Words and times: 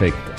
Perfecto. 0.00 0.32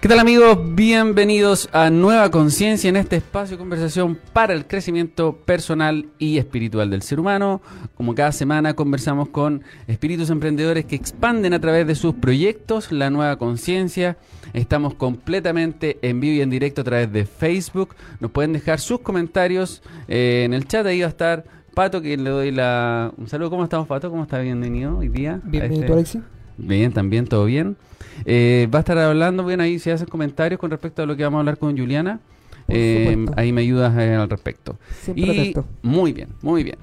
¿Qué 0.00 0.08
tal 0.08 0.20
amigos? 0.20 0.58
Bienvenidos 0.74 1.68
a 1.70 1.90
Nueva 1.90 2.30
Conciencia 2.30 2.88
en 2.88 2.96
este 2.96 3.16
espacio 3.16 3.56
de 3.56 3.58
conversación 3.58 4.18
para 4.32 4.54
el 4.54 4.66
crecimiento 4.66 5.36
personal 5.36 6.06
y 6.18 6.38
espiritual 6.38 6.88
del 6.88 7.02
ser 7.02 7.20
humano. 7.20 7.60
Como 7.94 8.14
cada 8.14 8.32
semana 8.32 8.72
conversamos 8.72 9.28
con 9.28 9.64
espíritus 9.86 10.30
emprendedores 10.30 10.86
que 10.86 10.96
expanden 10.96 11.52
a 11.52 11.60
través 11.60 11.86
de 11.86 11.94
sus 11.94 12.14
proyectos 12.14 12.90
la 12.90 13.10
nueva 13.10 13.36
conciencia. 13.36 14.16
Estamos 14.54 14.94
completamente 14.94 15.98
en 16.00 16.20
vivo 16.20 16.36
y 16.36 16.40
en 16.40 16.48
directo 16.48 16.80
a 16.80 16.84
través 16.84 17.12
de 17.12 17.26
Facebook. 17.26 17.94
Nos 18.18 18.30
pueden 18.30 18.54
dejar 18.54 18.80
sus 18.80 19.00
comentarios 19.00 19.82
eh, 20.08 20.44
en 20.46 20.54
el 20.54 20.66
chat. 20.66 20.86
Ahí 20.86 21.00
va 21.00 21.06
a 21.06 21.10
estar 21.10 21.44
Pato, 21.74 22.00
que 22.00 22.16
le 22.16 22.30
doy 22.30 22.50
la... 22.50 23.12
un 23.18 23.28
saludo. 23.28 23.50
¿Cómo 23.50 23.64
estamos, 23.64 23.86
Pato? 23.86 24.08
¿Cómo 24.08 24.22
está? 24.22 24.38
Bienvenido 24.38 24.96
hoy 24.96 25.08
día. 25.08 25.40
Bienvenido, 25.44 25.82
este 25.82 25.92
Alexi. 25.92 26.22
Bien, 26.56 26.92
también, 26.92 27.26
todo 27.26 27.46
bien. 27.46 27.76
Eh, 28.24 28.68
va 28.72 28.78
a 28.78 28.80
estar 28.80 28.98
hablando, 28.98 29.44
bien 29.44 29.60
ahí, 29.60 29.78
si 29.78 29.90
hacen 29.90 30.06
comentarios 30.06 30.60
con 30.60 30.70
respecto 30.70 31.02
a 31.02 31.06
lo 31.06 31.16
que 31.16 31.24
vamos 31.24 31.38
a 31.38 31.40
hablar 31.40 31.58
con 31.58 31.76
Juliana. 31.76 32.20
Eh, 32.68 33.26
ahí 33.36 33.52
me 33.52 33.60
ayudas 33.60 33.96
eh, 33.98 34.14
al 34.14 34.30
respecto. 34.30 34.78
y, 35.14 35.54
muy 35.82 36.12
bien, 36.12 36.28
muy 36.42 36.62
bien. 36.62 36.76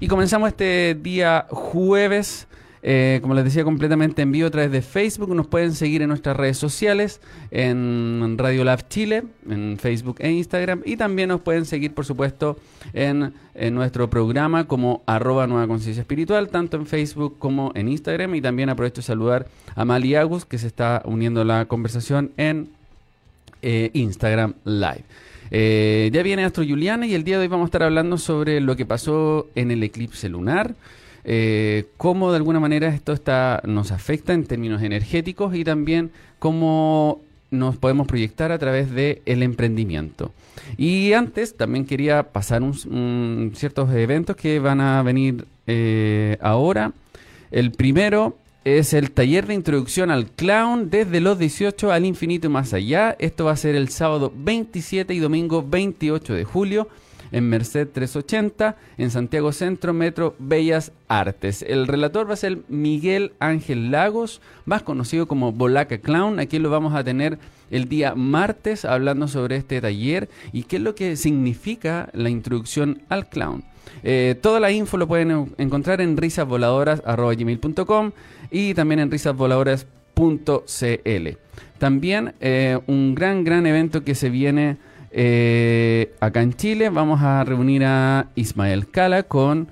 Y 0.00 0.08
comenzamos 0.08 0.48
este 0.48 0.96
día 1.00 1.46
jueves 1.50 2.46
eh, 2.82 3.18
como 3.22 3.34
les 3.34 3.44
decía, 3.44 3.64
completamente 3.64 4.22
en 4.22 4.32
vivo 4.32 4.46
a 4.46 4.50
través 4.50 4.70
de 4.70 4.82
Facebook. 4.82 5.34
Nos 5.34 5.46
pueden 5.46 5.72
seguir 5.72 6.02
en 6.02 6.08
nuestras 6.08 6.36
redes 6.36 6.58
sociales, 6.58 7.20
en 7.50 8.36
Radio 8.38 8.64
Lab 8.64 8.88
Chile, 8.88 9.24
en 9.48 9.78
Facebook 9.78 10.16
e 10.20 10.30
Instagram. 10.30 10.82
Y 10.84 10.96
también 10.96 11.28
nos 11.28 11.40
pueden 11.40 11.64
seguir, 11.64 11.92
por 11.94 12.04
supuesto, 12.04 12.58
en, 12.92 13.32
nuestro 13.72 14.08
programa 14.08 14.68
como 14.68 15.02
arroba 15.06 15.48
Nueva 15.48 15.66
Conciencia 15.66 16.00
Espiritual, 16.00 16.48
tanto 16.48 16.76
en 16.76 16.86
Facebook 16.86 17.36
como 17.38 17.72
en 17.74 17.88
Instagram. 17.88 18.34
Y 18.36 18.40
también 18.40 18.68
aprovecho 18.68 19.00
de 19.00 19.06
saludar 19.06 19.46
a 19.74 19.84
Mali 19.84 20.14
Agus, 20.14 20.44
que 20.44 20.58
se 20.58 20.68
está 20.68 21.02
uniendo 21.04 21.40
a 21.40 21.44
la 21.44 21.64
conversación 21.64 22.30
en 22.36 22.68
eh, 23.62 23.90
Instagram 23.94 24.54
Live. 24.64 25.04
Eh, 25.50 26.10
ya 26.12 26.22
viene 26.22 26.44
Astro 26.44 26.62
Juliana 26.62 27.06
y 27.06 27.14
el 27.14 27.24
día 27.24 27.36
de 27.38 27.42
hoy 27.42 27.48
vamos 27.48 27.64
a 27.64 27.68
estar 27.68 27.82
hablando 27.82 28.18
sobre 28.18 28.60
lo 28.60 28.76
que 28.76 28.84
pasó 28.84 29.48
en 29.54 29.70
el 29.70 29.82
eclipse 29.82 30.28
lunar 30.28 30.74
eh, 31.24 31.86
cómo 31.96 32.30
de 32.30 32.36
alguna 32.36 32.60
manera 32.60 32.88
esto 32.88 33.12
está, 33.12 33.60
nos 33.64 33.92
afecta 33.92 34.32
en 34.32 34.44
términos 34.44 34.82
energéticos 34.82 35.54
y 35.54 35.64
también 35.64 36.10
cómo 36.38 37.20
nos 37.50 37.76
podemos 37.76 38.06
proyectar 38.06 38.52
a 38.52 38.58
través 38.58 38.90
del 38.90 39.22
el 39.24 39.42
emprendimiento. 39.42 40.32
Y 40.76 41.12
antes 41.12 41.56
también 41.56 41.86
quería 41.86 42.24
pasar 42.24 42.62
un, 42.62 43.52
ciertos 43.54 43.90
eventos 43.92 44.36
que 44.36 44.58
van 44.58 44.80
a 44.80 45.02
venir 45.02 45.46
eh, 45.66 46.36
ahora. 46.40 46.92
El 47.50 47.72
primero 47.72 48.36
es 48.64 48.92
el 48.92 49.10
taller 49.10 49.46
de 49.46 49.54
introducción 49.54 50.10
al 50.10 50.26
clown 50.26 50.90
desde 50.90 51.20
los 51.20 51.38
18 51.38 51.90
al 51.90 52.04
infinito 52.04 52.48
y 52.48 52.50
más 52.50 52.74
allá. 52.74 53.16
Esto 53.18 53.46
va 53.46 53.52
a 53.52 53.56
ser 53.56 53.74
el 53.74 53.88
sábado 53.88 54.32
27 54.36 55.14
y 55.14 55.18
domingo 55.18 55.64
28 55.66 56.34
de 56.34 56.44
julio 56.44 56.88
en 57.32 57.48
Merced 57.48 57.88
380, 57.88 58.76
en 58.96 59.10
Santiago 59.10 59.52
Centro, 59.52 59.92
Metro 59.92 60.34
Bellas 60.38 60.92
Artes. 61.08 61.62
El 61.62 61.86
relator 61.86 62.28
va 62.28 62.34
a 62.34 62.36
ser 62.36 62.58
Miguel 62.68 63.32
Ángel 63.38 63.90
Lagos, 63.90 64.40
más 64.64 64.82
conocido 64.82 65.26
como 65.26 65.52
Bolaca 65.52 65.98
Clown. 65.98 66.38
Aquí 66.38 66.58
lo 66.58 66.70
vamos 66.70 66.94
a 66.94 67.04
tener 67.04 67.38
el 67.70 67.88
día 67.88 68.14
martes 68.14 68.84
hablando 68.84 69.28
sobre 69.28 69.56
este 69.56 69.80
taller 69.80 70.28
y 70.52 70.64
qué 70.64 70.76
es 70.76 70.82
lo 70.82 70.94
que 70.94 71.16
significa 71.16 72.10
la 72.12 72.28
introducción 72.30 73.02
al 73.08 73.28
clown. 73.28 73.64
Eh, 74.02 74.36
toda 74.40 74.60
la 74.60 74.70
info 74.70 74.96
lo 74.96 75.08
pueden 75.08 75.52
encontrar 75.58 76.00
en 76.00 76.16
risasvoladoras.com 76.16 78.12
y 78.50 78.72
también 78.74 79.00
en 79.00 79.10
risasvoladoras.cl. 79.10 81.28
También 81.78 82.34
eh, 82.40 82.78
un 82.86 83.14
gran, 83.14 83.44
gran 83.44 83.66
evento 83.66 84.04
que 84.04 84.14
se 84.14 84.30
viene 84.30 84.78
eh, 85.10 86.14
acá 86.20 86.42
en 86.42 86.54
Chile 86.54 86.90
vamos 86.90 87.22
a 87.22 87.44
reunir 87.44 87.84
a 87.84 88.26
Ismael 88.34 88.90
Cala 88.90 89.22
con 89.22 89.68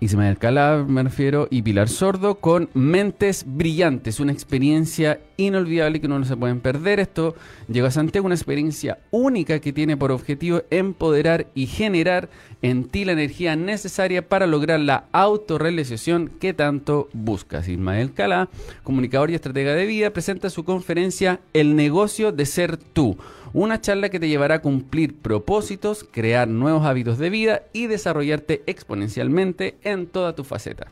Ismael 0.00 0.38
Cala, 0.38 0.84
me 0.86 1.02
refiero, 1.02 1.48
y 1.50 1.62
Pilar 1.62 1.88
Sordo 1.88 2.36
con 2.36 2.70
Mentes 2.74 3.44
Brillantes, 3.46 4.20
una 4.20 4.32
experiencia 4.32 5.20
inolvidable 5.36 6.00
que 6.00 6.08
no 6.08 6.24
se 6.24 6.36
pueden 6.36 6.60
perder. 6.60 7.00
Esto 7.00 7.34
llega 7.68 7.88
a 7.88 7.92
Santiago, 7.92 8.26
una 8.26 8.34
experiencia 8.34 8.98
única 9.10 9.60
que 9.60 9.72
tiene 9.72 9.96
por 9.96 10.10
objetivo 10.10 10.62
empoderar 10.70 11.46
y 11.54 11.66
generar 11.66 12.30
en 12.62 12.84
ti 12.84 13.04
la 13.04 13.12
energía 13.12 13.54
necesaria 13.56 14.28
para 14.28 14.46
lograr 14.46 14.80
la 14.80 15.04
autorrealización 15.12 16.28
que 16.40 16.54
tanto 16.54 17.08
buscas. 17.12 17.68
Ismael 17.68 18.12
Cala, 18.12 18.48
comunicador 18.82 19.30
y 19.30 19.34
estratega 19.34 19.74
de 19.74 19.86
vida, 19.86 20.10
presenta 20.10 20.50
su 20.50 20.64
conferencia 20.64 21.40
El 21.52 21.76
negocio 21.76 22.32
de 22.32 22.46
ser 22.46 22.76
tú 22.76 23.16
una 23.54 23.80
charla 23.80 24.08
que 24.08 24.20
te 24.20 24.28
llevará 24.28 24.56
a 24.56 24.62
cumplir 24.62 25.14
propósitos, 25.16 26.06
crear 26.10 26.48
nuevos 26.48 26.84
hábitos 26.84 27.18
de 27.18 27.30
vida 27.30 27.62
y 27.72 27.86
desarrollarte 27.86 28.62
exponencialmente 28.66 29.76
en 29.82 30.06
toda 30.06 30.34
tu 30.34 30.44
faceta. 30.44 30.86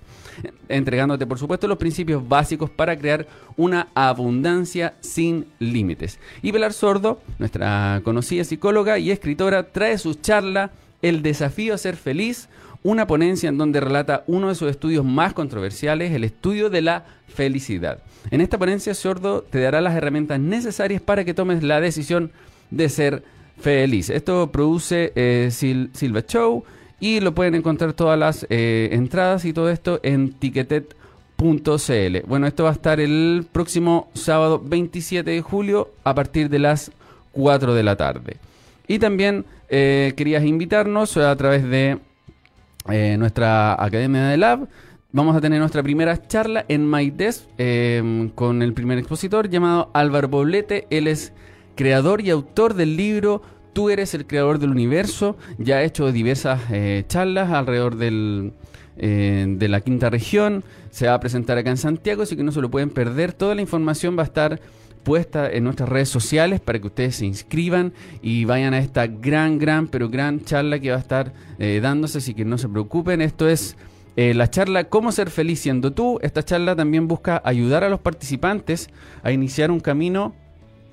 Entregándote, 0.68 1.26
por 1.26 1.38
supuesto, 1.38 1.68
los 1.68 1.78
principios 1.78 2.26
básicos 2.26 2.70
para 2.70 2.96
crear 2.96 3.26
una 3.56 3.88
abundancia 3.94 4.94
sin 5.00 5.46
límites. 5.58 6.18
Y 6.42 6.52
Pilar 6.52 6.72
Sordo, 6.72 7.20
nuestra 7.38 8.00
conocida 8.04 8.44
psicóloga 8.44 8.98
y 8.98 9.10
escritora, 9.10 9.64
trae 9.64 9.98
su 9.98 10.14
charla 10.14 10.70
El 11.02 11.22
desafío 11.22 11.74
a 11.74 11.78
ser 11.78 11.96
feliz, 11.96 12.48
una 12.82 13.06
ponencia 13.06 13.48
en 13.48 13.58
donde 13.58 13.80
relata 13.80 14.24
uno 14.26 14.48
de 14.48 14.54
sus 14.54 14.70
estudios 14.70 15.04
más 15.04 15.32
controversiales, 15.32 16.12
el 16.12 16.24
estudio 16.24 16.70
de 16.70 16.82
la 16.82 17.04
felicidad. 17.26 18.02
En 18.30 18.40
esta 18.40 18.58
ponencia, 18.58 18.94
Sordo 18.94 19.42
te 19.42 19.60
dará 19.60 19.80
las 19.80 19.94
herramientas 19.94 20.40
necesarias 20.40 21.00
para 21.00 21.24
que 21.24 21.34
tomes 21.34 21.62
la 21.62 21.80
decisión 21.80 22.32
de 22.70 22.88
ser 22.88 23.22
feliz. 23.60 24.10
Esto 24.10 24.50
produce 24.50 25.12
eh, 25.14 25.50
Silva 25.50 26.22
Show 26.26 26.64
y 26.98 27.20
lo 27.20 27.34
pueden 27.34 27.54
encontrar 27.54 27.92
todas 27.92 28.18
las 28.18 28.46
eh, 28.50 28.88
entradas 28.92 29.44
y 29.44 29.52
todo 29.52 29.70
esto 29.70 30.00
en 30.02 30.32
ticketet.cl. 30.32 32.26
Bueno, 32.26 32.46
esto 32.46 32.64
va 32.64 32.70
a 32.70 32.72
estar 32.72 33.00
el 33.00 33.46
próximo 33.50 34.08
sábado 34.14 34.60
27 34.64 35.30
de 35.30 35.40
julio 35.42 35.90
a 36.04 36.14
partir 36.14 36.48
de 36.48 36.58
las 36.58 36.90
4 37.32 37.74
de 37.74 37.82
la 37.82 37.96
tarde. 37.96 38.36
Y 38.88 38.98
también 38.98 39.44
eh, 39.68 40.14
querías 40.16 40.44
invitarnos 40.44 41.16
a 41.16 41.34
través 41.36 41.62
de 41.64 41.98
nuestra 43.18 43.74
Academia 43.74 44.24
de 44.24 44.36
Lab. 44.36 44.66
Vamos 45.12 45.36
a 45.36 45.40
tener 45.40 45.60
nuestra 45.60 45.82
primera 45.82 46.26
charla 46.26 46.64
en 46.66 46.90
MyDesk 46.90 47.44
con 48.34 48.62
el 48.62 48.72
primer 48.72 48.98
expositor 48.98 49.48
llamado 49.48 49.90
Álvaro 49.92 50.28
Poblete. 50.28 50.88
Él 50.90 51.06
es 51.06 51.32
creador 51.74 52.20
y 52.20 52.30
autor 52.30 52.74
del 52.74 52.96
libro 52.96 53.42
Tú 53.72 53.88
eres 53.88 54.14
el 54.14 54.26
creador 54.26 54.58
del 54.58 54.70
universo. 54.70 55.36
Ya 55.58 55.76
ha 55.76 55.82
hecho 55.82 56.10
diversas 56.10 56.60
eh, 56.70 57.04
charlas 57.06 57.50
alrededor 57.50 57.96
del, 57.96 58.52
eh, 58.96 59.46
de 59.48 59.68
la 59.68 59.80
quinta 59.80 60.10
región. 60.10 60.64
Se 60.90 61.06
va 61.06 61.14
a 61.14 61.20
presentar 61.20 61.56
acá 61.56 61.70
en 61.70 61.76
Santiago, 61.76 62.22
así 62.22 62.36
que 62.36 62.42
no 62.42 62.52
se 62.52 62.60
lo 62.60 62.70
pueden 62.70 62.90
perder. 62.90 63.32
Toda 63.32 63.54
la 63.54 63.60
información 63.60 64.18
va 64.18 64.22
a 64.22 64.26
estar 64.26 64.60
puesta 65.04 65.50
en 65.50 65.64
nuestras 65.64 65.88
redes 65.88 66.08
sociales 66.08 66.60
para 66.60 66.78
que 66.78 66.88
ustedes 66.88 67.16
se 67.16 67.26
inscriban 67.26 67.94
y 68.20 68.44
vayan 68.44 68.74
a 68.74 68.80
esta 68.80 69.06
gran, 69.06 69.58
gran, 69.58 69.86
pero 69.86 70.10
gran 70.10 70.44
charla 70.44 70.78
que 70.78 70.90
va 70.90 70.96
a 70.96 71.00
estar 71.00 71.32
eh, 71.58 71.80
dándose, 71.80 72.18
así 72.18 72.34
que 72.34 72.44
no 72.44 72.58
se 72.58 72.68
preocupen. 72.68 73.20
Esto 73.22 73.48
es 73.48 73.76
la 74.16 74.50
charla 74.50 74.84
Cómo 74.84 75.12
ser 75.12 75.30
feliz 75.30 75.60
siendo 75.60 75.92
tú. 75.92 76.18
Esta 76.20 76.42
charla 76.42 76.76
también 76.76 77.08
busca 77.08 77.40
ayudar 77.42 77.84
a 77.84 77.88
los 77.88 78.00
participantes 78.00 78.90
a 79.22 79.32
iniciar 79.32 79.70
un 79.70 79.80
camino 79.80 80.34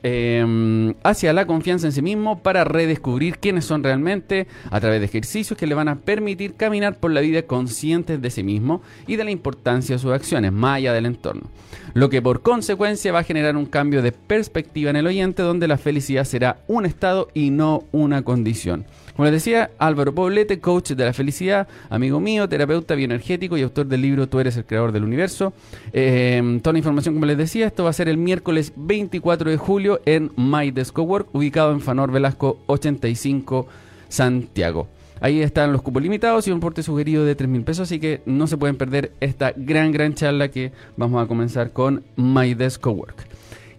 Em, 0.03 0.93
hacia 1.03 1.33
la 1.33 1.47
confianza 1.47 1.87
en 1.87 1.91
sí 1.91 2.03
mismo 2.03 2.39
para 2.39 2.63
redescubrir 2.63 3.39
quiénes 3.39 3.65
son 3.65 3.83
realmente 3.83 4.47
a 4.69 4.79
través 4.79 4.99
de 4.99 5.07
ejercicios 5.07 5.57
que 5.57 5.65
le 5.65 5.73
van 5.73 5.87
a 5.87 5.95
permitir 5.95 6.53
caminar 6.53 6.99
por 6.99 7.11
la 7.11 7.21
vida 7.21 7.41
conscientes 7.41 8.21
de 8.21 8.29
sí 8.29 8.43
mismo 8.43 8.83
y 9.07 9.15
de 9.15 9.23
la 9.23 9.31
importancia 9.31 9.95
de 9.95 9.99
sus 9.99 10.11
acciones, 10.11 10.51
más 10.51 10.77
allá 10.77 10.93
del 10.93 11.07
entorno. 11.07 11.49
Lo 11.95 12.09
que 12.09 12.21
por 12.21 12.41
consecuencia 12.41 13.11
va 13.11 13.19
a 13.19 13.23
generar 13.23 13.57
un 13.57 13.65
cambio 13.65 14.03
de 14.03 14.11
perspectiva 14.11 14.91
en 14.91 14.97
el 14.97 15.07
oyente 15.07 15.41
donde 15.41 15.67
la 15.67 15.79
felicidad 15.79 16.25
será 16.25 16.59
un 16.67 16.85
estado 16.85 17.29
y 17.33 17.49
no 17.49 17.85
una 17.91 18.21
condición. 18.21 18.85
Como 19.17 19.25
les 19.25 19.33
decía, 19.33 19.71
Álvaro 19.79 20.13
Poblete, 20.13 20.59
coach 20.59 20.91
de 20.91 21.03
la 21.03 21.11
felicidad, 21.11 21.67
amigo 21.89 22.19
mío, 22.19 22.47
terapeuta 22.47 22.93
bioenergético 22.93 23.57
y 23.57 23.63
autor 23.63 23.87
del 23.87 24.03
libro 24.03 24.29
Tú 24.29 24.39
eres 24.39 24.55
el 24.57 24.65
creador 24.65 24.91
del 24.91 25.03
universo. 25.03 25.53
Eh, 25.91 26.59
toda 26.61 26.73
la 26.73 26.77
información, 26.77 27.15
como 27.15 27.25
les 27.25 27.35
decía, 27.35 27.65
esto 27.65 27.83
va 27.83 27.89
a 27.89 27.93
ser 27.93 28.09
el 28.09 28.17
miércoles 28.17 28.73
24 28.75 29.49
de 29.49 29.57
julio 29.57 29.86
en 30.05 30.31
My 30.35 30.71
Desco 30.71 31.03
Work, 31.03 31.33
ubicado 31.33 31.71
en 31.71 31.81
Fanor 31.81 32.11
Velasco 32.11 32.59
85, 32.67 33.67
Santiago. 34.09 34.87
Ahí 35.19 35.41
están 35.41 35.73
los 35.73 35.81
cupos 35.81 36.03
limitados 36.03 36.47
y 36.47 36.51
un 36.51 36.59
porte 36.59 36.83
sugerido 36.83 37.25
de 37.25 37.35
3 37.35 37.49
mil 37.49 37.63
pesos, 37.63 37.83
así 37.87 37.99
que 37.99 38.21
no 38.25 38.45
se 38.47 38.57
pueden 38.57 38.77
perder 38.77 39.13
esta 39.19 39.53
gran, 39.55 39.91
gran 39.91 40.13
charla 40.13 40.49
que 40.49 40.71
vamos 40.95 41.23
a 41.23 41.27
comenzar 41.27 41.71
con 41.71 42.03
My 42.15 42.53
Desk 42.53 42.85
Work. 42.85 43.25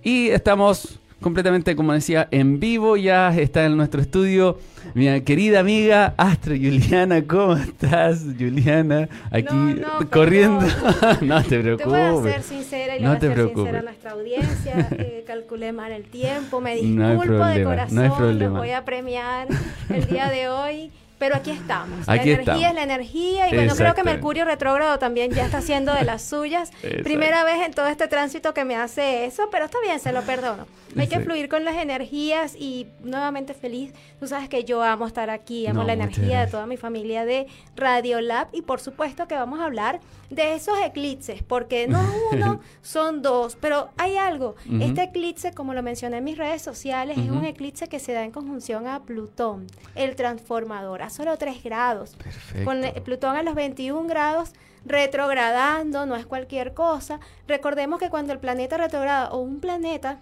Y 0.03 0.29
estamos 0.29 0.99
completamente, 1.21 1.77
como 1.77 1.93
decía, 1.93 2.29
en 2.31 2.61
vivo. 2.61 2.97
Ya 2.97 3.35
está 3.37 3.65
en 3.65 3.77
nuestro 3.77 4.01
estudio 4.01 4.59
mi 4.95 5.21
querida 5.23 5.61
amiga 5.61 6.15
Astro 6.17 6.55
Juliana. 6.55 7.23
¿Cómo 7.27 7.57
estás, 7.57 8.25
Juliana? 8.39 9.09
Aquí 9.31 9.81
corriendo. 10.11 10.67
no 11.21 11.43
te 11.43 11.61
preocupes. 11.61 11.93
Te 11.93 12.11
voy 12.11 12.31
a 12.31 12.33
ser 12.33 12.43
sincera 12.43 12.97
y 12.97 13.03
no 13.03 13.09
voy 13.09 13.17
a 13.17 13.21
ser 13.21 13.49
sincera 13.49 13.79
a 13.79 13.83
nuestra 13.83 14.11
audiencia. 14.13 14.89
Eh, 14.99 15.23
calculé 15.27 15.73
mal 15.73 15.93
el 15.93 16.05
tiempo. 16.05 16.61
Me 16.61 16.75
disculpo 16.75 17.45
de 17.45 17.63
corazón. 17.63 17.95
No 17.95 18.03
hay 18.03 18.11
problema. 18.11 18.59
voy 18.59 18.71
a 18.71 18.85
premiar 18.85 19.47
el 19.91 20.07
día 20.07 20.29
de 20.29 20.49
hoy. 20.49 20.91
Pero 21.19 21.37
aquí 21.37 21.51
estamos. 21.51 22.07
la 22.07 22.15
energía 22.15 22.69
es 22.69 22.75
la 22.75 22.83
energía 22.83 23.49
y 23.51 23.55
bueno, 23.55 23.75
creo 23.75 23.95
que 23.95 24.05
Mercurio 24.05 24.45
retrógrado 24.45 24.99
también 24.99 25.33
ya 25.33 25.45
está 25.45 25.59
haciendo 25.59 25.93
de 25.95 26.05
las 26.05 26.23
suyas. 26.23 26.71
Primera 27.03 27.45
vez 27.45 27.67
en 27.67 27.73
todo 27.73 27.87
este 27.89 28.09
tránsito 28.09 28.55
que 28.55 28.65
me 28.65 28.77
hace 28.77 29.25
eso, 29.25 29.49
pero 29.51 29.65
está 29.67 29.79
bien, 29.81 29.99
se 30.01 30.13
lo 30.13 30.23
perdono. 30.23 30.67
Hay 30.97 31.07
que 31.07 31.21
fluir 31.21 31.49
con 31.49 31.65
las 31.65 31.77
energías 31.77 32.55
y 32.57 32.87
nuevamente 33.03 33.55
feliz. 33.55 33.93
Tú 34.19 34.27
sabes 34.27 34.49
que 34.49 34.65
yo 34.65 34.83
amo 34.83 35.07
estar 35.07 35.31
aquí, 35.31 35.67
amo 35.67 35.85
la 35.85 35.93
energía 35.93 36.41
de 36.41 36.51
toda 36.51 36.67
mi 36.67 36.77
familia 36.77 37.25
de 37.25 37.47
Radio 37.77 38.21
Lab 38.21 38.49
y 38.53 38.63
por 38.63 38.81
supuesto 38.81 39.29
que 39.29 39.35
vamos 39.35 39.61
a 39.61 39.65
hablar 39.65 40.01
de 40.31 40.55
esos 40.55 40.79
eclipses, 40.81 41.43
porque 41.43 41.89
no 41.89 42.01
uno, 42.33 42.61
son 42.83 43.23
dos, 43.23 43.57
pero 43.61 43.91
hay 43.97 44.17
algo. 44.17 44.57
Este 44.81 45.05
eclipse, 45.05 45.53
como 45.53 45.75
lo 45.75 45.83
mencioné 45.83 46.19
en 46.19 46.25
mis 46.25 46.39
redes 46.39 46.63
sociales, 46.63 47.19
es 47.19 47.31
un 47.31 47.45
eclipse 47.45 47.89
que 47.89 47.99
se 47.99 48.13
da 48.13 48.25
en 48.25 48.31
conjunción 48.31 48.87
a 48.87 49.03
Plutón, 49.03 49.67
el 49.95 50.17
transformador, 50.17 51.03
a 51.09 51.11
solo 51.11 51.37
3 51.37 51.63
grados. 51.65 52.17
Con 52.65 52.83
Plutón 53.05 53.35
a 53.37 53.43
los 53.43 53.55
21 53.55 54.07
grados 54.07 54.53
retrogradando, 54.85 56.07
no 56.07 56.17
es 56.17 56.27
cualquier 56.27 56.75
cosa. 56.75 57.19
Recordemos 57.47 57.99
que 57.99 58.11
cuando 58.11 58.33
el 58.33 58.39
planeta 58.39 58.77
retrograda 58.77 59.31
o 59.31 59.39
un 59.39 59.61
planeta 59.61 60.21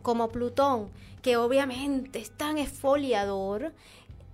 como 0.00 0.28
Plutón, 0.28 0.88
que 1.20 1.36
obviamente 1.36 2.18
es 2.18 2.30
tan 2.30 2.56
esfoliador, 2.56 3.72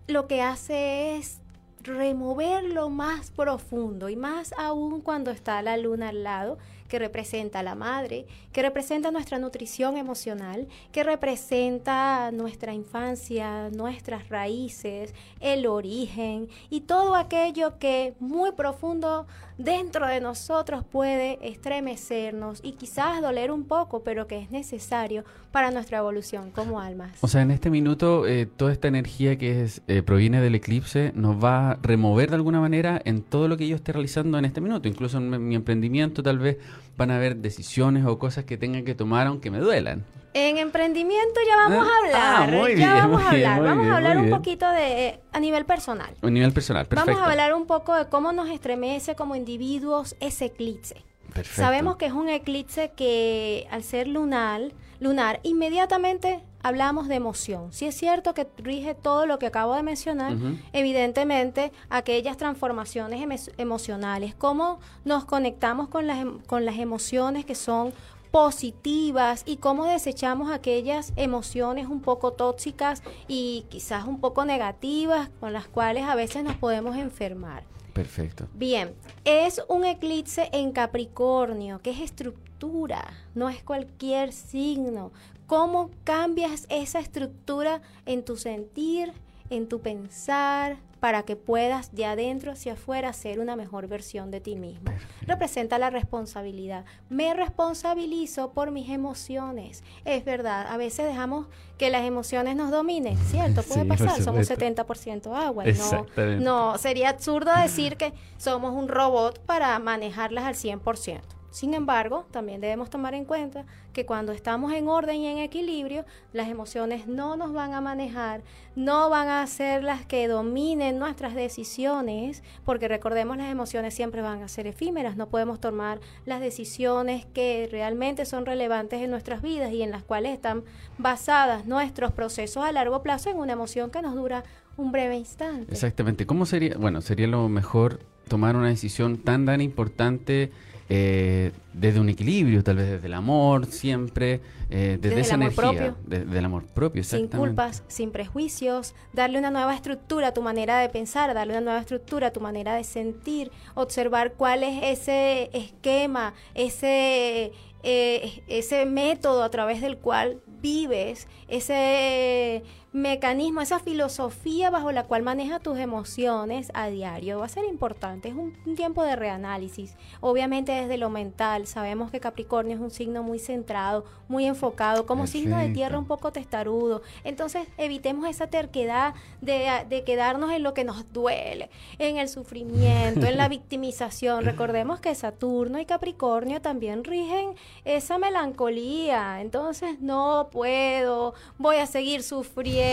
lo 0.06 0.29
que 0.29 0.43
hace 0.43 1.17
es 1.17 1.41
remover 1.82 2.65
lo 2.65 2.88
más 2.88 3.32
profundo 3.32 4.09
y 4.09 4.17
más 4.17 4.55
aún 4.56 5.00
cuando 5.00 5.32
está 5.32 5.61
la 5.61 5.76
luna 5.76 6.11
al 6.11 6.23
lado, 6.23 6.59
que 6.94 7.00
representa 7.00 7.58
a 7.58 7.62
la 7.64 7.75
madre, 7.75 8.25
que 8.52 8.62
representa 8.62 9.11
nuestra 9.11 9.41
nutrición 9.41 9.96
emocional, 9.96 10.69
que 10.93 11.02
representa 11.02 12.31
nuestra 12.31 12.73
infancia, 12.73 13.69
nuestras 13.70 14.29
raíces, 14.29 15.12
el 15.41 15.67
origen 15.67 16.49
y 16.70 16.82
todo 16.82 17.17
aquello 17.17 17.81
que 17.81 18.14
muy 18.20 18.52
profundo 18.52 19.26
dentro 19.58 20.06
de 20.06 20.20
nosotros 20.20 20.85
puede 20.85 21.38
estremecernos 21.43 22.61
y 22.62 22.73
quizás 22.73 23.20
doler 23.20 23.50
un 23.50 23.64
poco, 23.64 24.05
pero 24.05 24.26
que 24.26 24.38
es 24.38 24.50
necesario 24.50 25.25
para 25.52 25.70
nuestra 25.70 25.99
evolución 25.99 26.50
como 26.50 26.81
almas. 26.81 27.12
O 27.20 27.29
sea, 27.29 27.43
en 27.43 27.50
este 27.50 27.70
minuto, 27.70 28.26
eh, 28.26 28.47
toda 28.47 28.73
esta 28.73 28.88
energía 28.88 29.38
que 29.38 29.62
es, 29.62 29.82
eh, 29.87 30.02
proviene 30.02 30.40
del 30.40 30.56
eclipse 30.56 31.12
nos 31.14 31.43
va 31.43 31.73
a 31.73 31.79
remover 31.82 32.31
de 32.31 32.37
alguna 32.37 32.61
manera 32.61 33.00
en 33.05 33.23
todo 33.23 33.47
lo 33.47 33.56
que 33.56 33.69
yo 33.69 33.76
esté 33.76 33.93
realizando 33.93 34.38
en 34.38 34.44
este 34.44 34.61
minuto, 34.61 34.88
incluso 34.88 35.19
en 35.19 35.47
mi 35.47 35.55
emprendimiento 35.55 36.23
tal 36.23 36.38
vez 36.38 36.58
van 36.96 37.10
a 37.10 37.16
haber 37.16 37.36
decisiones 37.36 38.04
o 38.06 38.19
cosas 38.19 38.44
que 38.44 38.56
tengan 38.56 38.84
que 38.84 38.94
tomar 38.94 39.26
aunque 39.26 39.50
me 39.50 39.58
duelan. 39.58 40.04
En 40.36 40.58
emprendimiento 40.58 41.40
ya 41.46 41.56
vamos 41.56 41.86
a 41.86 41.90
ah, 41.90 42.42
hablar. 42.42 42.76
ya 42.76 42.94
vamos 42.94 43.22
a 43.22 43.31
hablar. 43.31 43.62
vamos 43.62 43.86
a 43.86 43.96
hablar 43.96 44.16
un 44.19 44.31
poquito 44.31 44.69
de 44.69 45.20
a 45.32 45.38
nivel 45.38 45.64
personal. 45.64 46.12
A 46.20 46.31
nivel 46.31 46.52
personal, 46.52 46.86
perfecto. 46.86 47.12
Vamos 47.12 47.28
a 47.28 47.31
hablar 47.31 47.54
un 47.54 47.66
poco 47.66 47.94
de 47.94 48.08
cómo 48.08 48.32
nos 48.32 48.50
estremece 48.50 49.14
como 49.14 49.36
individuos 49.36 50.16
ese 50.19 50.46
eclipse. 50.46 51.04
Perfecto. 51.32 51.62
Sabemos 51.62 51.96
que 51.96 52.06
es 52.06 52.12
un 52.12 52.28
eclipse 52.28 52.92
que 52.96 53.69
al 53.70 53.84
ser 53.84 54.08
lunar, 54.08 54.72
lunar 54.98 55.38
inmediatamente 55.44 56.40
hablamos 56.64 57.08
de 57.08 57.14
emoción. 57.14 57.72
Si 57.72 57.84
es 57.84 57.94
cierto 57.94 58.32
que 58.32 58.49
rige 58.56 58.94
todo 58.94 59.26
lo 59.26 59.38
que 59.38 59.46
acabo 59.46 59.75
de 59.75 59.82
mencionar, 59.82 60.34
evidentemente 60.72 61.72
aquellas 61.90 62.38
transformaciones 62.38 63.50
emocionales, 63.58 64.34
cómo 64.34 64.81
nos 65.05 65.26
conectamos 65.26 65.88
con 65.88 66.06
las, 66.06 66.19
em, 66.19 66.40
con 66.46 66.64
las 66.64 66.78
emociones 66.78 67.44
que 67.44 67.55
son 67.55 67.93
positivas 68.31 69.43
y 69.46 69.58
cómo 69.58 69.84
desechamos 69.84 70.50
aquellas 70.50 71.12
emociones 71.16 71.87
un 71.87 72.00
poco 72.00 72.32
tóxicas 72.32 73.02
y 73.28 73.66
quizás 73.69 74.06
un 74.06 74.19
poco 74.19 74.46
negativas 74.46 75.28
con 75.40 75.52
las 75.52 75.69
cuales 75.69 76.05
a 76.05 76.14
veces 76.14 76.44
nos 76.44 76.56
podemos 76.56 76.96
enfermar. 76.96 77.62
Perfecto. 77.94 78.49
Bien, 78.55 78.93
es 79.25 79.62
un 79.69 79.85
eclipse 79.85 80.50
en 80.52 80.73
Capricornio, 80.73 81.81
que 81.81 81.91
es 81.91 82.00
estructura, 82.00 83.14
no 83.35 83.49
es 83.49 83.62
cualquier 83.62 84.32
signo. 84.32 85.12
¿Cómo 85.46 85.91
cambias 86.02 86.67
esa 86.70 86.99
estructura 86.99 87.82
en 88.05 88.25
tu 88.25 88.37
sentir, 88.37 89.12
en 89.54 89.68
tu 89.68 89.80
pensar, 89.80 90.76
para 91.04 91.22
que 91.22 91.36
puedas 91.36 91.94
de 91.94 92.06
adentro 92.06 92.50
hacia 92.52 92.72
afuera 92.72 93.12
ser 93.12 93.38
una 93.38 93.56
mejor 93.56 93.88
versión 93.88 94.30
de 94.30 94.40
ti 94.40 94.56
mismo. 94.56 94.90
Representa 95.26 95.78
la 95.78 95.90
responsabilidad. 95.90 96.86
Me 97.10 97.34
responsabilizo 97.34 98.52
por 98.52 98.70
mis 98.70 98.88
emociones. 98.88 99.84
Es 100.06 100.24
verdad, 100.24 100.66
a 100.66 100.78
veces 100.78 101.04
dejamos 101.04 101.46
que 101.76 101.90
las 101.90 102.04
emociones 102.04 102.56
nos 102.56 102.70
dominen, 102.70 103.18
¿cierto? 103.18 103.62
Puede 103.68 103.84
pasar, 103.84 104.22
somos 104.22 104.48
70% 104.48 105.36
agua. 105.36 105.64
No, 105.66 106.06
no, 106.40 106.78
sería 106.78 107.10
absurdo 107.10 107.50
decir 107.54 107.98
que 107.98 108.14
somos 108.38 108.72
un 108.72 108.88
robot 108.88 109.40
para 109.44 109.78
manejarlas 109.78 110.44
al 110.44 110.54
100%. 110.54 111.20
Sin 111.54 111.72
embargo, 111.72 112.26
también 112.32 112.60
debemos 112.60 112.90
tomar 112.90 113.14
en 113.14 113.24
cuenta 113.24 113.64
que 113.92 114.04
cuando 114.04 114.32
estamos 114.32 114.72
en 114.72 114.88
orden 114.88 115.20
y 115.20 115.28
en 115.28 115.38
equilibrio, 115.38 116.04
las 116.32 116.48
emociones 116.48 117.06
no 117.06 117.36
nos 117.36 117.52
van 117.52 117.74
a 117.74 117.80
manejar, 117.80 118.42
no 118.74 119.08
van 119.08 119.28
a 119.28 119.46
ser 119.46 119.84
las 119.84 120.04
que 120.04 120.26
dominen 120.26 120.98
nuestras 120.98 121.36
decisiones, 121.36 122.42
porque 122.64 122.88
recordemos 122.88 123.36
las 123.36 123.52
emociones 123.52 123.94
siempre 123.94 124.20
van 124.20 124.42
a 124.42 124.48
ser 124.48 124.66
efímeras, 124.66 125.16
no 125.16 125.28
podemos 125.28 125.60
tomar 125.60 126.00
las 126.26 126.40
decisiones 126.40 127.24
que 127.24 127.68
realmente 127.70 128.24
son 128.24 128.46
relevantes 128.46 129.00
en 129.00 129.12
nuestras 129.12 129.40
vidas 129.40 129.70
y 129.70 129.84
en 129.84 129.92
las 129.92 130.02
cuales 130.02 130.32
están 130.32 130.64
basadas 130.98 131.66
nuestros 131.66 132.10
procesos 132.10 132.64
a 132.64 132.72
largo 132.72 133.00
plazo 133.00 133.30
en 133.30 133.36
una 133.36 133.52
emoción 133.52 133.92
que 133.92 134.02
nos 134.02 134.16
dura 134.16 134.42
un 134.76 134.90
breve 134.90 135.14
instante. 135.14 135.72
Exactamente. 135.72 136.26
¿Cómo 136.26 136.46
sería? 136.46 136.76
Bueno, 136.76 137.00
sería 137.00 137.28
lo 137.28 137.48
mejor 137.48 138.00
tomar 138.26 138.56
una 138.56 138.70
decisión 138.70 139.18
tan 139.18 139.46
tan 139.46 139.60
importante 139.60 140.50
eh, 140.88 141.52
desde 141.72 141.98
un 141.98 142.08
equilibrio, 142.08 142.62
tal 142.62 142.76
vez 142.76 142.90
desde 142.90 143.06
el 143.06 143.14
amor, 143.14 143.66
siempre, 143.66 144.40
eh, 144.69 144.98
desde, 145.00 145.20
esa 145.20 145.34
energía, 145.36 145.94
del 146.06 146.44
amor 146.44 146.66
propio, 146.66 147.02
Sin 147.02 147.28
culpas, 147.28 147.82
sin 147.88 148.10
prejuicios, 148.10 148.94
darle 149.12 149.38
una 149.38 149.50
nueva 149.50 149.75
estructura 149.75 150.28
a 150.28 150.34
tu 150.34 150.42
manera 150.42 150.78
de 150.78 150.88
pensar, 150.90 151.32
darle 151.32 151.54
una 151.54 151.62
nueva 151.62 151.81
estructura 151.81 152.28
a 152.28 152.32
tu 152.32 152.40
manera 152.40 152.75
de 152.75 152.84
sentir, 152.84 153.50
observar 153.75 154.34
cuál 154.34 154.62
es 154.62 154.82
ese 154.82 155.50
esquema, 155.54 156.34
ese, 156.54 157.52
eh, 157.82 158.42
ese 158.48 158.84
método 158.84 159.42
a 159.42 159.50
través 159.50 159.80
del 159.80 159.96
cual 159.96 160.42
vives, 160.60 161.28
ese 161.49 162.62
mecanismo, 162.94 163.60
esa 163.60 163.80
filosofía 163.80 164.70
bajo 164.70 164.92
la 164.92 165.02
cual 165.02 165.24
manejas 165.24 165.60
tus 165.60 165.78
emociones 165.78 166.70
a 166.74 166.86
diario. 166.86 167.40
Va 167.40 167.46
a 167.46 167.48
ser 167.48 167.64
importante, 167.64 168.28
es 168.28 168.34
un, 168.36 168.54
tiempo 168.76 169.02
de 169.02 169.16
reanálisis. 169.16 169.96
Obviamente 170.20 170.70
desde 170.70 170.96
lo 170.96 171.10
mental, 171.10 171.66
sabemos 171.66 172.12
que 172.12 172.20
Capricornio 172.20 172.76
es 172.76 172.80
un 172.80 172.92
signo 172.92 173.24
muy 173.24 173.40
centrado, 173.40 174.04
muy 174.28 174.46
enfocado, 174.46 175.06
como 175.06 175.26
signo 175.26 175.58
de 175.58 175.70
tierra 175.70 175.98
un 175.98 176.06
poco 176.06 176.30
testarudo. 176.30 177.02
Entonces 177.24 177.66
evitemos 177.78 178.28
esa 178.28 178.46
terquedad 178.46 179.14
de, 179.40 179.84
de 179.88 180.04
quedarnos 180.04 180.52
en 180.52 180.62
lo 180.62 180.72
que 180.72 180.84
nos 180.84 181.12
duele, 181.12 181.70
en 181.98 182.18
el 182.18 182.28
sufrimiento, 182.28 183.26
en 183.26 183.36
la 183.36 183.48
victimización. 183.54 184.44
Recordemos 184.44 185.00
que 185.00 185.14
Saturno 185.16 185.80
y 185.80 185.84
Capricornio 185.84 186.60
también 186.60 187.02
rigen 187.02 187.56
esa 187.84 188.18
melancolía. 188.18 189.40
Entonces 189.40 190.00
no 190.00 190.48
puedo, 190.52 191.34
voy 191.58 191.76
a 191.76 191.86
seguir 191.86 192.22
sufriendo 192.22 192.84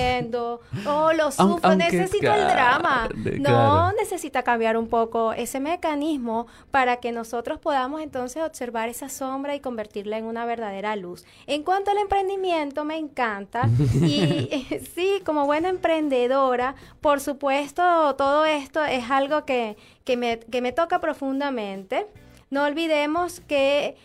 oh, 0.88 1.14
lo 1.14 1.32
sufro, 1.32 1.76
necesito 1.76 2.34
el 2.34 2.48
drama. 2.48 3.10
No, 3.40 3.92
necesita 3.94 4.44
cambiar 4.44 4.78
un 4.78 4.88
poco 4.88 5.34
ese 5.34 5.60
mecanismo 5.60 6.48
para 6.72 6.98
que 6.98 7.12
nosotros 7.12 7.60
podamos 7.60 8.02
entonces 8.02 8.44
observar 8.44 8.90
esa 8.90 9.10
sombra 9.10 9.56
y 9.56 9.60
convertirla 9.60 10.18
en 10.18 10.26
una 10.26 10.46
verdadera 10.46 10.96
luz. 10.96 11.26
En 11.48 11.64
cuanto 11.64 11.92
al 11.92 11.98
emprendimiento, 11.98 12.86
me 12.86 12.98
encanta. 12.98 13.70
y 14.02 14.50
sí, 14.96 15.22
como 15.26 15.46
buena 15.46 15.70
emprendedora, 15.70 16.76
por 17.02 17.20
supuesto, 17.20 18.16
todo 18.16 18.46
esto 18.46 18.84
es 18.84 19.10
algo 19.10 19.46
que, 19.46 19.78
que, 20.04 20.18
me, 20.18 20.40
que 20.40 20.62
me 20.62 20.72
toca 20.72 21.00
profundamente. 21.00 22.08
No 22.50 22.66
olvidemos 22.66 23.40
que 23.40 23.96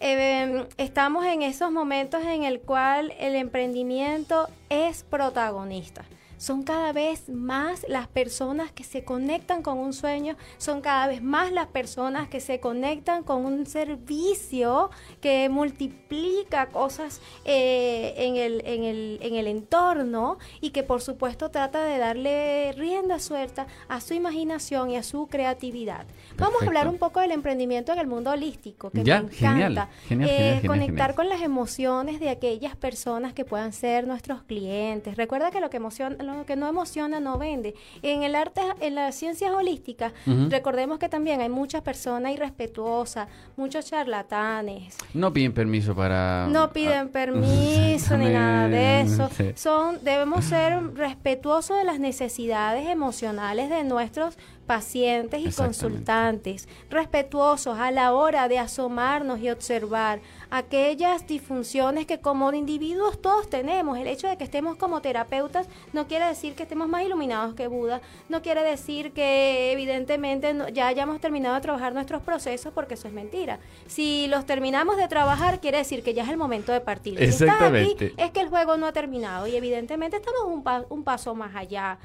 eh, 0.00 0.66
estamos 0.78 1.24
en 1.26 1.42
esos 1.42 1.70
momentos 1.70 2.22
en 2.24 2.44
el 2.44 2.60
cual 2.60 3.12
el 3.18 3.34
emprendimiento 3.34 4.48
es 4.70 5.02
protagonista. 5.04 6.04
Son 6.40 6.62
cada 6.62 6.94
vez 6.94 7.28
más 7.28 7.84
las 7.86 8.08
personas 8.08 8.72
que 8.72 8.82
se 8.82 9.04
conectan 9.04 9.62
con 9.62 9.76
un 9.76 9.92
sueño, 9.92 10.36
son 10.56 10.80
cada 10.80 11.06
vez 11.06 11.22
más 11.22 11.52
las 11.52 11.66
personas 11.66 12.28
que 12.28 12.40
se 12.40 12.60
conectan 12.60 13.24
con 13.24 13.44
un 13.44 13.66
servicio 13.66 14.88
que 15.20 15.50
multiplica 15.50 16.68
cosas 16.68 17.20
eh, 17.44 18.14
en, 18.16 18.36
el, 18.36 18.62
en, 18.64 18.84
el, 18.84 19.18
en 19.20 19.34
el 19.34 19.48
entorno 19.48 20.38
y 20.62 20.70
que 20.70 20.82
por 20.82 21.02
supuesto 21.02 21.50
trata 21.50 21.84
de 21.84 21.98
darle 21.98 22.72
rienda 22.72 23.18
suelta 23.18 23.66
a 23.88 24.00
su 24.00 24.14
imaginación 24.14 24.90
y 24.90 24.96
a 24.96 25.02
su 25.02 25.26
creatividad. 25.26 26.06
Vamos 26.38 26.62
a 26.62 26.66
hablar 26.66 26.88
un 26.88 26.96
poco 26.96 27.20
del 27.20 27.32
emprendimiento 27.32 27.92
en 27.92 27.98
el 27.98 28.06
mundo 28.06 28.30
holístico, 28.30 28.88
que 28.88 29.04
me 29.04 29.12
encanta. 29.12 29.90
Eh, 30.08 30.62
conectar 30.66 31.14
con 31.14 31.28
las 31.28 31.42
emociones 31.42 32.18
de 32.18 32.30
aquellas 32.30 32.76
personas 32.76 33.34
que 33.34 33.44
puedan 33.44 33.74
ser 33.74 34.06
nuestros 34.06 34.42
clientes. 34.42 35.18
Recuerda 35.18 35.50
que 35.50 35.60
lo 35.60 35.68
que, 35.68 35.76
emociona, 35.76 36.29
que 36.46 36.56
no 36.56 36.68
emociona 36.68 37.20
no 37.20 37.38
vende. 37.38 37.74
En 38.02 38.22
el 38.22 38.34
arte, 38.34 38.60
en 38.80 38.94
las 38.94 39.14
ciencias 39.14 39.52
holísticas, 39.52 40.12
recordemos 40.48 40.98
que 40.98 41.08
también 41.08 41.40
hay 41.40 41.48
muchas 41.48 41.82
personas 41.82 42.32
irrespetuosas, 42.32 43.28
muchos 43.56 43.86
charlatanes. 43.86 44.96
No 45.14 45.32
piden 45.32 45.52
permiso 45.52 45.94
para... 45.94 46.46
No 46.48 46.72
piden 46.72 47.08
ah, 47.08 47.12
permiso 47.12 48.16
ni 48.16 48.30
nada 48.30 48.68
de 48.68 49.00
eso. 49.02 49.28
Son, 49.54 49.98
debemos 50.02 50.44
ser 50.44 50.94
respetuosos 50.94 51.76
de 51.76 51.84
las 51.84 51.98
necesidades 51.98 52.88
emocionales 52.88 53.70
de 53.70 53.84
nuestros 53.84 54.36
pacientes 54.70 55.40
y 55.44 55.50
consultantes, 55.50 56.68
respetuosos 56.90 57.76
a 57.76 57.90
la 57.90 58.14
hora 58.14 58.46
de 58.46 58.60
asomarnos 58.60 59.40
y 59.40 59.50
observar 59.50 60.20
aquellas 60.48 61.26
disfunciones 61.26 62.06
que 62.06 62.20
como 62.20 62.52
individuos 62.52 63.20
todos 63.20 63.50
tenemos. 63.50 63.98
El 63.98 64.06
hecho 64.06 64.28
de 64.28 64.36
que 64.36 64.44
estemos 64.44 64.76
como 64.76 65.02
terapeutas 65.02 65.66
no 65.92 66.06
quiere 66.06 66.26
decir 66.26 66.54
que 66.54 66.62
estemos 66.62 66.88
más 66.88 67.02
iluminados 67.02 67.56
que 67.56 67.66
Buda, 67.66 68.00
no 68.28 68.42
quiere 68.42 68.62
decir 68.62 69.10
que 69.10 69.72
evidentemente 69.72 70.54
ya 70.72 70.86
hayamos 70.86 71.20
terminado 71.20 71.56
de 71.56 71.62
trabajar 71.62 71.92
nuestros 71.92 72.22
procesos 72.22 72.72
porque 72.72 72.94
eso 72.94 73.08
es 73.08 73.12
mentira. 73.12 73.58
Si 73.88 74.28
los 74.28 74.46
terminamos 74.46 74.96
de 74.98 75.08
trabajar 75.08 75.60
quiere 75.60 75.78
decir 75.78 76.04
que 76.04 76.14
ya 76.14 76.22
es 76.22 76.28
el 76.28 76.36
momento 76.36 76.70
de 76.70 76.80
partir. 76.80 77.18
Si 77.18 77.24
estás 77.24 77.60
aquí 77.60 77.96
es 78.16 78.30
que 78.30 78.40
el 78.40 78.48
juego 78.48 78.76
no 78.76 78.86
ha 78.86 78.92
terminado 78.92 79.48
y 79.48 79.56
evidentemente 79.56 80.18
estamos 80.18 80.42
un, 80.44 80.62
un 80.90 81.02
paso 81.02 81.34
más 81.34 81.56
allá 81.56 81.98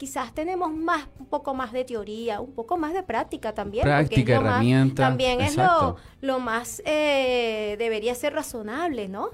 quizás 0.00 0.34
tenemos 0.34 0.72
más, 0.72 1.04
un 1.18 1.26
poco 1.26 1.52
más 1.52 1.72
de 1.72 1.84
teoría, 1.84 2.40
un 2.40 2.54
poco 2.54 2.78
más 2.78 2.94
de 2.94 3.02
práctica 3.02 3.52
también. 3.52 3.84
Práctica, 3.84 4.36
herramienta. 4.36 5.02
también 5.08 5.42
es 5.42 5.58
lo, 5.58 5.96
lo 6.22 6.40
más, 6.40 6.80
eh, 6.86 7.76
debería 7.78 8.14
ser 8.14 8.32
razonable, 8.32 9.08
¿no? 9.08 9.28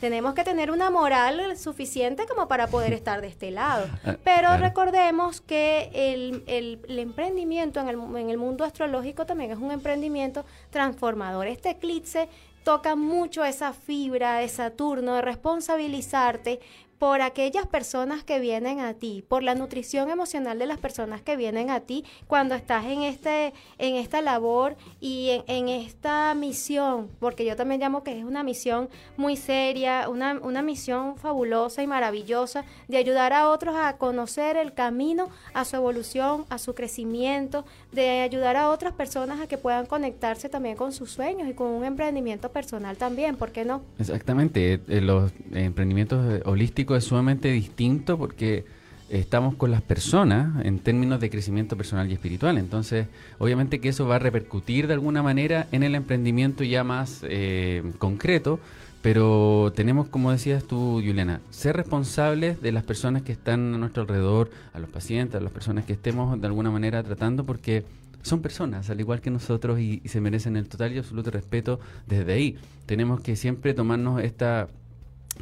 Tenemos 0.00 0.34
que 0.34 0.44
tener 0.44 0.70
una 0.70 0.90
moral 0.90 1.56
suficiente 1.56 2.26
como 2.28 2.46
para 2.46 2.68
poder 2.68 2.92
estar 2.92 3.20
de 3.20 3.26
este 3.26 3.50
lado. 3.50 3.86
Ah, 4.04 4.16
Pero 4.22 4.56
recordemos 4.56 5.40
que 5.40 5.90
el, 5.92 6.44
el, 6.46 6.98
emprendimiento 7.00 7.80
en 7.80 7.88
el, 7.88 7.98
en 8.16 8.30
el 8.30 8.38
mundo 8.38 8.64
astrológico 8.64 9.26
también 9.26 9.50
es 9.50 9.58
un 9.58 9.72
emprendimiento 9.72 10.44
transformador. 10.70 11.48
Este 11.48 11.70
eclipse 11.70 12.28
toca 12.62 12.94
mucho 12.94 13.44
esa 13.44 13.72
fibra 13.72 14.38
de 14.38 14.48
Saturno, 14.48 15.16
de 15.16 15.22
responsabilizarte 15.22 16.60
por 17.02 17.20
aquellas 17.20 17.66
personas 17.66 18.22
que 18.22 18.38
vienen 18.38 18.78
a 18.78 18.94
ti, 18.94 19.24
por 19.26 19.42
la 19.42 19.56
nutrición 19.56 20.08
emocional 20.08 20.60
de 20.60 20.66
las 20.66 20.78
personas 20.78 21.20
que 21.20 21.36
vienen 21.36 21.68
a 21.68 21.80
ti 21.80 22.04
cuando 22.28 22.54
estás 22.54 22.84
en 22.84 23.02
este, 23.02 23.54
en 23.78 23.96
esta 23.96 24.22
labor 24.22 24.76
y 25.00 25.42
en, 25.48 25.68
esta 25.68 26.32
misión, 26.34 27.08
porque 27.18 27.44
yo 27.44 27.56
también 27.56 27.80
llamo 27.80 28.04
que 28.04 28.16
es 28.16 28.24
una 28.24 28.44
misión 28.44 28.88
muy 29.16 29.36
seria, 29.36 30.08
una, 30.08 30.38
una 30.44 30.62
misión 30.62 31.16
fabulosa 31.16 31.82
y 31.82 31.88
maravillosa 31.88 32.64
de 32.86 32.98
ayudar 32.98 33.32
a 33.32 33.48
otros 33.48 33.74
a 33.74 33.96
conocer 33.96 34.56
el 34.56 34.72
camino 34.72 35.28
a 35.54 35.64
su 35.64 35.74
evolución, 35.74 36.44
a 36.50 36.58
su 36.58 36.72
crecimiento, 36.76 37.64
de 37.90 38.20
ayudar 38.20 38.56
a 38.56 38.70
otras 38.70 38.92
personas 38.92 39.40
a 39.40 39.48
que 39.48 39.58
puedan 39.58 39.86
conectarse 39.86 40.48
también 40.48 40.76
con 40.76 40.92
sus 40.92 41.10
sueños 41.10 41.48
y 41.48 41.54
con 41.54 41.66
un 41.66 41.84
emprendimiento 41.84 42.52
personal 42.52 42.96
también, 42.96 43.34
¿por 43.34 43.50
qué 43.50 43.64
no? 43.64 43.82
Exactamente, 43.98 44.74
eh, 44.74 45.00
los 45.00 45.32
emprendimientos 45.52 46.42
holísticos 46.44 46.91
es 46.96 47.04
sumamente 47.04 47.50
distinto 47.50 48.18
porque 48.18 48.64
estamos 49.12 49.56
con 49.56 49.70
las 49.70 49.82
personas 49.82 50.64
en 50.64 50.78
términos 50.78 51.20
de 51.20 51.28
crecimiento 51.28 51.76
personal 51.76 52.10
y 52.10 52.14
espiritual. 52.14 52.56
Entonces, 52.56 53.06
obviamente 53.38 53.78
que 53.78 53.90
eso 53.90 54.06
va 54.06 54.16
a 54.16 54.18
repercutir 54.18 54.86
de 54.86 54.94
alguna 54.94 55.22
manera 55.22 55.68
en 55.70 55.82
el 55.82 55.94
emprendimiento 55.94 56.64
ya 56.64 56.82
más 56.82 57.20
eh, 57.24 57.82
concreto, 57.98 58.58
pero 59.02 59.72
tenemos, 59.74 60.08
como 60.08 60.30
decías 60.30 60.64
tú, 60.64 61.02
Juliana, 61.04 61.40
ser 61.50 61.76
responsables 61.76 62.62
de 62.62 62.72
las 62.72 62.84
personas 62.84 63.22
que 63.22 63.32
están 63.32 63.74
a 63.74 63.78
nuestro 63.78 64.02
alrededor, 64.02 64.50
a 64.72 64.78
los 64.78 64.88
pacientes, 64.88 65.36
a 65.36 65.44
las 65.44 65.52
personas 65.52 65.84
que 65.84 65.92
estemos 65.92 66.40
de 66.40 66.46
alguna 66.46 66.70
manera 66.70 67.02
tratando, 67.02 67.44
porque 67.44 67.84
son 68.22 68.40
personas, 68.40 68.88
al 68.88 69.00
igual 69.00 69.20
que 69.20 69.30
nosotros, 69.30 69.80
y 69.80 70.00
se 70.06 70.20
merecen 70.20 70.56
el 70.56 70.68
total 70.68 70.92
y 70.92 70.98
absoluto 70.98 71.30
respeto 71.32 71.80
desde 72.06 72.32
ahí. 72.32 72.56
Tenemos 72.86 73.20
que 73.20 73.34
siempre 73.34 73.74
tomarnos 73.74 74.22
esta 74.22 74.68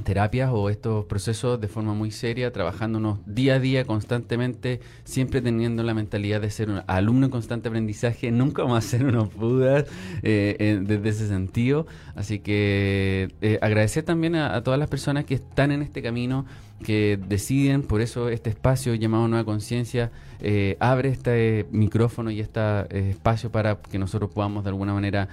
terapias 0.04 0.50
o 0.52 0.70
estos 0.70 1.04
procesos 1.06 1.60
de 1.60 1.68
forma 1.68 1.94
muy 1.94 2.10
seria, 2.10 2.52
trabajándonos 2.52 3.18
día 3.26 3.54
a 3.54 3.58
día 3.58 3.84
constantemente, 3.84 4.80
siempre 5.04 5.42
teniendo 5.42 5.82
la 5.82 5.94
mentalidad 5.94 6.40
de 6.40 6.50
ser 6.50 6.70
un 6.70 6.82
alumno 6.86 7.26
en 7.26 7.30
constante 7.30 7.68
aprendizaje, 7.68 8.30
nunca 8.32 8.62
vamos 8.62 8.78
a 8.78 8.88
ser 8.88 9.04
unos 9.04 9.34
budas 9.34 9.86
eh, 10.22 10.80
desde 10.82 11.08
ese 11.08 11.28
sentido. 11.28 11.86
Así 12.14 12.38
que 12.38 13.30
eh, 13.40 13.58
agradecer 13.62 14.04
también 14.04 14.36
a, 14.36 14.62
todas 14.62 14.78
las 14.78 14.88
personas 14.88 15.24
que 15.24 15.34
están 15.34 15.72
en 15.72 15.82
este 15.82 16.02
camino, 16.02 16.46
que 16.84 17.18
deciden, 17.28 17.82
por 17.82 18.00
eso 18.00 18.30
este 18.30 18.48
espacio 18.48 18.94
llamado 18.94 19.28
Nueva 19.28 19.44
Conciencia 19.44 20.10
eh, 20.40 20.78
abre 20.80 21.10
este 21.10 21.66
micrófono 21.70 22.30
y 22.30 22.40
este 22.40 23.10
espacio 23.10 23.52
para 23.52 23.76
que 23.82 23.98
nosotros 23.98 24.30
podamos 24.30 24.64
de 24.64 24.70
alguna 24.70 24.94
manera 24.94 25.28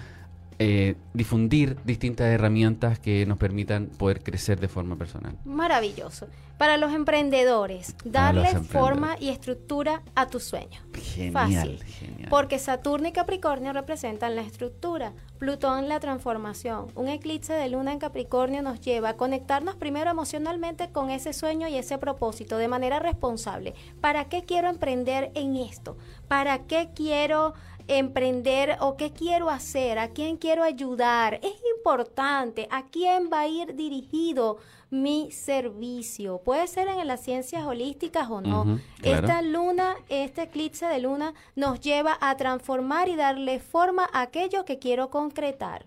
eh, 0.59 0.95
difundir 1.13 1.77
distintas 1.83 2.27
herramientas 2.27 2.97
que 2.99 3.25
nos 3.25 3.37
permitan 3.37 3.87
poder 3.87 4.23
crecer 4.23 4.59
de 4.59 4.67
forma 4.67 4.95
personal. 4.95 5.37
Maravilloso. 5.45 6.27
Para 6.57 6.77
los 6.77 6.93
emprendedores, 6.93 7.95
darle 8.03 8.49
forma 8.61 9.15
y 9.19 9.29
estructura 9.29 10.01
a 10.15 10.25
tu 10.25 10.39
sueño. 10.39 10.81
Genial, 10.95 11.33
Fácil. 11.33 11.83
Porque 12.31 12.57
Saturno 12.57 13.07
y 13.07 13.11
Capricornio 13.11 13.73
representan 13.73 14.35
la 14.35 14.41
estructura, 14.41 15.13
Plutón 15.37 15.87
la 15.87 15.99
transformación. 15.99 16.87
Un 16.95 17.09
eclipse 17.09 17.53
de 17.53 17.69
luna 17.69 17.93
en 17.93 17.99
Capricornio 17.99 18.63
nos 18.63 18.81
lleva 18.81 19.09
a 19.09 19.17
conectarnos 19.17 19.75
primero 19.75 20.09
emocionalmente 20.09 20.89
con 20.89 21.11
ese 21.11 21.31
sueño 21.31 21.67
y 21.67 21.75
ese 21.75 21.99
propósito 21.99 22.57
de 22.57 22.67
manera 22.67 22.97
responsable. 22.97 23.75
¿Para 24.01 24.25
qué 24.25 24.43
quiero 24.43 24.67
emprender 24.67 25.31
en 25.35 25.55
esto? 25.55 25.95
¿Para 26.27 26.65
qué 26.65 26.89
quiero 26.95 27.53
emprender 27.87 28.77
o 28.79 28.97
qué 28.97 29.11
quiero 29.11 29.49
hacer, 29.49 29.99
a 29.99 30.09
quién 30.09 30.37
quiero 30.37 30.63
ayudar. 30.63 31.35
Es 31.35 31.55
importante 31.75 32.67
a 32.71 32.85
quién 32.85 33.29
va 33.31 33.41
a 33.41 33.47
ir 33.47 33.75
dirigido 33.75 34.57
mi 34.89 35.31
servicio. 35.31 36.39
Puede 36.39 36.67
ser 36.67 36.87
en 36.87 37.05
las 37.07 37.23
ciencias 37.23 37.65
holísticas 37.65 38.29
o 38.29 38.41
no. 38.41 38.79
Esta 39.03 39.41
luna, 39.41 39.95
este 40.09 40.43
eclipse 40.43 40.85
de 40.85 40.99
luna 40.99 41.33
nos 41.55 41.79
lleva 41.79 42.17
a 42.21 42.35
transformar 42.37 43.09
y 43.09 43.15
darle 43.15 43.59
forma 43.59 44.09
a 44.13 44.21
aquello 44.21 44.65
que 44.65 44.79
quiero 44.79 45.09
concretar 45.09 45.85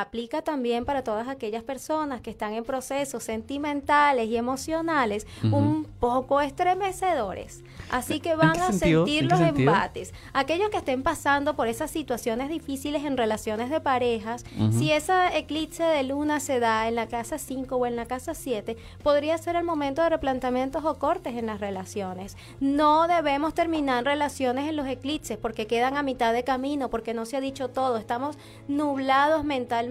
aplica 0.00 0.42
también 0.42 0.84
para 0.84 1.04
todas 1.04 1.28
aquellas 1.28 1.62
personas 1.62 2.20
que 2.20 2.30
están 2.30 2.54
en 2.54 2.64
procesos 2.64 3.22
sentimentales 3.22 4.28
y 4.28 4.36
emocionales 4.36 5.26
un 5.42 5.84
poco 5.84 6.40
estremecedores. 6.40 7.62
Así 7.90 8.20
que 8.20 8.34
van 8.34 8.58
a 8.58 8.72
sentir 8.72 9.24
los 9.24 9.40
embates. 9.40 10.14
Aquellos 10.32 10.70
que 10.70 10.78
estén 10.78 11.02
pasando 11.02 11.56
por 11.56 11.68
esas 11.68 11.90
situaciones 11.90 12.48
difíciles 12.48 13.04
en 13.04 13.16
relaciones 13.16 13.70
de 13.70 13.80
parejas, 13.80 14.44
si 14.70 14.92
esa 14.92 15.36
eclipse 15.36 15.82
de 15.82 16.02
luna 16.04 16.40
se 16.40 16.60
da 16.60 16.88
en 16.88 16.94
la 16.94 17.06
casa 17.06 17.38
5 17.38 17.76
o 17.76 17.86
en 17.86 17.96
la 17.96 18.06
casa 18.06 18.34
7, 18.34 18.76
podría 19.02 19.36
ser 19.38 19.56
el 19.56 19.64
momento 19.64 20.02
de 20.02 20.10
replanteamientos 20.10 20.84
o 20.84 20.98
cortes 20.98 21.36
en 21.36 21.46
las 21.46 21.60
relaciones. 21.60 22.36
No 22.60 23.06
debemos 23.08 23.54
terminar 23.54 24.04
relaciones 24.04 24.68
en 24.68 24.76
los 24.76 24.86
eclipses 24.86 25.36
porque 25.36 25.66
quedan 25.66 25.96
a 25.96 26.02
mitad 26.02 26.32
de 26.32 26.44
camino, 26.44 26.90
porque 26.90 27.14
no 27.14 27.26
se 27.26 27.36
ha 27.36 27.40
dicho 27.40 27.68
todo. 27.68 27.96
Estamos 27.96 28.38
nublados 28.68 29.44
mentalmente 29.44 29.89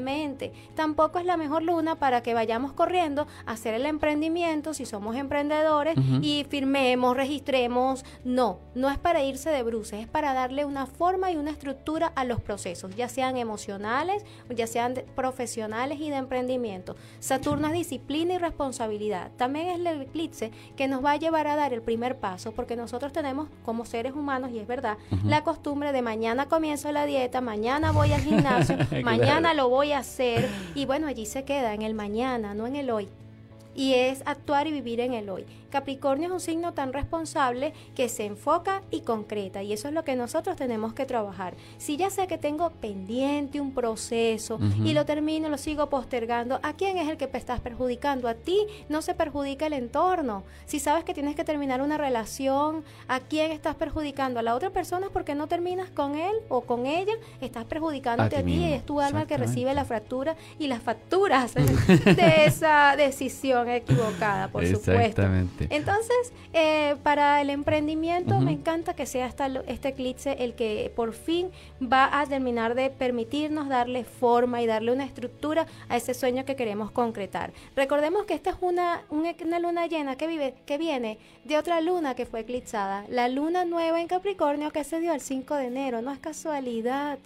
Tampoco 0.75 1.19
es 1.19 1.25
la 1.25 1.37
mejor 1.37 1.63
luna 1.63 1.95
para 1.95 2.21
que 2.21 2.33
vayamos 2.33 2.73
corriendo 2.73 3.27
a 3.45 3.53
hacer 3.53 3.73
el 3.73 3.85
emprendimiento 3.85 4.73
si 4.73 4.85
somos 4.85 5.15
emprendedores 5.15 5.95
y 6.21 6.45
firmemos, 6.49 7.15
registremos. 7.15 8.03
No, 8.23 8.59
no 8.75 8.89
es 8.89 8.97
para 8.97 9.23
irse 9.23 9.49
de 9.49 9.63
bruces, 9.63 10.01
es 10.01 10.07
para 10.07 10.33
darle 10.33 10.65
una 10.65 10.85
forma 10.85 11.31
y 11.31 11.37
una 11.37 11.51
estructura 11.51 12.11
a 12.15 12.23
los 12.23 12.41
procesos, 12.41 12.95
ya 12.95 13.09
sean 13.09 13.37
emocionales, 13.37 14.23
ya 14.49 14.67
sean 14.67 14.95
profesionales 15.15 15.99
y 15.99 16.09
de 16.09 16.17
emprendimiento. 16.17 16.95
Saturno 17.19 17.67
es 17.67 17.73
disciplina 17.73 18.33
y 18.33 18.37
responsabilidad. 18.37 19.31
También 19.37 19.69
es 19.69 19.79
el 19.79 20.01
eclipse 20.01 20.51
que 20.75 20.87
nos 20.87 21.03
va 21.03 21.11
a 21.11 21.17
llevar 21.17 21.47
a 21.47 21.55
dar 21.55 21.73
el 21.73 21.81
primer 21.81 22.17
paso, 22.17 22.51
porque 22.51 22.75
nosotros 22.75 23.11
tenemos 23.11 23.47
como 23.63 23.85
seres 23.85 24.13
humanos, 24.13 24.51
y 24.51 24.59
es 24.59 24.67
verdad, 24.67 24.97
la 25.23 25.43
costumbre 25.43 25.91
de 25.91 26.01
mañana 26.01 26.47
comienzo 26.47 26.91
la 26.91 27.05
dieta, 27.05 27.41
mañana 27.41 27.91
voy 27.91 28.11
al 28.13 28.21
gimnasio, 28.29 28.77
mañana 29.03 29.53
lo 29.53 29.69
voy 29.69 29.78
a 29.91 29.99
hacer 29.99 30.47
y 30.75 30.85
bueno, 30.85 31.07
allí 31.07 31.25
se 31.25 31.43
queda 31.43 31.73
en 31.73 31.81
el 31.81 31.93
mañana, 31.93 32.53
no 32.53 32.67
en 32.67 32.75
el 32.75 32.89
hoy. 32.89 33.07
y 33.75 33.93
es 33.93 34.23
actuar 34.25 34.67
y 34.67 34.71
vivir 34.71 34.99
en 34.99 35.13
el 35.13 35.29
hoy. 35.29 35.45
Capricornio 35.69 36.27
es 36.27 36.33
un 36.33 36.39
signo 36.39 36.73
tan 36.73 36.93
responsable 36.93 37.73
que 37.95 38.09
se 38.09 38.25
enfoca 38.25 38.81
y 38.91 39.01
concreta 39.01 39.63
y 39.63 39.73
eso 39.73 39.87
es 39.87 39.93
lo 39.93 40.03
que 40.03 40.15
nosotros 40.15 40.55
tenemos 40.55 40.93
que 40.93 41.05
trabajar. 41.05 41.55
Si 41.77 41.97
ya 41.97 42.09
sé 42.09 42.27
que 42.27 42.37
tengo 42.37 42.69
pendiente 42.69 43.61
un 43.61 43.73
proceso 43.73 44.59
y 44.83 44.93
lo 44.93 45.05
termino, 45.05 45.49
lo 45.49 45.57
sigo 45.57 45.89
postergando, 45.89 46.59
¿a 46.63 46.73
quién 46.73 46.97
es 46.97 47.07
el 47.09 47.17
que 47.17 47.27
te 47.27 47.37
estás 47.37 47.59
perjudicando? 47.59 48.27
A 48.27 48.33
ti 48.33 48.65
no 48.89 49.01
se 49.01 49.13
perjudica 49.13 49.67
el 49.67 49.73
entorno. 49.73 50.43
Si 50.65 50.79
sabes 50.79 51.03
que 51.03 51.13
tienes 51.13 51.35
que 51.35 51.43
terminar 51.43 51.81
una 51.81 51.97
relación, 51.97 52.83
¿a 53.07 53.19
quién 53.19 53.51
estás 53.51 53.75
perjudicando? 53.75 54.39
A 54.39 54.43
la 54.43 54.55
otra 54.55 54.69
persona 54.71 55.07
porque 55.11 55.35
no 55.35 55.47
terminas 55.47 55.89
con 55.89 56.15
él 56.15 56.35
o 56.49 56.61
con 56.61 56.85
ella, 56.85 57.13
estás 57.41 57.65
perjudicándote 57.65 58.37
a 58.37 58.43
ti, 58.43 58.53
y 58.59 58.73
es 58.73 58.85
tu 58.85 58.99
alma 58.99 59.25
que 59.25 59.37
recibe 59.37 59.73
la 59.73 59.85
fractura 59.85 60.35
y 60.57 60.67
las 60.67 60.81
facturas 60.81 61.53
de 61.53 62.45
esa 62.45 62.95
decisión 62.97 63.69
equivocada, 63.69 64.47
por 64.49 64.65
supuesto. 64.65 65.21
Entonces, 65.69 66.33
eh, 66.53 66.95
para 67.03 67.41
el 67.41 67.49
emprendimiento 67.49 68.39
me 68.39 68.51
encanta 68.51 68.93
que 68.93 69.05
sea 69.05 69.25
esta, 69.25 69.47
este 69.67 69.89
eclipse 69.89 70.37
el 70.39 70.53
que 70.53 70.91
por 70.95 71.13
fin 71.13 71.51
va 71.81 72.19
a 72.19 72.25
terminar 72.25 72.75
de 72.75 72.89
permitirnos 72.89 73.67
darle 73.67 74.03
forma 74.03 74.61
y 74.61 74.67
darle 74.67 74.91
una 74.91 75.05
estructura 75.05 75.67
a 75.89 75.97
ese 75.97 76.13
sueño 76.13 76.45
que 76.45 76.55
queremos 76.55 76.91
concretar. 76.91 77.51
Recordemos 77.75 78.25
que 78.25 78.33
esta 78.33 78.51
es 78.51 78.55
una, 78.61 79.03
una 79.09 79.59
luna 79.59 79.87
llena 79.87 80.15
que, 80.15 80.27
vive, 80.27 80.55
que 80.65 80.77
viene 80.77 81.17
de 81.43 81.57
otra 81.57 81.81
luna 81.81 82.15
que 82.15 82.25
fue 82.25 82.41
eclipsada, 82.41 83.05
la 83.09 83.27
luna 83.27 83.65
nueva 83.65 84.01
en 84.01 84.07
Capricornio 84.07 84.71
que 84.71 84.83
se 84.83 84.99
dio 84.99 85.13
el 85.13 85.21
5 85.21 85.55
de 85.55 85.65
enero, 85.65 86.01
no 86.01 86.11
es 86.11 86.19
casualidad, 86.19 87.19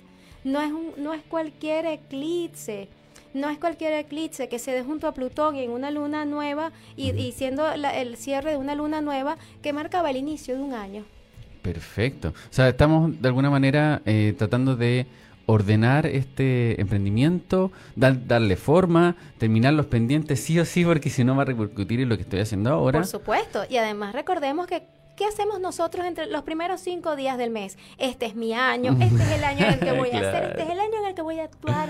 no 0.43 0.61
es, 0.61 0.71
un, 0.71 0.93
no 0.97 1.13
es 1.13 1.23
cualquier 1.23 1.85
eclipse 1.85 2.87
no 3.33 3.49
es 3.49 3.57
cualquier 3.57 3.93
eclipse 3.93 4.47
que 4.47 4.59
se 4.59 4.71
dé 4.71 4.83
junto 4.83 5.07
a 5.07 5.13
Plutón 5.13 5.55
en 5.55 5.71
una 5.71 5.91
luna 5.91 6.25
nueva 6.25 6.71
y, 6.95 7.31
siendo 7.31 7.71
el 7.71 8.17
cierre 8.17 8.51
de 8.51 8.57
una 8.57 8.75
luna 8.75 9.01
nueva 9.01 9.37
que 9.61 9.73
marcaba 9.73 10.09
el 10.09 10.17
inicio 10.17 10.55
de 10.55 10.61
un 10.61 10.73
año. 10.73 11.03
Perfecto. 11.61 12.29
O 12.29 12.53
sea, 12.53 12.69
estamos 12.69 13.21
de 13.21 13.27
alguna 13.27 13.49
manera 13.49 14.01
eh, 14.05 14.35
tratando 14.37 14.75
de 14.75 15.07
ordenar 15.45 16.05
este 16.05 16.79
emprendimiento, 16.79 17.71
darle 17.95 18.55
forma, 18.55 19.15
terminar 19.37 19.73
los 19.73 19.87
pendientes 19.87 20.39
sí 20.39 20.59
o 20.59 20.65
sí, 20.65 20.85
porque 20.85 21.09
si 21.09 21.23
no 21.23 21.35
va 21.35 21.41
a 21.43 21.45
repercutir 21.45 21.99
en 22.01 22.09
lo 22.09 22.15
que 22.15 22.23
estoy 22.23 22.39
haciendo 22.39 22.69
ahora. 22.69 22.99
Por 22.99 23.07
supuesto. 23.07 23.63
Y 23.69 23.77
además 23.77 24.13
recordemos 24.13 24.67
que 24.67 24.83
¿Qué 25.15 25.25
hacemos 25.25 25.59
nosotros 25.59 26.05
entre 26.07 26.25
los 26.25 26.41
primeros 26.41 26.81
cinco 26.81 27.15
días 27.15 27.37
del 27.37 27.51
mes? 27.51 27.77
Este 27.99 28.25
es 28.25 28.35
mi 28.35 28.53
año, 28.53 28.97
este 28.99 29.21
es 29.23 29.31
el 29.31 29.43
año 29.43 29.65
en 29.67 29.73
el 29.73 29.79
que 29.79 29.91
voy 29.91 30.09
a 30.09 30.19
hacer, 30.19 30.43
este 30.45 30.63
es 30.63 30.69
el 30.69 30.79
año 30.79 30.99
en 31.01 31.05
el 31.05 31.13
que 31.13 31.21
voy 31.21 31.39
a 31.39 31.43
actuar, 31.43 31.89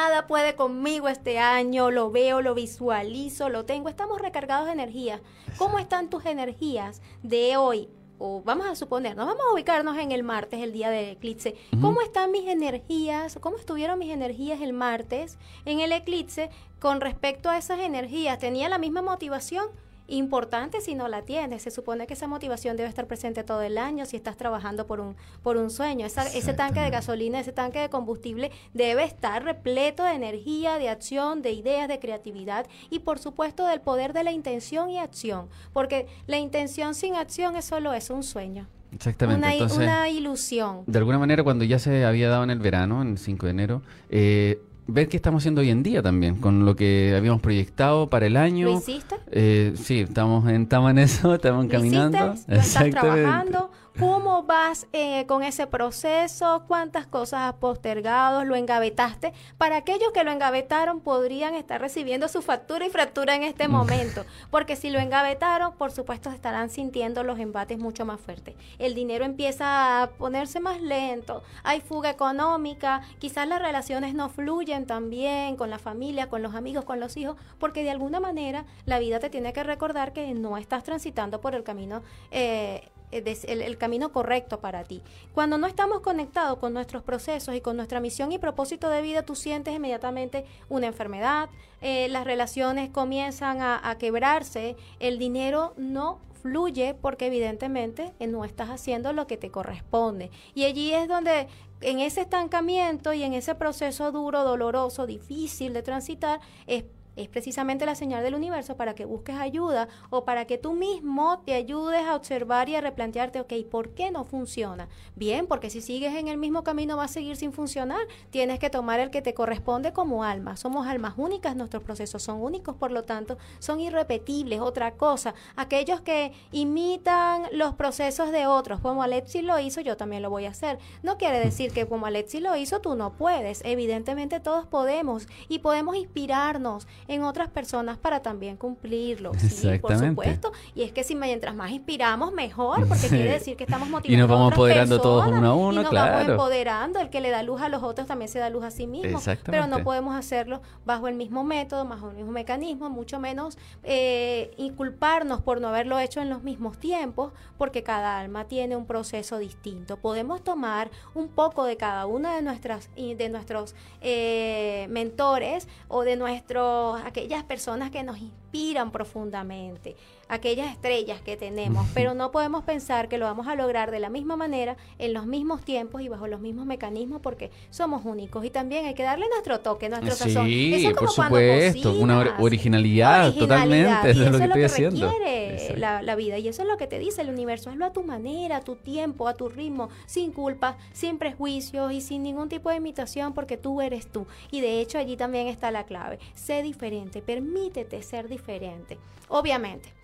nada 0.00 0.26
puede 0.26 0.54
conmigo 0.54 1.08
este 1.08 1.38
año, 1.38 1.90
lo 1.90 2.10
veo, 2.10 2.40
lo 2.40 2.54
visualizo, 2.54 3.50
lo 3.50 3.66
tengo, 3.66 3.90
estamos 3.90 4.18
recargados 4.18 4.64
de 4.64 4.72
energía. 4.72 5.20
¿Cómo 5.58 5.78
están 5.78 6.08
tus 6.08 6.24
energías 6.24 7.02
de 7.22 7.58
hoy? 7.58 7.90
O 8.18 8.42
vamos 8.42 8.66
a 8.66 8.74
suponer, 8.76 9.14
nos 9.14 9.26
vamos 9.26 9.42
a 9.46 9.52
ubicarnos 9.52 9.98
en 9.98 10.10
el 10.12 10.22
martes, 10.22 10.62
el 10.62 10.72
día 10.72 10.88
del 10.88 11.10
eclipse. 11.10 11.54
¿Cómo 11.82 12.00
están 12.00 12.30
mis 12.30 12.48
energías? 12.48 13.38
¿Cómo 13.42 13.58
estuvieron 13.58 13.98
mis 13.98 14.10
energías 14.10 14.62
el 14.62 14.72
martes 14.72 15.38
en 15.66 15.80
el 15.80 15.92
eclipse 15.92 16.48
con 16.78 17.02
respecto 17.02 17.50
a 17.50 17.58
esas 17.58 17.80
energías? 17.80 18.38
¿Tenía 18.38 18.70
la 18.70 18.78
misma 18.78 19.02
motivación? 19.02 19.66
Importante 20.10 20.80
si 20.80 20.94
no 20.94 21.08
la 21.08 21.22
tienes. 21.22 21.62
Se 21.62 21.70
supone 21.70 22.06
que 22.06 22.14
esa 22.14 22.26
motivación 22.26 22.76
debe 22.76 22.88
estar 22.88 23.06
presente 23.06 23.44
todo 23.44 23.62
el 23.62 23.78
año 23.78 24.04
si 24.06 24.16
estás 24.16 24.36
trabajando 24.36 24.86
por 24.86 25.00
un, 25.00 25.16
por 25.42 25.56
un 25.56 25.70
sueño. 25.70 26.06
ese 26.06 26.54
tanque 26.54 26.80
de 26.80 26.90
gasolina, 26.90 27.40
ese 27.40 27.52
tanque 27.52 27.78
de 27.78 27.88
combustible 27.88 28.50
debe 28.74 29.04
estar 29.04 29.44
repleto 29.44 30.04
de 30.04 30.12
energía, 30.12 30.78
de 30.78 30.88
acción, 30.88 31.42
de 31.42 31.52
ideas, 31.52 31.88
de 31.88 31.98
creatividad 31.98 32.66
y 32.90 33.00
por 33.00 33.18
supuesto 33.18 33.66
del 33.66 33.80
poder 33.80 34.12
de 34.12 34.24
la 34.24 34.32
intención 34.32 34.90
y 34.90 34.98
acción. 34.98 35.48
Porque 35.72 36.06
la 36.26 36.38
intención 36.38 36.94
sin 36.94 37.14
acción 37.14 37.56
es 37.56 37.64
solo 37.64 37.92
eso, 37.92 38.14
un 38.14 38.24
sueño. 38.24 38.66
Exactamente. 38.92 39.46
Una, 39.62 39.74
una 39.74 40.08
ilusión. 40.08 40.82
De 40.86 40.98
alguna 40.98 41.18
manera, 41.18 41.44
cuando 41.44 41.64
ya 41.64 41.78
se 41.78 42.04
había 42.04 42.28
dado 42.28 42.44
en 42.44 42.50
el 42.50 42.58
verano, 42.58 43.02
en 43.02 43.12
el 43.12 43.18
5 43.18 43.46
de 43.46 43.50
enero, 43.50 43.82
eh, 44.10 44.60
ver 44.92 45.08
qué 45.08 45.16
estamos 45.16 45.42
haciendo 45.42 45.60
hoy 45.60 45.70
en 45.70 45.82
día 45.82 46.02
también, 46.02 46.36
con 46.36 46.64
lo 46.64 46.76
que 46.76 47.14
habíamos 47.16 47.40
proyectado 47.40 48.08
para 48.08 48.26
el 48.26 48.36
año. 48.36 48.68
¿Lo 48.68 48.78
hiciste? 48.78 49.16
Eh, 49.30 49.74
sí, 49.76 50.00
estamos 50.00 50.48
en, 50.48 50.62
estamos 50.62 50.90
en 50.90 50.98
eso, 50.98 51.34
estamos 51.34 51.66
caminando. 51.66 52.34
¿Estás 52.48 52.90
trabajando? 52.90 53.70
¿Cómo 53.98 54.44
vas 54.44 54.86
eh, 54.92 55.26
con 55.26 55.42
ese 55.42 55.66
proceso? 55.66 56.62
¿Cuántas 56.68 57.06
cosas 57.06 57.40
has 57.40 57.54
postergado? 57.54 58.44
¿Lo 58.44 58.54
engavetaste? 58.54 59.32
Para 59.58 59.76
aquellos 59.76 60.12
que 60.12 60.24
lo 60.24 60.30
engavetaron 60.30 61.00
podrían 61.00 61.54
estar 61.54 61.80
recibiendo 61.80 62.28
su 62.28 62.40
factura 62.40 62.86
y 62.86 62.90
fractura 62.90 63.34
en 63.34 63.42
este 63.42 63.68
momento, 63.68 64.24
porque 64.50 64.76
si 64.76 64.90
lo 64.90 65.00
engavetaron, 65.00 65.74
por 65.74 65.90
supuesto 65.90 66.30
estarán 66.30 66.70
sintiendo 66.70 67.24
los 67.24 67.38
embates 67.38 67.78
mucho 67.78 68.06
más 68.06 68.20
fuertes. 68.20 68.54
El 68.78 68.94
dinero 68.94 69.24
empieza 69.24 70.02
a 70.02 70.10
ponerse 70.10 70.60
más 70.60 70.80
lento, 70.80 71.42
hay 71.62 71.80
fuga 71.80 72.10
económica, 72.10 73.02
quizás 73.18 73.46
las 73.48 73.60
relaciones 73.60 74.14
no 74.14 74.28
fluyen 74.28 74.86
tan 74.86 75.10
bien 75.10 75.56
con 75.56 75.68
la 75.68 75.78
familia, 75.78 76.28
con 76.28 76.42
los 76.42 76.54
amigos, 76.54 76.84
con 76.84 77.00
los 77.00 77.16
hijos, 77.16 77.36
porque 77.58 77.82
de 77.82 77.90
alguna 77.90 78.20
manera 78.20 78.64
la 78.86 78.98
vida 78.98 79.18
te 79.18 79.30
tiene 79.30 79.52
que 79.52 79.64
recordar 79.64 80.12
que 80.12 80.32
no 80.32 80.56
estás 80.56 80.84
transitando 80.84 81.40
por 81.40 81.54
el 81.54 81.64
camino 81.64 82.02
eh, 82.30 82.88
eh, 83.12 83.38
el, 83.46 83.78
camino 83.78 84.12
correcto 84.12 84.60
para 84.60 84.84
ti. 84.84 85.02
Cuando 85.34 85.58
no 85.58 85.66
estamos 85.66 86.00
conectados 86.00 86.58
con 86.58 86.72
nuestros 86.72 87.02
procesos 87.02 87.54
y 87.54 87.60
con 87.60 87.76
nuestra 87.76 88.00
misión 88.00 88.32
y 88.32 88.38
propósito 88.38 88.88
de 88.88 89.02
vida, 89.02 89.22
tú 89.22 89.34
sientes 89.34 89.74
inmediatamente 89.74 90.44
una 90.68 90.86
enfermedad, 90.86 91.48
eh, 91.80 92.08
las 92.08 92.24
relaciones 92.24 92.90
comienzan 92.90 93.58
a, 93.62 93.96
quebrarse, 93.98 94.76
el 95.00 95.18
dinero 95.18 95.74
no 95.76 96.20
fluye 96.42 96.94
porque 96.94 97.26
evidentemente 97.26 98.12
eh, 98.18 98.26
no 98.26 98.44
estás 98.44 98.70
haciendo 98.70 99.12
lo 99.12 99.26
que 99.26 99.36
te 99.36 99.50
corresponde. 99.50 100.30
Y 100.54 100.64
allí 100.64 100.92
es 100.92 101.08
donde 101.08 101.48
en 101.80 102.00
ese 102.00 102.20
estancamiento 102.20 103.12
y 103.12 103.22
en 103.22 103.34
ese 103.34 103.54
proceso 103.54 104.12
duro, 104.12 104.44
doloroso, 104.44 105.06
difícil 105.06 105.72
de 105.72 105.82
transitar, 105.82 106.40
es 106.66 106.84
es 107.22 107.28
precisamente 107.28 107.86
la 107.86 107.94
señal 107.94 108.22
del 108.22 108.34
universo 108.34 108.76
para 108.76 108.94
que 108.94 109.04
busques 109.04 109.36
ayuda 109.36 109.88
o 110.10 110.24
para 110.24 110.46
que 110.46 110.58
tú 110.58 110.72
mismo 110.72 111.40
te 111.44 111.54
ayudes 111.54 112.02
a 112.06 112.16
observar 112.16 112.68
y 112.68 112.76
a 112.76 112.80
replantearte, 112.80 113.40
ok, 113.40 113.52
¿por 113.70 113.90
qué 113.90 114.10
no 114.10 114.24
funciona? 114.24 114.88
Bien, 115.16 115.46
porque 115.46 115.70
si 115.70 115.80
sigues 115.80 116.14
en 116.14 116.28
el 116.28 116.36
mismo 116.36 116.62
camino 116.62 116.96
va 116.96 117.04
a 117.04 117.08
seguir 117.08 117.36
sin 117.36 117.52
funcionar. 117.52 118.00
Tienes 118.30 118.58
que 118.58 118.70
tomar 118.70 119.00
el 119.00 119.10
que 119.10 119.22
te 119.22 119.34
corresponde 119.34 119.92
como 119.92 120.24
alma. 120.24 120.56
Somos 120.56 120.86
almas 120.86 121.14
únicas, 121.16 121.56
nuestros 121.56 121.82
procesos 121.82 122.22
son 122.22 122.42
únicos, 122.42 122.76
por 122.76 122.90
lo 122.90 123.04
tanto, 123.04 123.38
son 123.58 123.80
irrepetibles. 123.80 124.60
Otra 124.60 124.92
cosa, 124.92 125.34
aquellos 125.56 126.00
que 126.00 126.32
imitan 126.52 127.44
los 127.52 127.74
procesos 127.74 128.30
de 128.30 128.46
otros, 128.46 128.80
como 128.80 129.02
Alexi 129.02 129.42
lo 129.42 129.58
hizo, 129.58 129.80
yo 129.80 129.96
también 129.96 130.22
lo 130.22 130.30
voy 130.30 130.46
a 130.46 130.50
hacer. 130.50 130.78
No 131.02 131.18
quiere 131.18 131.38
decir 131.40 131.72
que 131.72 131.86
como 131.86 132.06
Alexi 132.06 132.40
lo 132.40 132.56
hizo, 132.56 132.80
tú 132.80 132.94
no 132.94 133.12
puedes. 133.12 133.62
Evidentemente 133.64 134.40
todos 134.40 134.66
podemos 134.66 135.28
y 135.48 135.60
podemos 135.60 135.96
inspirarnos 135.96 136.86
en 137.10 137.24
otras 137.24 137.50
personas 137.50 137.98
para 137.98 138.22
también 138.22 138.56
cumplirlo. 138.56 139.32
Sí, 139.34 139.78
por 139.80 139.98
supuesto. 139.98 140.52
Y 140.76 140.82
es 140.84 140.92
que 140.92 141.02
si 141.02 141.16
mientras 141.16 141.56
más 141.56 141.72
inspiramos, 141.72 142.32
mejor, 142.32 142.86
porque 142.86 143.08
quiere 143.08 143.32
decir 143.32 143.56
que 143.56 143.64
estamos 143.64 143.88
motivando. 143.88 144.12
Y 144.12 144.16
nos 144.16 144.28
vamos 144.28 144.52
empoderando 144.52 145.00
todos 145.00 145.26
uno 145.26 145.50
a 145.50 145.54
uno, 145.54 145.80
y 145.80 145.84
nos 145.84 145.92
vamos 145.92 146.28
empoderando. 146.28 147.00
El 147.00 147.10
que 147.10 147.20
le 147.20 147.30
da 147.30 147.42
luz 147.42 147.62
a 147.62 147.68
los 147.68 147.82
otros 147.82 148.06
también 148.06 148.28
se 148.28 148.38
da 148.38 148.48
luz 148.48 148.62
a 148.62 148.70
sí 148.70 148.86
mismo. 148.86 149.20
Pero 149.44 149.66
no 149.66 149.82
podemos 149.82 150.14
hacerlo 150.14 150.62
bajo 150.86 151.08
el 151.08 151.16
mismo 151.16 151.42
método, 151.42 151.84
bajo 151.84 152.10
el 152.10 152.16
mismo 152.16 152.30
mecanismo, 152.30 152.90
mucho 152.90 153.18
menos 153.18 153.58
eh, 153.82 154.52
inculparnos 154.56 155.40
por 155.40 155.60
no 155.60 155.66
haberlo 155.66 155.98
hecho 155.98 156.20
en 156.20 156.30
los 156.30 156.44
mismos 156.44 156.78
tiempos, 156.78 157.32
porque 157.58 157.82
cada 157.82 158.20
alma 158.20 158.44
tiene 158.44 158.76
un 158.76 158.86
proceso 158.86 159.38
distinto. 159.38 159.96
Podemos 159.96 160.44
tomar 160.44 160.92
un 161.14 161.26
poco 161.26 161.64
de 161.64 161.76
cada 161.76 162.06
una 162.06 162.36
de 162.36 162.42
nuestras 162.42 162.88
de 162.94 163.28
nuestros 163.30 163.74
eh, 164.00 164.86
mentores 164.90 165.66
o 165.88 166.04
de 166.04 166.14
nuestros 166.14 166.99
aquellas 167.06 167.44
personas 167.44 167.90
que 167.90 168.02
nos 168.02 168.18
inspiran 168.18 168.90
profundamente, 168.90 169.96
aquellas 170.30 170.70
estrellas 170.70 171.20
que 171.20 171.36
tenemos, 171.36 171.86
pero 171.92 172.14
no 172.14 172.30
podemos 172.30 172.62
pensar 172.62 173.08
que 173.08 173.18
lo 173.18 173.26
vamos 173.26 173.48
a 173.48 173.56
lograr 173.56 173.90
de 173.90 173.98
la 173.98 174.10
misma 174.10 174.36
manera, 174.36 174.76
en 174.98 175.12
los 175.12 175.26
mismos 175.26 175.62
tiempos 175.62 176.02
y 176.02 176.08
bajo 176.08 176.28
los 176.28 176.40
mismos 176.40 176.66
mecanismos, 176.66 177.20
porque 177.20 177.50
somos 177.70 178.04
únicos 178.04 178.44
y 178.44 178.50
también 178.50 178.86
hay 178.86 178.94
que 178.94 179.02
darle 179.02 179.26
nuestro 179.28 179.58
toque, 179.58 179.88
nuestro 179.88 180.14
sazón. 180.14 180.46
Sí, 180.46 180.88
por 180.96 181.10
supuesto, 181.10 181.92
una 181.94 182.36
originalidad, 182.38 183.34
totalmente, 183.34 184.10
eso 184.10 184.24
es 184.24 184.30
lo 184.30 184.38
que 184.38 184.44
estoy 184.44 184.64
haciendo. 184.64 185.10
Requiere 185.10 185.76
la, 185.76 186.00
la 186.00 186.14
vida 186.14 186.38
y 186.38 186.46
eso 186.46 186.62
es 186.62 186.68
lo 186.68 186.76
que 186.76 186.86
te 186.86 187.00
dice 187.00 187.22
el 187.22 187.28
universo, 187.28 187.70
hazlo 187.70 187.84
a 187.84 187.92
tu 187.92 188.04
manera, 188.04 188.58
a 188.58 188.60
tu 188.60 188.76
tiempo, 188.76 189.26
a 189.26 189.34
tu 189.34 189.48
ritmo, 189.48 189.88
sin 190.06 190.30
culpa, 190.30 190.76
sin 190.92 191.18
prejuicios 191.18 191.92
y 191.92 192.00
sin 192.00 192.22
ningún 192.22 192.48
tipo 192.48 192.70
de 192.70 192.76
imitación, 192.76 193.34
porque 193.34 193.56
tú 193.56 193.80
eres 193.80 194.06
tú. 194.06 194.26
Y 194.52 194.60
de 194.60 194.80
hecho 194.80 194.98
allí 194.98 195.16
también 195.16 195.48
está 195.48 195.72
la 195.72 195.84
clave, 195.84 196.20
sé 196.34 196.62
diferente, 196.62 197.20
permítete 197.20 198.00
ser 198.04 198.28
diferente. 198.28 198.96
Obviamente, 199.28 199.99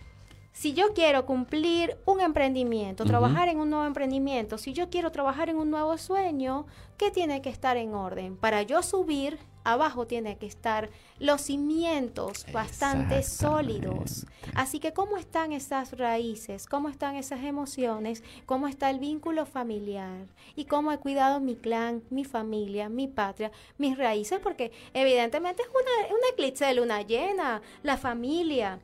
si 0.56 0.72
yo 0.72 0.94
quiero 0.94 1.26
cumplir 1.26 1.98
un 2.06 2.22
emprendimiento, 2.22 3.04
trabajar 3.04 3.50
en 3.50 3.58
un 3.58 3.68
nuevo 3.68 3.84
emprendimiento, 3.84 4.56
si 4.56 4.72
yo 4.72 4.88
quiero 4.88 5.12
trabajar 5.12 5.50
en 5.50 5.58
un 5.58 5.70
nuevo 5.70 5.98
sueño, 5.98 6.64
¿qué 6.96 7.10
tiene 7.10 7.42
que 7.42 7.50
estar 7.50 7.76
en 7.76 7.92
orden? 7.92 8.38
Para 8.38 8.62
yo 8.62 8.82
subir 8.82 9.38
abajo 9.64 10.06
tiene 10.06 10.38
que 10.38 10.46
estar 10.46 10.88
los 11.18 11.42
cimientos 11.42 12.46
bastante 12.54 13.22
sólidos. 13.22 14.26
Así 14.54 14.80
que, 14.80 14.94
¿cómo 14.94 15.18
están 15.18 15.52
esas 15.52 15.98
raíces? 15.98 16.66
¿Cómo 16.66 16.88
están 16.88 17.16
esas 17.16 17.44
emociones? 17.44 18.24
¿Cómo 18.46 18.66
está 18.66 18.88
el 18.88 18.98
vínculo 18.98 19.44
familiar? 19.44 20.26
¿Y 20.54 20.64
cómo 20.64 20.90
he 20.90 20.96
cuidado 20.96 21.38
mi 21.38 21.56
clan, 21.56 22.02
mi 22.08 22.24
familia, 22.24 22.88
mi 22.88 23.08
patria, 23.08 23.52
mis 23.76 23.98
raíces? 23.98 24.40
Porque 24.42 24.72
evidentemente 24.94 25.60
es 25.60 25.68
una, 25.68 26.14
un 26.14 26.20
eclipse 26.32 26.64
de 26.64 26.74
luna 26.76 27.02
llena, 27.02 27.60
la 27.82 27.98
familia 27.98 28.80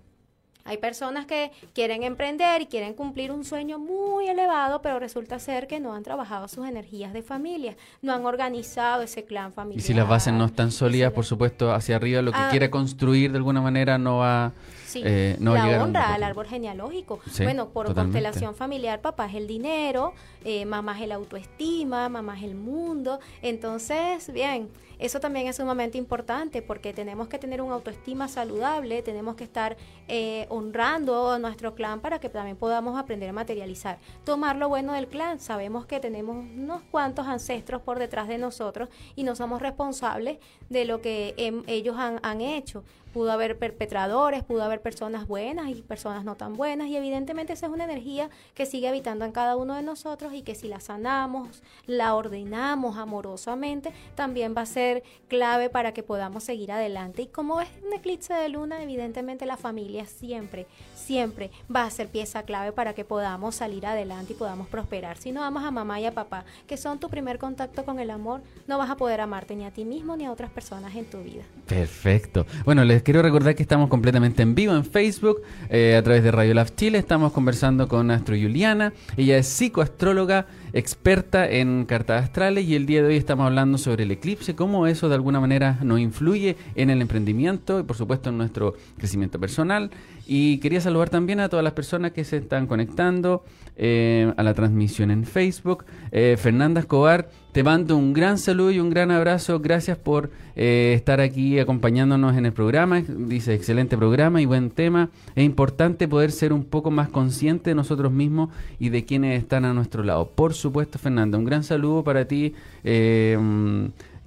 hay 0.65 0.79
personas 0.79 1.27
que 1.27 1.51
quieren 1.75 2.03
emprender 2.03 2.63
y 2.63 2.67
quieren 2.67 2.95
cumplir 2.95 3.33
un 3.33 3.45
sueño 3.45 3.79
muy 3.79 4.29
elevado, 4.29 4.83
pero 4.83 4.99
resulta 4.99 5.39
ser 5.39 5.67
que 5.67 5.81
no 5.81 5.95
han 5.95 6.03
trabajado 6.03 6.49
sus 6.49 6.67
energías 6.67 7.13
de 7.13 7.23
familia, 7.23 7.77
no 8.01 8.13
han 8.13 8.25
organizado 8.25 9.03
ese 9.03 9.25
clan 9.25 9.53
familiar. 9.53 9.81
Y 9.81 9.87
si 9.87 9.95
las 9.95 10.09
bases 10.09 10.33
no 10.33 10.47
están 10.47 10.71
sólidas, 10.71 11.13
por 11.13 11.25
supuesto, 11.25 11.73
hacia 11.73 11.97
arriba, 11.97 12.23
lo 12.23 12.33
que 12.33 12.39
ah. 12.39 12.49
quiere 12.51 12.71
construir 12.71 13.33
de 13.33 13.39
alguna 13.39 13.61
manera 13.61 13.99
no 13.99 14.19
va 14.19 14.53
eh, 14.95 15.37
la 15.41 15.83
honra 15.83 16.15
al 16.15 16.23
árbol 16.23 16.47
genealógico. 16.47 17.21
bueno, 17.43 17.71
por 17.71 17.95
constelación 17.95 18.55
familiar, 18.55 19.01
papá 19.01 19.27
es 19.27 19.35
el 19.35 19.47
dinero, 19.47 20.15
eh, 20.45 20.65
mamá 20.65 20.97
es 20.97 21.05
el 21.05 21.13
autoestima, 21.13 22.09
mamá 22.09 22.37
es 22.37 22.45
el 22.45 22.55
mundo. 22.55 23.21
Entonces, 23.43 24.33
bien, 24.33 24.69
eso 25.03 25.19
también 25.19 25.49
es 25.49 25.57
sumamente 25.57 25.99
importante 25.99 26.63
porque 26.63 26.93
tenemos 26.93 27.27
que 27.27 27.37
tener 27.37 27.61
una 27.61 27.75
autoestima 27.75 28.29
saludable, 28.29 29.03
tenemos 29.03 29.35
que 29.35 29.43
estar 29.43 29.77
eh, 30.07 30.47
honrando 30.49 31.31
a 31.31 31.41
nuestro 31.41 31.75
clan 31.75 32.01
para 32.01 32.21
que 32.21 32.29
también 32.29 32.57
podamos 32.57 32.97
aprender 32.97 33.31
a 33.31 33.33
materializar. 33.33 33.99
Tomar 34.25 34.55
lo 34.55 34.69
bueno 34.69 34.93
del 34.93 35.09
clan. 35.09 35.41
Sabemos 35.41 35.87
que 35.87 35.99
tenemos 35.99 36.37
unos 36.37 36.83
cuantos 36.91 37.27
ancestros 37.27 37.83
por 37.83 37.99
detrás 37.99 38.29
de 38.29 38.39
nosotros 38.39 38.91
y 39.17 39.25
no 39.25 39.35
somos 39.35 39.61
responsables 39.61 40.39
de 40.69 40.85
lo 40.85 41.01
que 41.01 41.35
em, 41.37 41.65
ellos 41.67 41.97
han, 41.99 42.21
han 42.23 42.41
hecho 42.41 42.85
pudo 43.13 43.33
haber 43.33 43.59
perpetradores, 43.59 44.43
pudo 44.43 44.63
haber 44.63 44.81
personas 44.81 45.27
buenas 45.27 45.69
y 45.69 45.83
personas 45.83 46.25
no 46.25 46.37
tan 46.37 46.55
buenas 46.55 46.89
y 46.89 46.97
evidentemente 46.97 47.53
esa 47.53 47.67
es 47.67 47.73
una 47.73 47.85
energía 47.85 48.31
que 48.55 48.67
sigue 48.67 48.89
habitando 48.89 49.25
en 49.25 49.33
cada 49.33 49.57
uno 49.57 49.75
de 49.75 49.83
nosotros 49.83 50.33
y 50.35 50.43
que 50.43 50.55
si 50.55 50.69
la 50.69 50.81
sanamos, 50.81 51.63
la 51.87 52.15
ordenamos 52.15 52.97
amorosamente, 52.97 53.93
también 54.15 54.55
va 54.57 54.63
a 54.63 54.67
ser 54.67 55.03
clave 55.29 55.69
para 55.71 55.93
que 55.93 56.03
podamos 56.03 56.45
seguir 56.45 56.73
adelante. 56.73 57.23
Y 57.23 57.27
como 57.27 57.61
es 57.61 57.69
un 57.87 57.93
eclipse 57.93 58.35
de 58.35 58.49
luna, 58.49 58.83
evidentemente 58.83 59.47
la 59.47 59.57
familia 59.57 60.07
siempre, 60.07 60.67
siempre 60.95 61.51
va 61.75 61.85
a 61.85 61.91
ser 61.91 62.09
pieza 62.09 62.43
clave 62.45 62.73
para 62.73 62.95
que 62.95 63.05
podamos 63.05 63.57
salir 63.57 63.87
adelante 63.87 64.33
y 64.33 64.37
podamos 64.37 64.69
prosperar. 64.69 65.19
Si 65.19 65.33
no 65.33 65.43
amas 65.43 65.65
a 65.65 65.71
mamá 65.71 66.01
y 66.01 66.07
a 66.07 66.15
papá, 66.15 66.45
que 66.67 66.77
son 66.77 66.99
tu 66.99 67.09
primer 67.09 67.39
contacto 67.39 67.85
con 67.85 67.99
el 68.01 68.11
amor, 68.11 68.43
no 68.67 68.79
vas 68.79 68.91
a 68.91 68.97
poder 68.97 69.21
amarte 69.21 69.57
ni 69.57 69.65
a 69.65 69.71
ti 69.71 69.85
mismo 69.85 70.17
ni 70.17 70.25
a 70.25 70.33
otras 70.33 70.51
personas 70.51 70.95
en 70.95 71.05
tu 71.05 71.19
vida. 71.23 71.45
Perfecto. 71.67 72.47
Bueno, 72.65 72.85
les 72.85 73.02
quiero 73.03 73.23
recordar 73.23 73.55
que 73.55 73.63
estamos 73.63 73.89
completamente 73.89 74.43
en 74.43 74.55
vivo 74.55 74.75
en 74.75 74.85
Facebook, 74.85 75.43
eh, 75.69 75.97
a 75.97 76.03
través 76.03 76.23
de 76.23 76.31
Radio 76.31 76.55
Lab 76.55 76.75
Chile. 76.75 76.99
Estamos 76.99 77.33
conversando 77.33 77.89
con 77.89 78.11
Astro 78.11 78.37
Juliana. 78.37 78.93
Ella 79.17 79.37
es 79.39 79.47
psicoastróloga, 79.47 80.47
experta 80.73 81.49
en 81.49 81.85
cartas 81.85 82.25
astrales 82.25 82.67
y 82.67 82.75
el 82.75 82.87
día 82.87 83.03
de 83.03 83.09
hoy 83.09 83.17
estamos 83.17 83.47
hablando 83.47 83.79
sobre 83.79 84.05
el 84.05 84.11
eclipse, 84.11 84.55
cómo 84.55 84.87
eso 84.87 85.09
de 85.09 85.15
alguna 85.15 85.41
manera 85.41 85.79
nos 85.83 86.01
influye 86.01 86.57
en 86.75 86.91
el 86.91 87.03
emprendimiento 87.03 87.81
y 87.81 87.83
por 87.83 87.97
supuesto 87.97 88.31
en 88.31 88.39
nuestro 88.39 88.75
crecimiento 88.97 89.39
personal. 89.39 89.91
Y 90.27 90.59
quería 90.59 90.81
saludar 90.81 91.11
también 91.11 91.41
a 91.41 91.49
todas 91.49 91.65
las 91.65 91.73
personas 91.73 92.13
que 92.13 92.25
se 92.25 92.39
están 92.39 92.67
conectando 92.67 93.45
eh, 93.77 94.33
a 94.37 94.43
la 94.43 94.55
transmisión 94.55 95.11
en 95.11 95.25
Facebook. 95.25 95.85
Eh, 96.11 96.37
Fernanda 96.39 96.81
Escobar, 96.81 97.31
te 97.53 97.63
mando 97.63 97.99
un 97.99 98.15
gran 98.15 98.39
saludo 98.39 98.71
y 98.71 98.81
un 98.81 98.89
gran 98.89 99.11
abrazo. 99.11 99.61
Gracias 99.61 99.99
por 99.99 100.31
eh, 100.57 100.95
estar 100.97 101.21
aquí 101.21 101.59
acompañándonos 101.59 102.37
en 102.37 102.47
el 102.47 102.53
programa. 102.53 103.03
Dice, 103.03 103.53
excelente 103.53 103.99
programa 103.99 104.41
y 104.41 104.47
buen 104.47 104.71
tema. 104.71 105.11
Es 105.35 105.45
importante 105.45 106.09
poder 106.09 106.33
ser 106.33 106.55
un 106.55 106.65
poco 106.65 106.91
más 106.91 107.11
consciente 107.11 107.71
de 107.71 107.75
nosotros 107.75 108.11
mismos 108.11 108.49
y 108.79 108.89
de 108.89 109.05
quienes 109.05 109.39
están 109.39 109.67
a 109.67 109.75
nuestro 109.75 110.03
lado. 110.03 110.31
Por 110.35 110.55
supuesto, 110.55 110.99
Fernanda, 110.99 111.37
un 111.37 111.45
gran 111.45 111.63
saludo 111.63 112.03
para 112.03 112.25
ti 112.27 112.55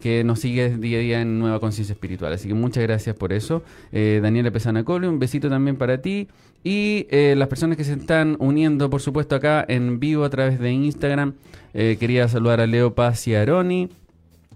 que 0.06 0.24
nos 0.24 0.40
sigue 0.40 0.78
día 0.78 1.00
a 1.00 1.02
día 1.02 1.22
en 1.22 1.40
Nueva 1.40 1.60
Conciencia 1.60 1.94
Espiritual. 1.94 2.32
Así 2.32 2.48
que 2.48 2.54
muchas 2.54 2.84
gracias 2.84 3.16
por 3.16 3.34
eso. 3.34 3.64
Eh, 3.92 4.20
Daniela 4.22 4.52
Pesana 4.52 4.84
Cole, 4.84 5.10
un 5.10 5.18
besito 5.18 5.50
también 5.50 5.78
para 5.78 6.00
ti. 6.00 6.28
Y 6.64 7.08
eh, 7.10 7.34
las 7.36 7.48
personas 7.48 7.76
que 7.76 7.84
se 7.84 7.94
están 7.94 8.36
uniendo, 8.38 8.92
por 8.92 9.02
supuesto, 9.02 9.36
acá 9.36 9.66
en 9.68 10.00
vivo 10.00 10.24
a 10.24 10.30
través 10.30 10.60
de 10.60 10.72
Instagram. 10.72 11.34
Eh, 11.74 11.98
quería 12.00 12.28
saludar 12.28 12.60
a 12.60 12.68
Leo 12.68 12.94
Paz 12.94 13.28
y 13.28 13.34
Aroni. 13.34 13.90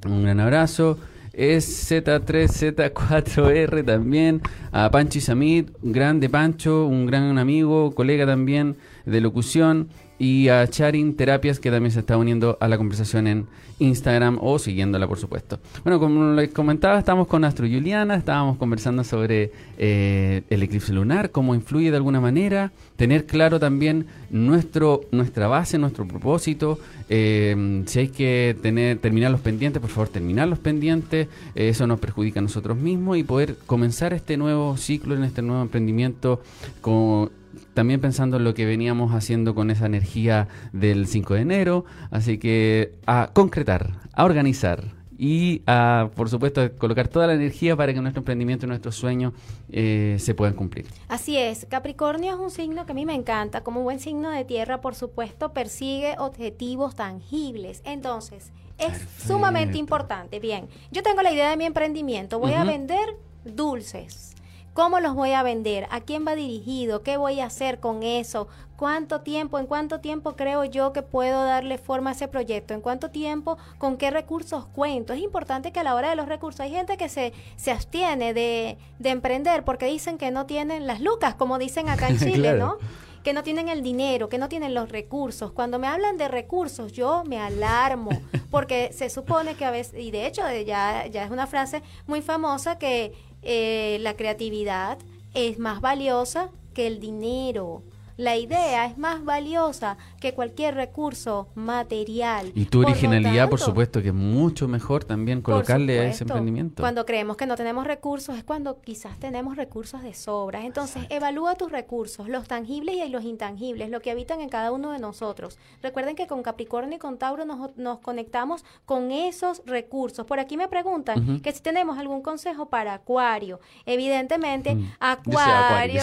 Un 0.05 0.21
gran 0.21 0.39
abrazo. 0.39 0.99
Es 1.33 1.91
Z3Z4R 1.91 3.83
también. 3.83 4.43
A 4.71 4.91
Pancho 4.91 5.17
y 5.17 5.21
Samit, 5.21 5.71
grande 5.81 6.29
Pancho, 6.29 6.85
un 6.85 7.07
gran 7.07 7.39
amigo, 7.39 7.95
colega 7.95 8.27
también 8.27 8.75
de 9.07 9.19
locución 9.19 9.89
y 10.19 10.49
a 10.49 10.67
Charin 10.67 11.15
Terapias 11.15 11.59
que 11.59 11.71
también 11.71 11.91
se 11.91 12.01
está 12.01 12.17
uniendo 12.17 12.57
a 12.59 12.67
la 12.67 12.77
conversación 12.77 13.25
en 13.25 13.47
Instagram 13.79 14.37
o 14.41 14.59
siguiéndola 14.59 15.07
por 15.07 15.17
supuesto. 15.17 15.59
Bueno, 15.83 15.99
como 15.99 16.33
les 16.33 16.51
comentaba, 16.51 16.99
estamos 16.99 17.27
con 17.27 17.45
Astro 17.45 17.65
Juliana, 17.65 18.15
estábamos 18.15 18.57
conversando 18.57 19.03
sobre 19.03 19.51
eh, 19.77 20.43
el 20.49 20.61
eclipse 20.61 20.93
lunar, 20.93 21.31
cómo 21.31 21.55
influye 21.55 21.89
de 21.89 21.97
alguna 21.97 22.19
manera, 22.19 22.71
tener 22.97 23.25
claro 23.25 23.59
también 23.59 24.07
nuestro, 24.29 25.01
nuestra 25.11 25.47
base, 25.47 25.77
nuestro 25.77 26.05
propósito, 26.05 26.79
eh, 27.07 27.83
si 27.85 27.99
hay 27.99 28.07
que 28.09 28.55
tener, 28.61 28.97
terminar 28.99 29.31
los 29.31 29.41
pendientes, 29.41 29.81
por 29.81 29.89
favor 29.89 30.09
terminar 30.09 30.47
los 30.47 30.59
pendientes, 30.59 31.27
eh, 31.55 31.69
eso 31.69 31.87
nos 31.87 31.99
perjudica 31.99 32.39
a 32.39 32.43
nosotros 32.43 32.77
mismos 32.77 33.17
y 33.17 33.23
poder 33.23 33.55
comenzar 33.65 34.13
este 34.13 34.35
nuevo 34.35 34.75
ciclo, 34.75 35.15
en 35.15 35.23
este 35.23 35.41
nuevo 35.41 35.61
emprendimiento 35.61 36.41
con 36.81 37.31
también 37.73 38.01
pensando 38.01 38.37
en 38.37 38.43
lo 38.43 38.53
que 38.53 38.65
veníamos 38.65 39.13
haciendo 39.13 39.55
con 39.55 39.71
esa 39.71 39.85
energía 39.85 40.47
del 40.73 41.07
5 41.07 41.33
de 41.35 41.41
enero, 41.41 41.85
así 42.11 42.37
que 42.37 42.93
a 43.05 43.31
concretar, 43.33 43.99
a 44.13 44.25
organizar 44.25 44.99
y 45.21 45.63
a, 45.67 46.11
por 46.15 46.29
supuesto, 46.29 46.61
colocar 46.77 47.09
toda 47.09 47.27
la 47.27 47.33
energía 47.33 47.75
para 47.75 47.93
que 47.93 47.99
nuestro 47.99 48.21
emprendimiento 48.21 48.65
y 48.65 48.69
nuestros 48.69 48.95
sueños 48.95 49.33
eh, 49.69 50.15
se 50.17 50.33
puedan 50.33 50.55
cumplir. 50.55 50.85
Así 51.09 51.37
es, 51.37 51.67
Capricornio 51.69 52.33
es 52.33 52.39
un 52.39 52.51
signo 52.51 52.85
que 52.85 52.93
a 52.93 52.95
mí 52.95 53.05
me 53.05 53.15
encanta, 53.15 53.61
como 53.61 53.83
buen 53.83 53.99
signo 53.99 54.29
de 54.29 54.45
tierra, 54.45 54.79
por 54.79 54.95
supuesto, 54.95 55.51
persigue 55.51 56.15
objetivos 56.19 56.95
tangibles. 56.95 57.81
Entonces, 57.83 58.53
es 58.77 58.93
sumamente 59.27 59.77
importante. 59.77 60.39
Bien, 60.39 60.69
yo 60.89 61.03
tengo 61.03 61.21
la 61.21 61.33
idea 61.33 61.49
de 61.49 61.57
mi 61.57 61.65
emprendimiento, 61.65 62.39
voy 62.39 62.53
a 62.53 62.63
vender 62.63 63.17
dulces 63.43 64.35
¿Cómo 64.79 65.01
los 65.01 65.13
voy 65.13 65.33
a 65.33 65.43
vender? 65.43 65.87
¿A 65.91 65.99
quién 65.99 66.25
va 66.25 66.35
dirigido? 66.35 67.03
¿Qué 67.03 67.17
voy 67.17 67.41
a 67.41 67.47
hacer 67.47 67.81
con 67.81 68.01
eso? 68.01 68.47
¿Cuánto 68.77 69.19
tiempo? 69.19 69.59
¿En 69.59 69.65
cuánto 69.65 69.99
tiempo 69.99 70.37
creo 70.37 70.63
yo 70.63 70.93
que 70.93 71.01
puedo 71.01 71.43
darle 71.43 71.77
forma 71.77 72.11
a 72.11 72.13
ese 72.13 72.29
proyecto? 72.29 72.73
¿En 72.73 72.79
cuánto 72.79 73.09
tiempo? 73.09 73.57
¿Con 73.77 73.97
qué 73.97 74.09
recursos 74.09 74.67
cuento? 74.67 75.11
Es 75.11 75.19
importante 75.19 75.73
que 75.73 75.81
a 75.81 75.83
la 75.83 75.95
hora 75.95 76.11
de 76.11 76.15
los 76.15 76.29
recursos 76.29 76.61
hay 76.61 76.71
gente 76.71 76.95
que 76.95 77.09
se, 77.09 77.33
se 77.57 77.71
abstiene 77.71 78.33
de, 78.33 78.77
de 78.99 79.09
emprender 79.09 79.65
porque 79.65 79.85
dicen 79.85 80.17
que 80.17 80.31
no 80.31 80.45
tienen 80.45 80.87
las 80.87 81.01
lucas, 81.01 81.35
como 81.35 81.57
dicen 81.57 81.89
acá 81.89 82.07
en 82.07 82.17
Chile, 82.17 82.53
¿no? 82.53 82.77
que 83.23 83.33
no 83.33 83.43
tienen 83.43 83.67
el 83.67 83.83
dinero, 83.83 84.29
que 84.29 84.37
no 84.37 84.47
tienen 84.47 84.73
los 84.73 84.89
recursos. 84.89 85.51
Cuando 85.51 85.77
me 85.77 85.87
hablan 85.87 86.17
de 86.17 86.27
recursos, 86.29 86.93
yo 86.93 87.23
me 87.25 87.37
alarmo, 87.39 88.11
porque 88.49 88.91
se 88.93 89.09
supone 89.09 89.55
que 89.55 89.65
a 89.65 89.71
veces, 89.71 89.99
y 89.99 90.11
de 90.11 90.25
hecho 90.25 90.41
ya, 90.65 91.05
ya 91.07 91.25
es 91.25 91.31
una 91.31 91.47
frase 91.47 91.83
muy 92.07 92.21
famosa 92.21 92.77
que 92.77 93.13
eh, 93.41 93.97
la 94.01 94.15
creatividad 94.15 94.97
es 95.33 95.59
más 95.59 95.81
valiosa 95.81 96.49
que 96.73 96.87
el 96.87 96.99
dinero. 96.99 97.83
La 98.19 98.35
idea 98.35 98.85
es 98.85 98.97
más 98.97 99.23
valiosa 99.23 99.95
que 100.19 100.33
cualquier 100.33 100.75
recurso 100.75 101.47
material. 101.55 102.51
Y 102.53 102.65
tu 102.65 102.81
originalidad, 102.81 103.49
por, 103.49 103.61
supuesto, 103.61 104.01
que 104.01 104.09
es 104.09 104.13
mucho 104.13 104.67
mejor 104.67 105.05
también 105.05 105.41
colocarle 105.41 106.01
a 106.01 106.09
ese 106.09 106.25
emprendimiento. 106.25 106.83
Cuando 106.83 107.05
creemos 107.05 107.37
que 107.37 107.45
no 107.45 107.55
tenemos 107.55 107.87
recursos 107.87 108.37
es 108.37 108.43
cuando 108.43 108.81
quizás 108.81 109.17
tenemos 109.19 109.55
recursos 109.55 110.03
de 110.03 110.13
sobra. 110.13 110.65
Entonces, 110.65 111.05
evalúa 111.07 111.55
tus 111.55 111.71
recursos, 111.71 112.27
los 112.27 112.45
tangibles 112.45 112.95
y 112.95 113.07
los 113.07 113.23
intangibles, 113.23 113.89
lo 113.89 114.01
que 114.01 114.11
habitan 114.11 114.41
en 114.41 114.49
cada 114.49 114.73
uno 114.73 114.91
de 114.91 114.99
nosotros. 114.99 115.57
Recuerden 115.81 116.17
que 116.17 116.27
con 116.27 116.43
Capricornio 116.43 116.97
y 116.97 116.99
con 116.99 117.17
Tauro 117.19 117.45
nos, 117.45 117.99
conectamos 118.01 118.65
con 118.85 119.11
esos 119.11 119.61
recursos. 119.65 120.25
Por 120.25 120.41
aquí 120.41 120.57
me 120.57 120.67
preguntan 120.67 121.39
que 121.39 121.53
si 121.53 121.61
tenemos 121.61 121.97
algún 121.97 122.21
consejo 122.21 122.65
para 122.65 122.95
Acuario. 122.95 123.61
Evidentemente, 123.85 124.75
mm. 124.75 124.91
acuario, 124.99 126.01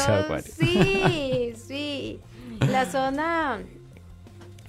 sí, 0.59 1.53
sí. 1.67 2.06
La 2.71 2.85
zona 2.85 3.59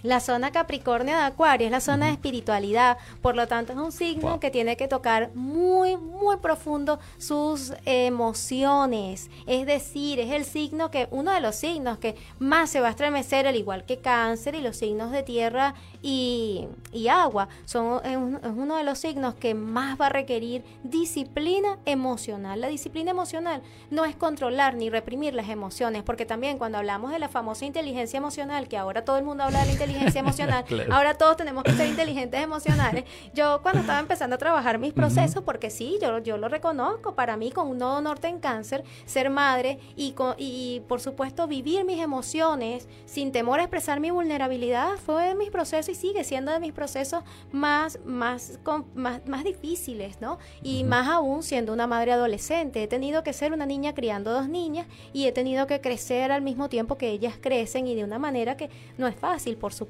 La 0.08 0.22
zona 0.22 0.54
Capricornio 0.54 1.18
de 1.18 1.22
Acuario 1.22 1.68
es 1.68 1.72
la 1.72 1.82
zona 1.82 2.06
de 2.06 2.14
espiritualidad, 2.14 2.98
por 3.22 3.36
lo 3.36 3.46
tanto 3.46 3.74
es 3.74 3.78
un 3.78 3.92
signo 3.92 4.40
que 4.40 4.50
tiene 4.50 4.78
que 4.78 4.88
tocar 4.88 5.32
muy, 5.36 5.98
muy 5.98 6.38
profundo 6.38 6.98
sus 7.18 7.74
emociones. 7.84 9.30
Es 9.48 9.66
decir, 9.66 10.22
es 10.22 10.32
el 10.32 10.46
signo 10.46 10.92
que, 10.92 11.10
uno 11.12 11.34
de 11.34 11.42
los 11.42 11.58
signos 11.58 11.98
que 11.98 12.16
más 12.40 12.70
se 12.70 12.80
va 12.80 12.88
a 12.88 12.92
estremecer, 12.92 13.48
al 13.48 13.58
igual 13.58 13.84
que 13.84 13.98
cáncer 13.98 14.56
y 14.56 14.62
los 14.62 14.78
signos 14.78 15.12
de 15.12 15.24
tierra 15.24 15.76
y, 16.02 16.70
agua. 17.12 17.50
Son, 17.66 18.00
es, 18.06 18.16
uno 18.16 18.78
de 18.78 18.86
los 18.86 19.00
signos 19.00 19.36
que 19.36 19.56
más 19.56 20.00
va 20.00 20.06
a 20.06 20.10
requerir 20.10 20.64
disciplina 20.84 21.80
emocional. 21.84 22.62
La 22.62 22.70
disciplina 22.70 23.12
emocional 23.12 23.62
no 23.90 24.06
es 24.06 24.16
controlar 24.16 24.76
ni 24.76 24.90
reprimir 24.90 25.34
las 25.34 25.50
emociones, 25.50 26.04
porque 26.04 26.26
también 26.26 26.58
cuando 26.58 26.78
hablamos 26.78 27.12
de 27.12 27.20
la 27.20 27.28
famosa 27.28 27.66
inteligencia 27.66 28.16
emocional, 28.18 28.70
que 28.70 28.78
ahora 28.78 29.04
todo 29.04 29.18
el 29.18 29.26
mundo 29.26 29.44
habla 29.44 29.60
de 29.60 29.66
la 29.66 29.72
inteligencia 29.74 29.97
emocional, 30.16 30.66
ahora 30.92 31.16
todos 31.16 31.38
tenemos 31.38 31.64
que 31.64 31.74
ser 31.74 31.88
inteligentes 31.88 32.42
emocionales. 32.42 33.06
Yo 33.34 33.62
cuando 33.62 33.82
estaba 33.82 34.00
empezando 34.00 34.36
a 34.36 34.40
trabajar 34.40 34.78
mis 34.80 34.94
procesos, 34.94 35.44
porque 35.44 35.70
sí, 35.70 35.98
yo, 36.02 36.20
yo 36.20 36.38
lo 36.38 36.50
reconozco, 36.50 37.16
para 37.16 37.38
mí 37.38 37.52
con 37.52 37.68
un 37.68 37.78
nodo 37.78 38.02
norte 38.02 38.28
en 38.28 38.40
cáncer, 38.40 38.84
ser 39.06 39.30
madre 39.30 39.80
y, 39.96 40.16
y 40.38 40.82
por 40.88 41.02
supuesto 41.02 41.48
vivir 41.48 41.86
mis 41.86 42.00
emociones 42.00 42.88
sin 43.06 43.32
temor 43.32 43.60
a 43.60 43.64
expresar 43.64 44.00
mi 44.00 44.12
vulnerabilidad 44.12 44.98
fue 44.98 45.30
de 45.30 45.36
mis 45.36 45.50
procesos 45.50 45.90
y 45.90 45.96
sigue 45.96 46.24
siendo 46.24 46.52
de 46.52 46.60
mis 46.60 46.74
procesos 46.74 47.24
más, 47.52 48.00
más, 48.06 48.60
más, 48.96 49.26
más 49.26 49.44
difíciles, 49.44 50.22
¿no? 50.22 50.38
Y 50.62 50.84
más 50.84 51.08
aún 51.08 51.44
siendo 51.44 51.74
una 51.74 51.88
madre 51.88 52.12
adolescente. 52.14 52.84
He 52.84 52.88
tenido 52.88 53.24
que 53.24 53.34
ser 53.34 53.54
una 53.54 53.66
niña 53.66 53.94
criando 53.94 54.32
dos 54.32 54.48
niñas 54.48 54.88
y 55.14 55.26
he 55.26 55.32
tenido 55.32 55.68
que 55.68 55.82
crecer 55.82 56.32
al 56.32 56.42
mismo 56.42 56.70
tiempo 56.70 56.98
que 56.98 57.10
ellas 57.10 57.36
crecen 57.40 57.88
y 57.88 57.96
de 57.96 58.04
una 58.04 58.20
manera 58.20 58.58
que 58.58 58.70
no 58.98 59.08
es 59.08 59.16
fácil, 59.16 59.58
por 59.58 59.74
supuesto. 59.74 59.87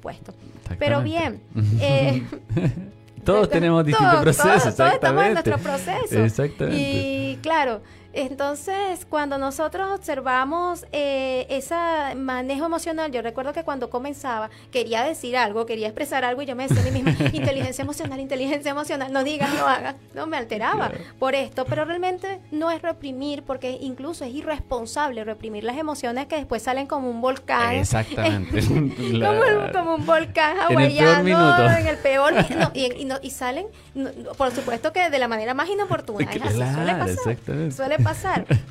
Pero 0.80 1.02
bien. 1.02 1.42
Eh, 1.82 2.24
todos 3.24 3.50
tenemos 3.50 3.86
distintos 3.86 4.22
procesos. 4.22 4.76
Todos, 4.76 4.94
estamos 4.94 5.26
en 5.26 5.34
nuestro 5.34 5.58
proceso. 5.58 6.24
Exactamente. 6.24 6.80
Y 6.80 7.40
claro, 7.42 7.82
entonces, 8.18 9.06
cuando 9.08 9.38
nosotros 9.38 9.92
observamos 9.92 10.88
eh, 10.92 11.46
ese 11.52 11.76
manejo 12.16 12.66
emocional, 12.66 13.12
yo 13.12 13.22
recuerdo 13.22 13.54
que 13.54 13.64
cuando 13.64 13.92
comenzaba 13.92 14.50
quería 14.72 15.04
decir 15.04 15.38
algo, 15.38 15.68
quería 15.68 15.86
expresar 15.86 16.26
algo 16.26 16.42
y 16.42 16.48
yo 16.48 16.56
me 16.56 16.68
decía 16.68 16.82
a 16.82 16.92
mí 16.92 17.04
misma, 17.04 17.28
inteligencia 17.32 17.84
emocional, 17.84 18.20
inteligencia 18.20 18.72
emocional, 18.72 19.14
no 19.14 19.24
digas, 19.24 19.54
no 19.54 19.68
hagas, 19.68 19.96
no 20.16 20.26
me 20.26 20.36
alteraba 20.36 20.92
por 21.20 21.36
esto, 21.36 21.66
pero 21.66 21.86
realmente 21.86 22.40
no 22.50 22.72
es 22.72 22.82
reprimir 22.82 23.44
porque 23.44 23.78
incluso 23.82 24.26
es 24.26 24.34
irresponsable 24.34 25.24
reprimir 25.24 25.64
las 25.64 25.78
emociones 25.78 26.26
que 26.26 26.38
después 26.38 26.64
salen 26.64 26.88
como 26.88 27.12
un 27.12 27.22
volcán. 27.22 27.76
Exactamente. 27.76 28.62
como, 29.74 29.94
un 29.94 30.06
volcán 30.08 30.58
hawaiano 30.58 31.78
en 31.78 31.86
el 31.86 31.98
peor, 31.98 32.34
y, 32.74 33.08
y, 33.22 33.30
salen, 33.30 33.68
por 34.40 34.50
supuesto 34.50 34.92
que 34.92 35.12
de 35.12 35.20
la 35.20 35.28
manera 35.28 35.54
más 35.54 35.70
inoportuna, 35.70 36.32
es 36.32 36.42
así, 36.42 36.58
suele 36.58 36.96
pasar. 36.96 37.72
Suele 37.72 37.98
pasar. 38.00 38.07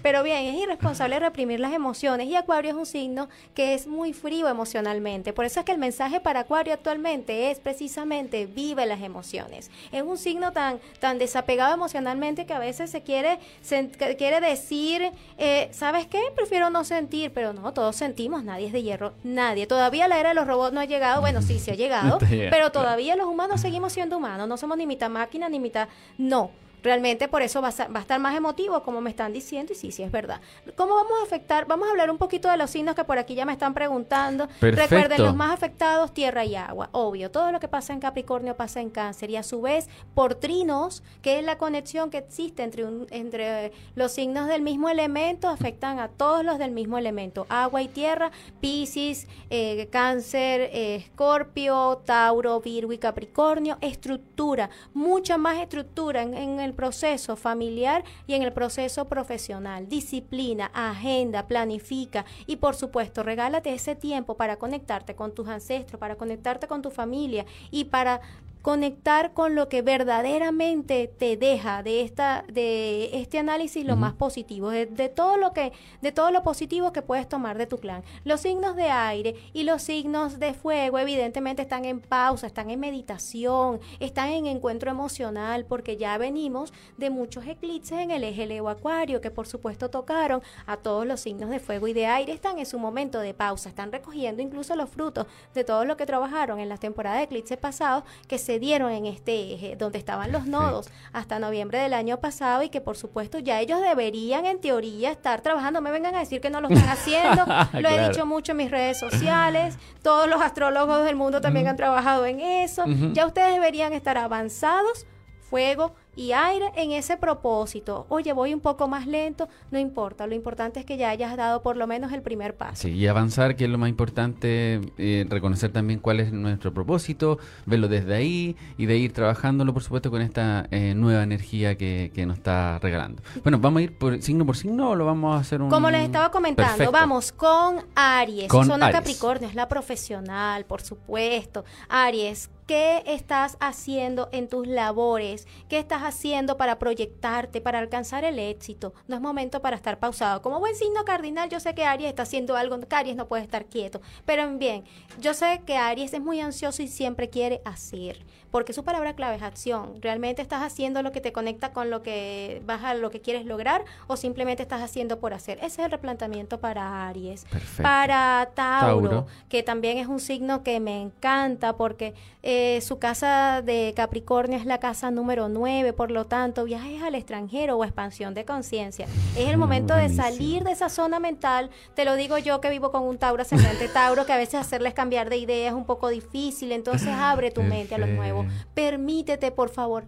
Pero 0.02 0.22
bien, 0.22 0.46
es 0.46 0.54
irresponsable 0.62 1.18
reprimir 1.18 1.60
las 1.60 1.72
emociones 1.72 2.26
y 2.26 2.36
Acuario 2.36 2.70
es 2.70 2.76
un 2.76 2.86
signo 2.86 3.28
que 3.54 3.74
es 3.74 3.86
muy 3.86 4.12
frío 4.12 4.48
emocionalmente. 4.48 5.32
Por 5.32 5.44
eso 5.44 5.60
es 5.60 5.66
que 5.66 5.72
el 5.72 5.78
mensaje 5.78 6.20
para 6.20 6.40
Acuario 6.40 6.72
actualmente 6.72 7.50
es 7.50 7.60
precisamente 7.60 8.46
vive 8.46 8.86
las 8.86 9.02
emociones. 9.02 9.70
Es 9.92 10.02
un 10.02 10.16
signo 10.16 10.52
tan, 10.52 10.78
tan 11.00 11.18
desapegado 11.18 11.74
emocionalmente 11.74 12.46
que 12.46 12.54
a 12.54 12.58
veces 12.58 12.90
se 12.90 13.02
quiere, 13.02 13.38
se, 13.60 13.88
quiere 14.16 14.40
decir, 14.40 15.10
eh, 15.38 15.68
¿sabes 15.72 16.06
qué? 16.06 16.22
Prefiero 16.34 16.70
no 16.70 16.84
sentir, 16.84 17.32
pero 17.32 17.52
no, 17.52 17.72
todos 17.72 17.96
sentimos, 17.96 18.42
nadie 18.42 18.68
es 18.68 18.72
de 18.72 18.82
hierro, 18.82 19.12
nadie. 19.22 19.66
Todavía 19.66 20.08
la 20.08 20.18
era 20.18 20.30
de 20.30 20.34
los 20.34 20.46
robots 20.46 20.72
no 20.72 20.80
ha 20.80 20.86
llegado, 20.86 21.20
bueno, 21.20 21.42
sí, 21.42 21.58
se 21.58 21.72
ha 21.72 21.74
llegado, 21.74 22.18
pero 22.50 22.72
todavía 22.72 23.16
los 23.16 23.26
humanos 23.26 23.60
seguimos 23.60 23.92
siendo 23.92 24.16
humanos, 24.16 24.48
no 24.48 24.56
somos 24.56 24.78
ni 24.78 24.86
mitad 24.86 25.10
máquina 25.10 25.48
ni 25.48 25.58
mitad, 25.58 25.88
no 26.16 26.50
realmente 26.82 27.28
por 27.28 27.42
eso 27.42 27.60
va 27.60 27.68
a, 27.68 28.00
estar 28.00 28.20
más 28.20 28.36
emotivo, 28.36 28.82
como 28.82 29.00
me 29.00 29.10
están 29.10 29.32
diciendo, 29.32 29.72
y 29.72 29.76
sí, 29.76 29.90
sí 29.92 30.02
es 30.02 30.10
verdad. 30.10 30.40
¿Cómo 30.76 30.94
vamos 30.94 31.12
a 31.20 31.24
afectar? 31.24 31.66
Vamos 31.66 31.88
a 31.88 31.90
hablar 31.90 32.10
un 32.10 32.18
poquito 32.18 32.50
de 32.50 32.56
los 32.56 32.70
signos 32.70 32.94
que 32.94 33.04
por 33.04 33.18
aquí 33.18 33.34
ya 33.34 33.44
me 33.44 33.52
están 33.52 33.74
preguntando. 33.74 34.48
Recuerden, 34.60 35.22
los 35.22 35.34
más 35.34 35.52
afectados, 35.52 36.12
tierra 36.12 36.44
y 36.44 36.56
agua, 36.56 36.88
obvio. 36.92 37.30
Todo 37.30 37.52
lo 37.52 37.60
que 37.60 37.68
pasa 37.68 37.92
en 37.92 38.00
Capricornio 38.00 38.56
pasa 38.56 38.80
en 38.80 38.90
Cáncer, 38.90 39.30
y 39.30 39.36
a 39.36 39.42
su 39.42 39.60
vez, 39.62 39.88
por 40.14 40.34
trinos, 40.34 41.02
que 41.22 41.38
es 41.38 41.44
la 41.44 41.58
conexión 41.58 42.10
que 42.10 42.18
existe 42.18 42.62
entre, 42.62 42.84
entre 43.10 43.72
los 43.94 44.12
signos 44.12 44.46
del 44.46 44.62
mismo 44.62 44.88
elemento, 44.88 45.48
afectan 45.48 45.98
a 45.98 46.08
todos 46.08 46.44
los 46.44 46.58
del 46.58 46.70
mismo 46.70 46.98
elemento, 46.98 47.46
agua 47.48 47.82
y 47.82 47.88
tierra, 47.88 48.30
Pisces, 48.60 49.26
eh, 49.50 49.88
Cáncer, 49.90 50.70
eh, 50.72 50.96
Escorpio, 50.96 52.02
Tauro, 52.04 52.60
Virgo 52.60 52.92
y 52.92 52.98
Capricornio, 52.98 53.78
estructura, 53.80 54.70
mucha 54.94 55.38
más 55.38 55.58
estructura 55.58 56.22
en, 56.22 56.34
en 56.34 56.60
el 56.66 56.74
proceso 56.74 57.36
familiar 57.36 58.04
y 58.26 58.34
en 58.34 58.42
el 58.42 58.52
proceso 58.52 59.06
profesional. 59.06 59.88
Disciplina, 59.88 60.70
agenda, 60.74 61.46
planifica 61.46 62.26
y 62.46 62.56
por 62.56 62.74
supuesto 62.74 63.22
regálate 63.22 63.72
ese 63.72 63.94
tiempo 63.94 64.36
para 64.36 64.56
conectarte 64.56 65.14
con 65.14 65.34
tus 65.34 65.48
ancestros, 65.48 65.98
para 65.98 66.16
conectarte 66.16 66.66
con 66.66 66.82
tu 66.82 66.90
familia 66.90 67.46
y 67.70 67.84
para 67.84 68.20
conectar 68.66 69.32
con 69.32 69.54
lo 69.54 69.68
que 69.68 69.80
verdaderamente 69.80 71.06
te 71.06 71.36
deja 71.36 71.84
de 71.84 72.00
esta 72.00 72.44
de 72.48 73.10
este 73.12 73.38
análisis 73.38 73.84
lo 73.84 73.94
más 73.94 74.14
positivo 74.14 74.70
de, 74.70 74.86
todo 75.08 75.36
lo 75.36 75.52
que 75.52 75.72
de 76.02 76.10
todo 76.10 76.32
lo 76.32 76.42
positivo 76.42 76.92
que 76.92 77.00
puedes 77.00 77.28
tomar 77.28 77.58
de 77.58 77.68
tu 77.68 77.78
clan. 77.78 78.02
Los 78.24 78.40
signos 78.40 78.74
de 78.74 78.90
aire 78.90 79.36
y 79.52 79.62
los 79.62 79.82
signos 79.82 80.40
de 80.40 80.52
fuego 80.52 80.98
evidentemente 80.98 81.62
están 81.62 81.84
en 81.84 82.00
pausa 82.00 82.48
están 82.48 82.68
en 82.70 82.80
meditación 82.80 83.78
están 84.00 84.30
en 84.30 84.46
encuentro 84.46 84.90
emocional 84.90 85.64
porque 85.64 85.96
ya 85.96 86.18
venimos 86.18 86.72
de 86.96 87.10
muchos 87.10 87.46
eclipses 87.46 88.00
en 88.00 88.10
el 88.10 88.24
eje 88.24 88.46
Leo 88.46 88.68
Acuario 88.68 89.20
que 89.20 89.30
por 89.30 89.46
supuesto 89.46 89.90
tocaron 89.90 90.42
a 90.66 90.76
todos 90.76 91.06
los 91.06 91.20
signos 91.20 91.50
de 91.50 91.60
fuego 91.60 91.86
y 91.86 91.92
de 91.92 92.06
aire 92.06 92.32
están 92.32 92.58
en 92.58 92.66
su 92.66 92.80
momento 92.80 93.20
de 93.20 93.32
pausa 93.32 93.68
están 93.68 93.92
recogiendo 93.92 94.42
incluso 94.42 94.74
los 94.74 94.90
frutos 94.90 95.28
de 95.54 95.62
todo 95.62 95.84
lo 95.84 95.96
que 95.96 96.04
trabajaron 96.04 96.58
en 96.58 96.68
las 96.68 96.80
temporadas 96.80 97.20
de 97.20 97.24
eclipses 97.26 97.58
pasados 97.58 98.02
que 98.26 98.38
se 98.38 98.55
dieron 98.58 98.90
en 98.90 99.06
este 99.06 99.54
eje, 99.54 99.76
donde 99.76 99.98
estaban 99.98 100.32
los 100.32 100.46
nodos 100.46 100.88
hasta 101.12 101.38
noviembre 101.38 101.78
del 101.78 101.94
año 101.94 102.20
pasado 102.20 102.62
y 102.62 102.68
que 102.68 102.80
por 102.80 102.96
supuesto 102.96 103.38
ya 103.38 103.60
ellos 103.60 103.80
deberían 103.80 104.46
en 104.46 104.60
teoría 104.60 105.10
estar 105.10 105.40
trabajando. 105.40 105.80
Me 105.80 105.90
vengan 105.90 106.14
a 106.14 106.20
decir 106.20 106.40
que 106.40 106.50
no 106.50 106.60
lo 106.60 106.68
están 106.68 106.88
haciendo. 106.88 107.44
lo 107.80 107.88
he 107.88 108.08
dicho 108.08 108.26
mucho 108.26 108.52
en 108.52 108.58
mis 108.58 108.70
redes 108.70 108.98
sociales. 108.98 109.78
Todos 110.02 110.28
los 110.28 110.40
astrólogos 110.40 111.04
del 111.04 111.16
mundo 111.16 111.40
también 111.40 111.68
han 111.68 111.76
trabajado 111.76 112.26
en 112.26 112.40
eso. 112.40 112.84
Ya 113.12 113.26
ustedes 113.26 113.54
deberían 113.54 113.92
estar 113.92 114.18
avanzados. 114.18 115.06
Fuego, 115.48 115.94
y 116.16 116.32
aire 116.32 116.72
en 116.74 116.92
ese 116.92 117.16
propósito. 117.18 118.06
Oye, 118.08 118.32
voy 118.32 118.54
un 118.54 118.60
poco 118.60 118.88
más 118.88 119.06
lento, 119.06 119.48
no 119.70 119.78
importa, 119.78 120.26
lo 120.26 120.34
importante 120.34 120.80
es 120.80 120.86
que 120.86 120.96
ya 120.96 121.10
hayas 121.10 121.36
dado 121.36 121.62
por 121.62 121.76
lo 121.76 121.86
menos 121.86 122.12
el 122.12 122.22
primer 122.22 122.56
paso. 122.56 122.82
Sí, 122.82 122.92
y 122.92 123.06
avanzar, 123.06 123.54
que 123.54 123.64
es 123.64 123.70
lo 123.70 123.78
más 123.78 123.90
importante, 123.90 124.80
eh, 124.98 125.26
reconocer 125.28 125.72
también 125.72 126.00
cuál 126.00 126.20
es 126.20 126.32
nuestro 126.32 126.72
propósito, 126.72 127.38
verlo 127.66 127.88
desde 127.88 128.14
ahí 128.14 128.56
y 128.78 128.86
de 128.86 128.96
ir 128.96 129.12
trabajándolo, 129.12 129.74
por 129.74 129.82
supuesto, 129.82 130.10
con 130.10 130.22
esta 130.22 130.66
eh, 130.70 130.94
nueva 130.96 131.22
energía 131.22 131.76
que, 131.76 132.10
que, 132.14 132.24
nos 132.26 132.38
está 132.38 132.78
regalando. 132.78 133.22
Bueno, 133.42 133.58
¿vamos 133.58 133.80
a 133.80 133.82
ir 133.82 133.96
por 133.96 134.20
signo 134.22 134.46
por 134.46 134.56
signo 134.56 134.90
o 134.90 134.94
lo 134.94 135.04
vamos 135.04 135.36
a 135.36 135.40
hacer 135.40 135.60
un...? 135.60 135.68
Como 135.68 135.90
les 135.90 136.02
estaba 136.02 136.30
comentando, 136.30 136.90
vamos 136.90 137.30
con 137.32 137.84
Aries, 137.94 138.48
con 138.48 138.66
zona 138.66 138.90
Capricornio, 138.90 139.48
es 139.48 139.54
la 139.54 139.68
profesional, 139.68 140.64
por 140.64 140.80
supuesto. 140.80 141.64
Aries, 141.88 142.50
¿Qué 142.66 143.04
estás 143.06 143.56
haciendo 143.60 144.28
en 144.32 144.48
tus 144.48 144.66
labores? 144.66 145.46
¿Qué 145.68 145.78
estás 145.78 146.02
haciendo 146.02 146.56
para 146.56 146.80
proyectarte, 146.80 147.60
para 147.60 147.78
alcanzar 147.78 148.24
el 148.24 148.40
éxito? 148.40 148.92
No 149.06 149.14
es 149.14 149.22
momento 149.22 149.62
para 149.62 149.76
estar 149.76 150.00
pausado. 150.00 150.42
Como 150.42 150.58
buen 150.58 150.74
signo 150.74 151.04
cardinal, 151.04 151.48
yo 151.48 151.60
sé 151.60 151.76
que 151.76 151.84
Aries 151.84 152.08
está 152.08 152.24
haciendo 152.24 152.56
algo, 152.56 152.80
que 152.80 152.96
Aries 152.96 153.14
no 153.14 153.28
puede 153.28 153.44
estar 153.44 153.66
quieto. 153.66 154.00
Pero 154.24 154.50
bien, 154.58 154.82
yo 155.20 155.32
sé 155.32 155.62
que 155.64 155.76
Aries 155.76 156.12
es 156.12 156.20
muy 156.20 156.40
ansioso 156.40 156.82
y 156.82 156.88
siempre 156.88 157.30
quiere 157.30 157.62
hacer 157.64 158.26
porque 158.56 158.72
su 158.72 158.84
palabra 158.84 159.12
clave 159.12 159.36
es 159.36 159.42
acción. 159.42 160.00
¿Realmente 160.00 160.40
estás 160.40 160.62
haciendo 160.62 161.02
lo 161.02 161.12
que 161.12 161.20
te 161.20 161.30
conecta 161.30 161.74
con 161.74 161.90
lo 161.90 162.02
que 162.02 162.62
vas 162.64 162.82
a 162.84 162.94
lo 162.94 163.10
que 163.10 163.20
quieres 163.20 163.44
lograr 163.44 163.84
o 164.06 164.16
simplemente 164.16 164.62
estás 164.62 164.80
haciendo 164.80 165.18
por 165.18 165.34
hacer? 165.34 165.58
Ese 165.58 165.66
es 165.66 165.78
el 165.80 165.90
replanteamiento 165.90 166.58
para 166.58 167.06
Aries. 167.06 167.44
Para 167.82 168.48
Tauro, 168.54 169.26
que 169.50 169.62
también 169.62 169.98
es 169.98 170.06
un 170.06 170.20
signo 170.20 170.62
que 170.62 170.80
me 170.80 171.02
encanta 171.02 171.76
porque 171.76 172.14
eh, 172.42 172.80
su 172.80 172.98
casa 172.98 173.60
de 173.60 173.92
Capricornio 173.94 174.56
es 174.56 174.64
la 174.64 174.78
casa 174.78 175.10
número 175.10 175.50
9, 175.50 175.92
por 175.92 176.10
lo 176.10 176.24
tanto, 176.24 176.64
viajes 176.64 177.02
al 177.02 177.14
extranjero 177.14 177.76
o 177.76 177.84
expansión 177.84 178.32
de 178.32 178.46
conciencia. 178.46 179.06
Es 179.36 179.48
el 179.50 179.58
momento 179.58 179.94
de 179.94 180.08
salir 180.08 180.64
de 180.64 180.72
esa 180.72 180.88
zona 180.88 181.20
mental. 181.20 181.68
Te 181.94 182.06
lo 182.06 182.14
digo 182.14 182.38
yo 182.38 182.62
que 182.62 182.70
vivo 182.70 182.90
con 182.90 183.02
un 183.02 183.18
Tauro 183.18 183.42
ascendente 183.42 183.88
Tauro, 183.88 184.24
que 184.24 184.32
a 184.32 184.38
veces 184.38 184.54
hacerles 184.54 184.94
cambiar 184.94 185.28
de 185.28 185.36
idea 185.36 185.68
es 185.68 185.74
un 185.74 185.84
poco 185.84 186.08
difícil, 186.08 186.72
entonces 186.72 187.08
abre 187.08 187.50
tu 187.50 187.62
mente 187.62 187.94
a 187.96 187.98
lo 187.98 188.06
nuevo. 188.06 188.45
Permítete, 188.74 189.50
por 189.50 189.68
favor, 189.68 190.04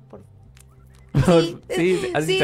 Sí, 1.25 1.59
sí, 1.69 2.11
así, 2.15 2.41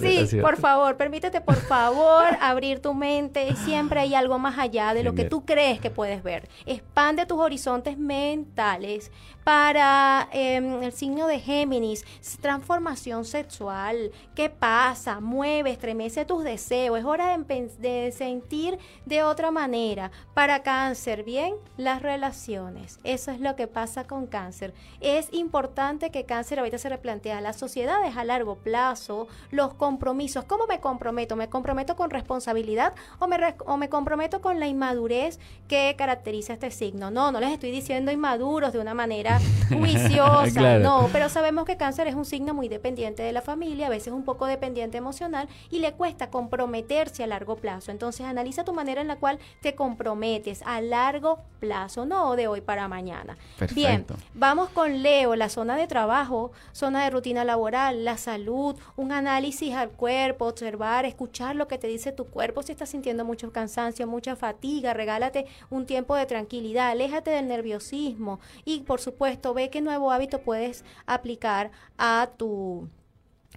sí, 0.00 0.26
sí, 0.26 0.40
por 0.40 0.56
favor, 0.56 0.96
permítete 0.96 1.40
por 1.40 1.56
favor 1.56 2.24
abrir 2.40 2.80
tu 2.80 2.94
mente. 2.94 3.54
Siempre 3.56 4.00
hay 4.00 4.14
algo 4.14 4.38
más 4.38 4.58
allá 4.58 4.94
de 4.94 5.02
lo 5.02 5.14
que 5.14 5.24
tú 5.24 5.44
crees 5.44 5.80
que 5.80 5.90
puedes 5.90 6.22
ver. 6.22 6.48
Expande 6.66 7.26
tus 7.26 7.38
horizontes 7.38 7.98
mentales 7.98 9.10
para 9.46 10.28
em, 10.32 10.82
el 10.82 10.92
signo 10.92 11.28
de 11.28 11.38
Géminis, 11.38 12.04
transformación 12.40 13.24
sexual. 13.24 14.10
¿Qué 14.34 14.50
pasa? 14.50 15.20
Mueve, 15.20 15.70
estremece 15.70 16.24
tus 16.24 16.42
deseos. 16.42 16.98
Es 16.98 17.04
hora 17.04 17.36
de, 17.36 17.70
de 17.78 18.12
sentir 18.12 18.78
de 19.04 19.22
otra 19.22 19.52
manera. 19.52 20.10
Para 20.34 20.64
cáncer, 20.64 21.22
bien, 21.22 21.54
las 21.76 22.02
relaciones. 22.02 22.98
Eso 23.04 23.30
es 23.30 23.40
lo 23.40 23.54
que 23.54 23.68
pasa 23.68 24.04
con 24.04 24.26
cáncer. 24.26 24.74
Es 25.00 25.28
importante 25.32 26.10
que 26.10 26.24
cáncer 26.24 26.58
ahorita 26.58 26.78
se 26.78 26.88
replantea 26.88 27.40
las 27.40 27.56
sociedades 27.56 28.15
a 28.16 28.24
largo 28.24 28.56
plazo, 28.56 29.28
los 29.50 29.74
compromisos. 29.74 30.44
¿Cómo 30.44 30.66
me 30.66 30.80
comprometo? 30.80 31.36
¿Me 31.36 31.48
comprometo 31.48 31.96
con 31.96 32.10
responsabilidad 32.10 32.94
o 33.18 33.26
me, 33.26 33.36
o 33.66 33.76
me 33.76 33.88
comprometo 33.88 34.40
con 34.40 34.60
la 34.60 34.66
inmadurez 34.66 35.38
que 35.68 35.94
caracteriza 35.96 36.52
este 36.54 36.70
signo? 36.70 37.10
No, 37.10 37.32
no 37.32 37.40
les 37.40 37.50
estoy 37.52 37.70
diciendo 37.70 38.12
inmaduros 38.12 38.72
de 38.72 38.78
una 38.78 38.94
manera 38.94 39.38
juiciosa, 39.68 40.78
no, 40.78 41.08
pero 41.12 41.28
sabemos 41.28 41.64
que 41.64 41.76
cáncer 41.76 42.06
es 42.06 42.14
un 42.14 42.24
signo 42.24 42.54
muy 42.54 42.68
dependiente 42.68 43.22
de 43.22 43.32
la 43.32 43.42
familia, 43.42 43.86
a 43.86 43.90
veces 43.90 44.12
un 44.12 44.24
poco 44.24 44.46
dependiente 44.46 44.98
emocional 44.98 45.48
y 45.70 45.80
le 45.80 45.92
cuesta 45.92 46.30
comprometerse 46.30 47.24
a 47.24 47.26
largo 47.26 47.56
plazo. 47.56 47.90
Entonces 47.90 48.26
analiza 48.26 48.64
tu 48.64 48.72
manera 48.72 49.00
en 49.00 49.08
la 49.08 49.16
cual 49.16 49.38
te 49.60 49.74
comprometes 49.74 50.62
a 50.64 50.80
largo 50.80 51.40
plazo, 51.60 52.06
no 52.06 52.36
de 52.36 52.48
hoy 52.48 52.60
para 52.60 52.88
mañana. 52.88 53.36
Bien, 53.74 54.06
vamos 54.34 54.68
con 54.70 55.02
Leo, 55.02 55.36
la 55.36 55.48
zona 55.48 55.76
de 55.76 55.86
trabajo, 55.86 56.52
zona 56.72 57.04
de 57.04 57.10
rutina 57.10 57.44
laboral, 57.44 57.95
la 58.04 58.16
salud, 58.16 58.76
un 58.96 59.12
análisis 59.12 59.74
al 59.74 59.90
cuerpo, 59.90 60.46
observar, 60.46 61.04
escuchar 61.04 61.56
lo 61.56 61.68
que 61.68 61.78
te 61.78 61.86
dice 61.86 62.12
tu 62.12 62.26
cuerpo, 62.26 62.62
si 62.62 62.72
estás 62.72 62.90
sintiendo 62.90 63.24
mucho 63.24 63.52
cansancio, 63.52 64.06
mucha 64.06 64.36
fatiga, 64.36 64.94
regálate 64.94 65.46
un 65.70 65.86
tiempo 65.86 66.14
de 66.14 66.26
tranquilidad, 66.26 66.90
aléjate 66.90 67.30
del 67.30 67.48
nerviosismo 67.48 68.40
y 68.64 68.80
por 68.80 69.00
supuesto 69.00 69.54
ve 69.54 69.70
qué 69.70 69.80
nuevo 69.80 70.10
hábito 70.10 70.40
puedes 70.40 70.84
aplicar 71.06 71.70
a 71.98 72.30
tu 72.36 72.88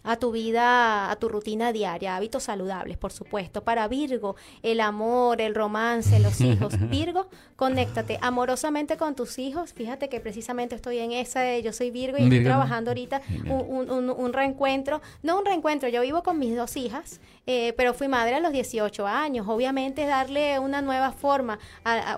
a 0.10 0.18
tu 0.18 0.32
vida, 0.32 1.12
a 1.12 1.16
tu 1.18 1.30
rutina 1.30 1.72
diaria, 1.72 2.16
hábitos 2.16 2.44
saludables, 2.44 2.98
por 2.98 3.12
supuesto. 3.12 3.64
Para 3.64 3.88
Virgo, 3.88 4.36
el 4.64 4.82
amor, 4.82 5.40
el 5.40 5.54
romance, 5.54 6.20
los 6.20 6.42
hijos. 6.42 6.74
Virgo, 6.90 7.28
conéctate 7.56 8.18
amorosamente 8.22 8.98
con 8.98 9.14
tus 9.14 9.38
hijos. 9.38 9.72
Fíjate 9.74 10.10
que 10.10 10.20
precisamente 10.20 10.74
estoy 10.74 10.98
en 10.98 11.12
esa, 11.12 11.60
yo 11.60 11.74
soy 11.74 11.92
Virgo 11.92 12.18
y 12.18 12.24
estoy 12.24 12.44
trabajando 12.44 12.90
ahorita 12.90 13.22
un, 13.48 13.92
un, 13.92 14.10
un, 14.10 14.34
reencuentro. 14.34 15.00
No 15.22 15.38
un 15.38 15.46
reencuentro, 15.46 15.90
yo 15.90 16.02
vivo 16.02 16.24
con 16.24 16.40
mis 16.40 16.56
dos 16.56 16.76
hijas 16.76 17.20
eh, 17.52 17.74
pero 17.76 17.96
fui 17.96 18.08
madre 18.08 18.36
a 18.36 18.40
los 18.40 18.52
18 18.52 19.08
años. 19.08 19.48
Obviamente 19.50 20.06
darle 20.06 20.60
una 20.60 20.84
nueva 20.84 21.12
forma 21.12 21.58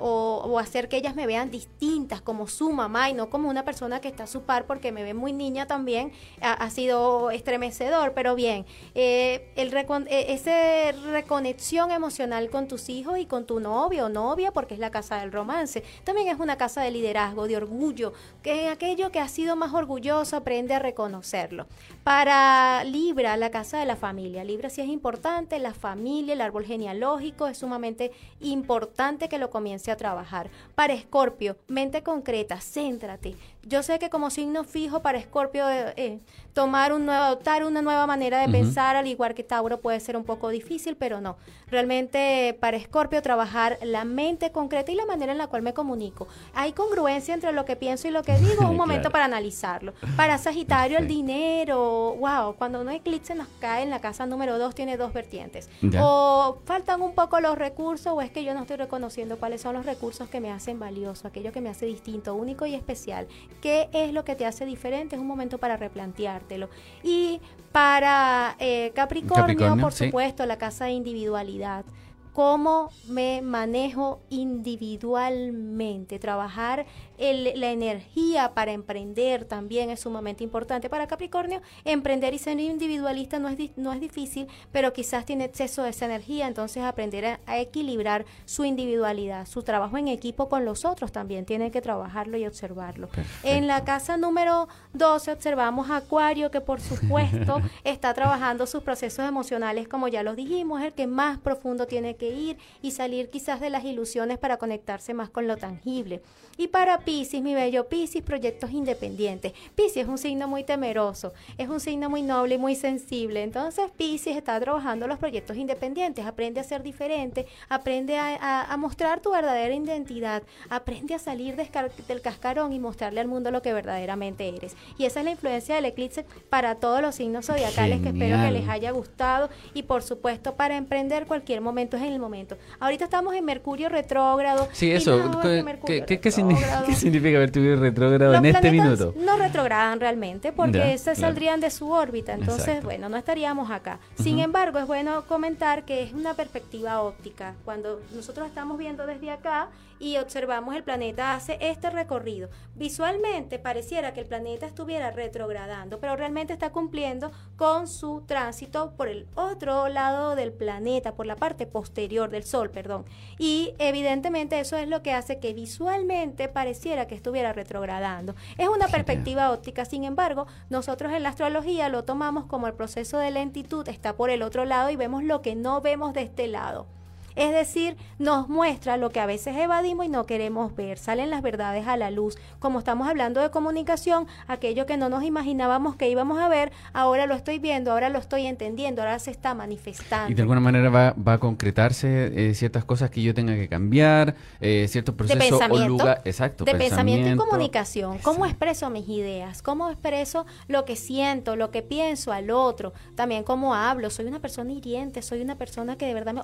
o, 0.01 0.59
hacer 0.59 0.89
que 0.89 0.97
ellas 0.97 1.15
me 1.15 1.25
vean 1.25 1.49
distintas 1.49 2.19
como 2.19 2.47
su 2.47 2.73
mamá 2.73 3.09
y 3.09 3.13
no 3.13 3.29
como 3.29 3.49
una 3.49 3.63
persona 3.63 4.01
que 4.01 4.09
está 4.09 4.23
a 4.25 4.27
su 4.27 4.41
par 4.41 4.65
porque 4.65 4.91
me 4.91 5.03
ve 5.03 5.13
muy 5.13 5.31
niña 5.31 5.67
también 5.67 6.11
ha, 6.41 6.69
sido 6.69 7.31
estremecedor. 7.31 7.80
Pero 8.13 8.35
bien, 8.35 8.65
eh, 8.93 9.51
eh, 9.55 10.25
esa 10.29 10.91
reconexión 11.11 11.91
emocional 11.91 12.49
con 12.49 12.67
tus 12.67 12.89
hijos 12.89 13.17
y 13.17 13.25
con 13.25 13.45
tu 13.45 13.59
novio 13.59 14.05
o 14.05 14.09
novia 14.09 14.51
porque 14.51 14.75
es 14.75 14.79
la 14.79 14.91
casa 14.91 15.19
del 15.19 15.31
romance. 15.31 15.83
También 16.03 16.27
es 16.27 16.39
una 16.39 16.57
casa 16.57 16.81
de 16.81 16.91
liderazgo, 16.91 17.47
de 17.47 17.57
orgullo, 17.57 18.13
que 18.43 18.67
aquello 18.67 19.11
que 19.11 19.19
ha 19.19 19.27
sido 19.27 19.55
más 19.55 19.73
orgulloso 19.73 20.37
aprende 20.37 20.73
a 20.75 20.79
reconocerlo. 20.79 21.65
Para 22.03 22.83
Libra, 22.83 23.35
la 23.37 23.49
casa 23.49 23.79
de 23.79 23.85
la 23.85 23.95
familia. 23.95 24.43
Libra 24.43 24.69
sí 24.69 24.81
es 24.81 24.87
importante 24.87 25.57
la 25.59 25.73
familia, 25.73 26.33
el 26.33 26.41
árbol 26.41 26.65
genealógico, 26.65 27.47
es 27.47 27.57
sumamente 27.57 28.11
importante 28.41 29.27
que 29.27 29.37
lo 29.39 29.49
comience 29.49 29.91
a 29.91 29.97
trabajar. 29.97 30.49
Para 30.75 30.93
Escorpio, 30.93 31.57
mente 31.67 32.03
concreta, 32.03 32.59
céntrate. 32.61 33.35
Yo 33.63 33.83
sé 33.83 33.99
que 33.99 34.09
como 34.09 34.31
signo 34.31 34.63
fijo 34.63 35.01
para 35.01 35.19
Escorpio, 35.19 35.69
eh, 35.69 35.93
eh, 35.95 36.19
tomar 36.53 36.93
un 36.93 37.05
nuevo, 37.05 37.23
adoptar 37.23 37.63
una 37.63 37.83
nueva 37.83 38.07
manera 38.07 38.41
de 38.41 38.51
pensar, 38.51 38.95
al 38.95 39.05
igual 39.05 39.35
que 39.35 39.43
Tauro, 39.43 39.79
puede 39.79 39.99
ser 39.99 40.17
un 40.17 40.23
poco 40.23 40.49
difícil, 40.49 40.95
pero 40.95 41.21
no. 41.21 41.37
Realmente 41.67 42.57
para 42.59 42.75
Escorpio 42.75 43.21
trabajar 43.21 43.77
la 43.83 44.03
mente 44.03 44.51
concreta 44.51 44.91
y 44.91 44.95
la 44.95 45.05
manera 45.05 45.31
en 45.31 45.37
la 45.37 45.45
cual 45.45 45.61
me 45.61 45.75
comunico. 45.75 46.27
Hay 46.55 46.73
congruencia 46.73 47.35
entre 47.35 47.51
lo 47.51 47.63
que 47.63 47.75
pienso 47.75 48.07
y 48.07 48.11
lo 48.11 48.23
que 48.23 48.35
digo, 48.39 48.65
un 48.69 48.75
momento 48.75 49.11
para 49.11 49.25
analizarlo. 49.25 49.93
Para 50.17 50.39
Sagitario, 50.39 50.97
el 50.97 51.07
dinero, 51.07 52.15
wow, 52.19 52.55
cuando 52.55 52.81
un 52.81 52.89
eclipse 52.89 53.35
nos 53.35 53.47
cae 53.59 53.83
en 53.83 53.91
la 53.91 54.01
casa 54.01 54.25
número 54.25 54.57
dos, 54.57 54.73
tiene 54.73 54.97
dos 54.97 55.13
vertientes. 55.13 55.69
O 55.99 56.57
faltan 56.65 57.01
un 57.03 57.13
poco 57.13 57.39
los 57.39 57.57
recursos, 57.59 58.11
o 58.13 58.21
es 58.21 58.31
que 58.31 58.43
yo 58.43 58.55
no 58.55 58.61
estoy 58.61 58.77
reconociendo 58.77 59.37
cuáles 59.37 59.61
son 59.61 59.75
los 59.75 59.85
recursos 59.85 60.29
que 60.29 60.41
me 60.41 60.51
hacen 60.51 60.79
valioso, 60.79 61.27
aquello 61.27 61.51
que 61.51 61.61
me 61.61 61.69
hace 61.69 61.85
distinto, 61.85 62.33
único 62.33 62.65
y 62.65 62.73
especial. 62.73 63.27
¿Qué 63.61 63.89
es 63.93 64.13
lo 64.13 64.23
que 64.23 64.35
te 64.35 64.45
hace 64.45 64.65
diferente? 64.65 65.15
Es 65.15 65.21
un 65.21 65.27
momento 65.27 65.57
para 65.57 65.77
replanteártelo. 65.77 66.69
Y 67.03 67.41
para 67.71 68.55
eh, 68.59 68.91
Capricornio, 68.93 69.77
por 69.77 69.93
supuesto, 69.93 70.45
la 70.45 70.57
casa 70.57 70.85
de 70.85 70.91
individualidad 70.91 71.85
cómo 72.33 72.91
me 73.07 73.41
manejo 73.41 74.21
individualmente. 74.29 76.19
Trabajar 76.19 76.85
la 77.17 77.71
energía 77.71 78.53
para 78.55 78.71
emprender 78.71 79.45
también 79.45 79.91
es 79.91 79.99
sumamente 79.99 80.43
importante. 80.43 80.89
Para 80.89 81.07
Capricornio, 81.07 81.61
emprender 81.85 82.33
y 82.33 82.39
ser 82.39 82.59
individualista 82.59 83.37
no 83.37 83.49
es, 83.49 83.77
no 83.77 83.93
es 83.93 83.99
difícil, 83.99 84.47
pero 84.71 84.91
quizás 84.91 85.25
tiene 85.25 85.45
exceso 85.45 85.83
de 85.83 85.91
esa 85.91 86.05
energía, 86.05 86.47
entonces 86.47 86.83
aprender 86.83 87.39
a, 87.45 87.59
equilibrar 87.59 88.25
su 88.45 88.65
individualidad. 88.65 89.45
Su 89.45 89.61
trabajo 89.61 89.97
en 89.97 90.07
equipo 90.07 90.49
con 90.49 90.65
los 90.65 90.83
otros 90.83 91.11
también 91.11 91.45
tiene 91.45 91.69
que 91.69 91.81
trabajarlo 91.81 92.37
y 92.37 92.45
observarlo. 92.45 93.09
En 93.43 93.67
la 93.67 93.83
casa 93.83 94.17
número 94.17 94.67
12 94.93 95.33
observamos 95.33 95.89
a 95.89 95.97
Acuario, 95.97 96.49
que 96.49 96.61
por 96.61 96.81
supuesto 96.81 97.61
está 97.83 98.13
trabajando 98.13 98.65
sus 98.65 98.81
procesos 98.81 99.25
emocionales, 99.27 99.87
como 99.87 100.07
ya 100.07 100.23
los 100.23 100.35
dijimos, 100.35 100.81
el 100.81 100.93
que 100.93 101.07
más 101.07 101.37
profundo 101.37 101.85
tiene 101.85 102.15
que 102.15 102.20
ir 102.29 102.57
y 102.81 102.91
salir 102.91 103.29
quizás 103.29 103.59
de 103.59 103.69
las 103.69 103.83
ilusiones 103.83 104.37
para 104.37 104.57
conectarse 104.57 105.13
más 105.13 105.29
con 105.29 105.47
lo 105.47 105.57
tangible. 105.57 106.21
Y 106.57 106.67
para 106.67 106.99
Pisces, 106.99 107.41
mi 107.41 107.55
bello 107.55 107.87
Pisces, 107.87 108.21
proyectos 108.21 108.71
independientes. 108.71 109.53
Pisces 109.75 110.03
es 110.03 110.07
un 110.07 110.17
signo 110.17 110.47
muy 110.47 110.63
temeroso, 110.63 111.33
es 111.57 111.69
un 111.69 111.79
signo 111.79 112.09
muy 112.09 112.21
noble 112.21 112.55
y 112.55 112.57
muy 112.57 112.75
sensible. 112.75 113.43
Entonces 113.43 113.89
Pisces 113.97 114.37
está 114.37 114.59
trabajando 114.59 115.07
los 115.07 115.17
proyectos 115.17 115.57
independientes, 115.57 116.25
aprende 116.25 116.59
a 116.59 116.63
ser 116.63 116.83
diferente, 116.83 117.47
aprende 117.69 118.17
a, 118.17 118.75
mostrar 118.77 119.21
tu 119.21 119.31
verdadera 119.31 119.73
identidad, 119.73 120.43
aprende 120.69 121.13
a 121.13 121.19
salir 121.19 121.55
del 121.55 122.21
cascarón 122.21 122.73
y 122.73 122.79
mostrarle 122.79 123.21
al 123.21 123.27
mundo 123.27 123.51
lo 123.51 123.61
que 123.61 123.73
verdaderamente 123.73 124.49
eres. 124.49 124.75
Y 124.97 125.05
esa 125.05 125.19
es 125.19 125.25
la 125.25 125.31
influencia 125.31 125.75
del 125.75 125.85
eclipse 125.85 126.25
para 126.49 126.75
todos 126.75 127.01
los 127.01 127.15
signos 127.15 127.45
zodiacales 127.45 128.01
que 128.01 128.09
espero 128.09 128.41
que 128.41 128.51
les 128.51 128.67
haya 128.67 128.91
gustado 128.91 129.49
y 129.73 129.83
por 129.83 130.03
supuesto 130.03 130.55
para 130.55 130.77
emprender 130.77 131.25
cualquier 131.25 131.61
momento 131.61 131.97
es 131.97 132.03
en 132.11 132.15
el 132.15 132.21
momento. 132.21 132.57
Ahorita 132.79 133.05
estamos 133.05 133.33
en 133.35 133.45
Mercurio 133.45 133.89
retrógrado. 133.89 134.67
Sí, 134.71 134.91
eso. 134.91 135.39
¿Qué, 135.41 136.05
¿Qué, 136.21 136.31
significa 136.31 137.39
Mercurio 137.39 137.77
retrógrado 137.77 138.35
en 138.35 138.45
este 138.45 138.71
minuto? 138.71 139.13
No 139.17 139.37
retrogradan 139.37 139.99
realmente 139.99 140.51
porque 140.51 140.97
se 140.97 141.15
saldrían 141.15 141.59
de 141.59 141.69
su 141.71 141.89
órbita. 141.89 142.33
Entonces, 142.33 142.83
bueno, 142.83 143.09
no 143.09 143.17
estaríamos 143.17 143.71
acá. 143.71 143.99
Sin 144.21 144.39
embargo, 144.39 144.79
es 144.79 144.87
bueno 144.87 145.25
comentar 145.27 145.83
que 145.85 146.03
es 146.03 146.13
una 146.13 146.33
perspectiva 146.33 147.01
óptica. 147.01 147.55
Cuando 147.65 148.01
nosotros 148.13 148.47
estamos 148.47 148.77
viendo 148.77 149.05
desde 149.05 149.31
acá 149.31 149.69
y 150.01 150.17
observamos 150.17 150.75
el 150.75 150.83
planeta 150.83 151.35
hace 151.35 151.57
este 151.61 151.91
recorrido. 151.91 152.49
Visualmente 152.75 153.59
pareciera 153.59 154.13
que 154.13 154.21
el 154.21 154.25
planeta 154.25 154.65
estuviera 154.65 155.11
retrogradando, 155.11 155.99
pero 155.99 156.15
realmente 156.15 156.53
está 156.53 156.71
cumpliendo 156.71 157.31
con 157.55 157.87
su 157.87 158.23
tránsito 158.25 158.93
por 158.97 159.07
el 159.07 159.27
otro 159.35 159.87
lado 159.89 160.35
del 160.35 160.51
planeta, 160.51 161.13
por 161.13 161.27
la 161.27 161.35
parte 161.35 161.67
posterior 161.67 162.31
del 162.31 162.43
Sol, 162.43 162.71
perdón. 162.71 163.05
Y 163.37 163.75
evidentemente 163.77 164.59
eso 164.59 164.75
es 164.75 164.87
lo 164.87 165.03
que 165.03 165.13
hace 165.13 165.39
que 165.39 165.53
visualmente 165.53 166.47
pareciera 166.47 167.05
que 167.05 167.15
estuviera 167.15 167.53
retrogradando. 167.53 168.35
Es 168.57 168.67
una 168.67 168.87
perspectiva 168.87 169.51
óptica, 169.51 169.85
sin 169.85 170.03
embargo, 170.03 170.47
nosotros 170.69 171.13
en 171.13 171.21
la 171.21 171.29
astrología 171.29 171.89
lo 171.89 172.03
tomamos 172.03 172.45
como 172.45 172.65
el 172.65 172.73
proceso 172.73 173.19
de 173.19 173.29
lentitud 173.29 173.87
está 173.87 174.15
por 174.15 174.31
el 174.31 174.41
otro 174.41 174.65
lado 174.65 174.89
y 174.89 174.95
vemos 174.95 175.23
lo 175.23 175.41
que 175.41 175.55
no 175.55 175.79
vemos 175.81 176.13
de 176.13 176.23
este 176.23 176.47
lado. 176.47 176.87
Es 177.35 177.51
decir, 177.51 177.97
nos 178.19 178.49
muestra 178.49 178.97
lo 178.97 179.09
que 179.09 179.19
a 179.19 179.25
veces 179.25 179.55
evadimos 179.55 180.05
y 180.05 180.09
no 180.09 180.25
queremos 180.25 180.75
ver. 180.75 180.97
Salen 180.97 181.29
las 181.29 181.41
verdades 181.41 181.87
a 181.87 181.97
la 181.97 182.11
luz. 182.11 182.37
Como 182.59 182.79
estamos 182.79 183.07
hablando 183.07 183.41
de 183.41 183.49
comunicación, 183.49 184.27
aquello 184.47 184.85
que 184.85 184.97
no 184.97 185.09
nos 185.09 185.23
imaginábamos 185.23 185.95
que 185.95 186.09
íbamos 186.09 186.39
a 186.39 186.47
ver, 186.47 186.71
ahora 186.93 187.25
lo 187.25 187.35
estoy 187.35 187.59
viendo, 187.59 187.91
ahora 187.91 188.09
lo 188.09 188.19
estoy 188.19 188.45
entendiendo, 188.45 189.01
ahora 189.01 189.19
se 189.19 189.31
está 189.31 189.53
manifestando. 189.53 190.31
Y 190.31 190.35
de 190.35 190.41
alguna 190.41 190.59
manera 190.59 190.89
va, 190.89 191.13
va 191.13 191.33
a 191.33 191.37
concretarse 191.37 192.49
eh, 192.49 192.53
ciertas 192.53 192.85
cosas 192.85 193.09
que 193.09 193.21
yo 193.21 193.33
tenga 193.33 193.55
que 193.55 193.67
cambiar, 193.67 194.35
eh, 194.59 194.87
ciertos 194.89 195.15
procesos 195.15 195.61
o 195.69 195.87
lugar, 195.87 196.21
exacto, 196.25 196.63
de 196.63 196.75
pensamiento, 196.75 197.29
y 197.29 197.35
comunicación. 197.35 198.19
¿Cómo 198.19 198.45
expreso 198.45 198.89
mis 198.89 199.07
ideas? 199.07 199.61
¿Cómo 199.61 199.89
expreso 199.89 200.45
lo 200.67 200.85
que 200.85 200.95
siento, 200.95 201.55
lo 201.55 201.71
que 201.71 201.81
pienso 201.81 202.31
al 202.31 202.51
otro? 202.51 202.93
También 203.15 203.43
cómo 203.43 203.75
hablo. 203.75 204.09
Soy 204.09 204.25
una 204.25 204.39
persona 204.39 204.71
hiriente, 204.71 205.21
soy 205.21 205.41
una 205.41 205.55
persona 205.55 205.97
que 205.97 206.05
de 206.05 206.13
verdad 206.13 206.33
me, 206.33 206.41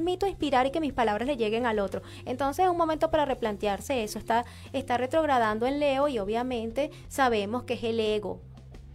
me 0.00 0.03
permito 0.04 0.26
inspirar 0.26 0.66
y 0.66 0.70
que 0.70 0.82
mis 0.82 0.92
palabras 0.92 1.26
le 1.26 1.38
lleguen 1.38 1.64
al 1.64 1.78
otro. 1.78 2.02
Entonces 2.26 2.66
es 2.66 2.70
un 2.70 2.76
momento 2.76 3.10
para 3.10 3.24
replantearse 3.24 4.04
eso. 4.04 4.18
Está, 4.18 4.44
está 4.74 4.98
retrogradando 4.98 5.66
en 5.66 5.80
Leo 5.80 6.08
y 6.08 6.18
obviamente 6.18 6.90
sabemos 7.08 7.62
que 7.62 7.72
es 7.74 7.84
el 7.84 7.98
ego 7.98 8.42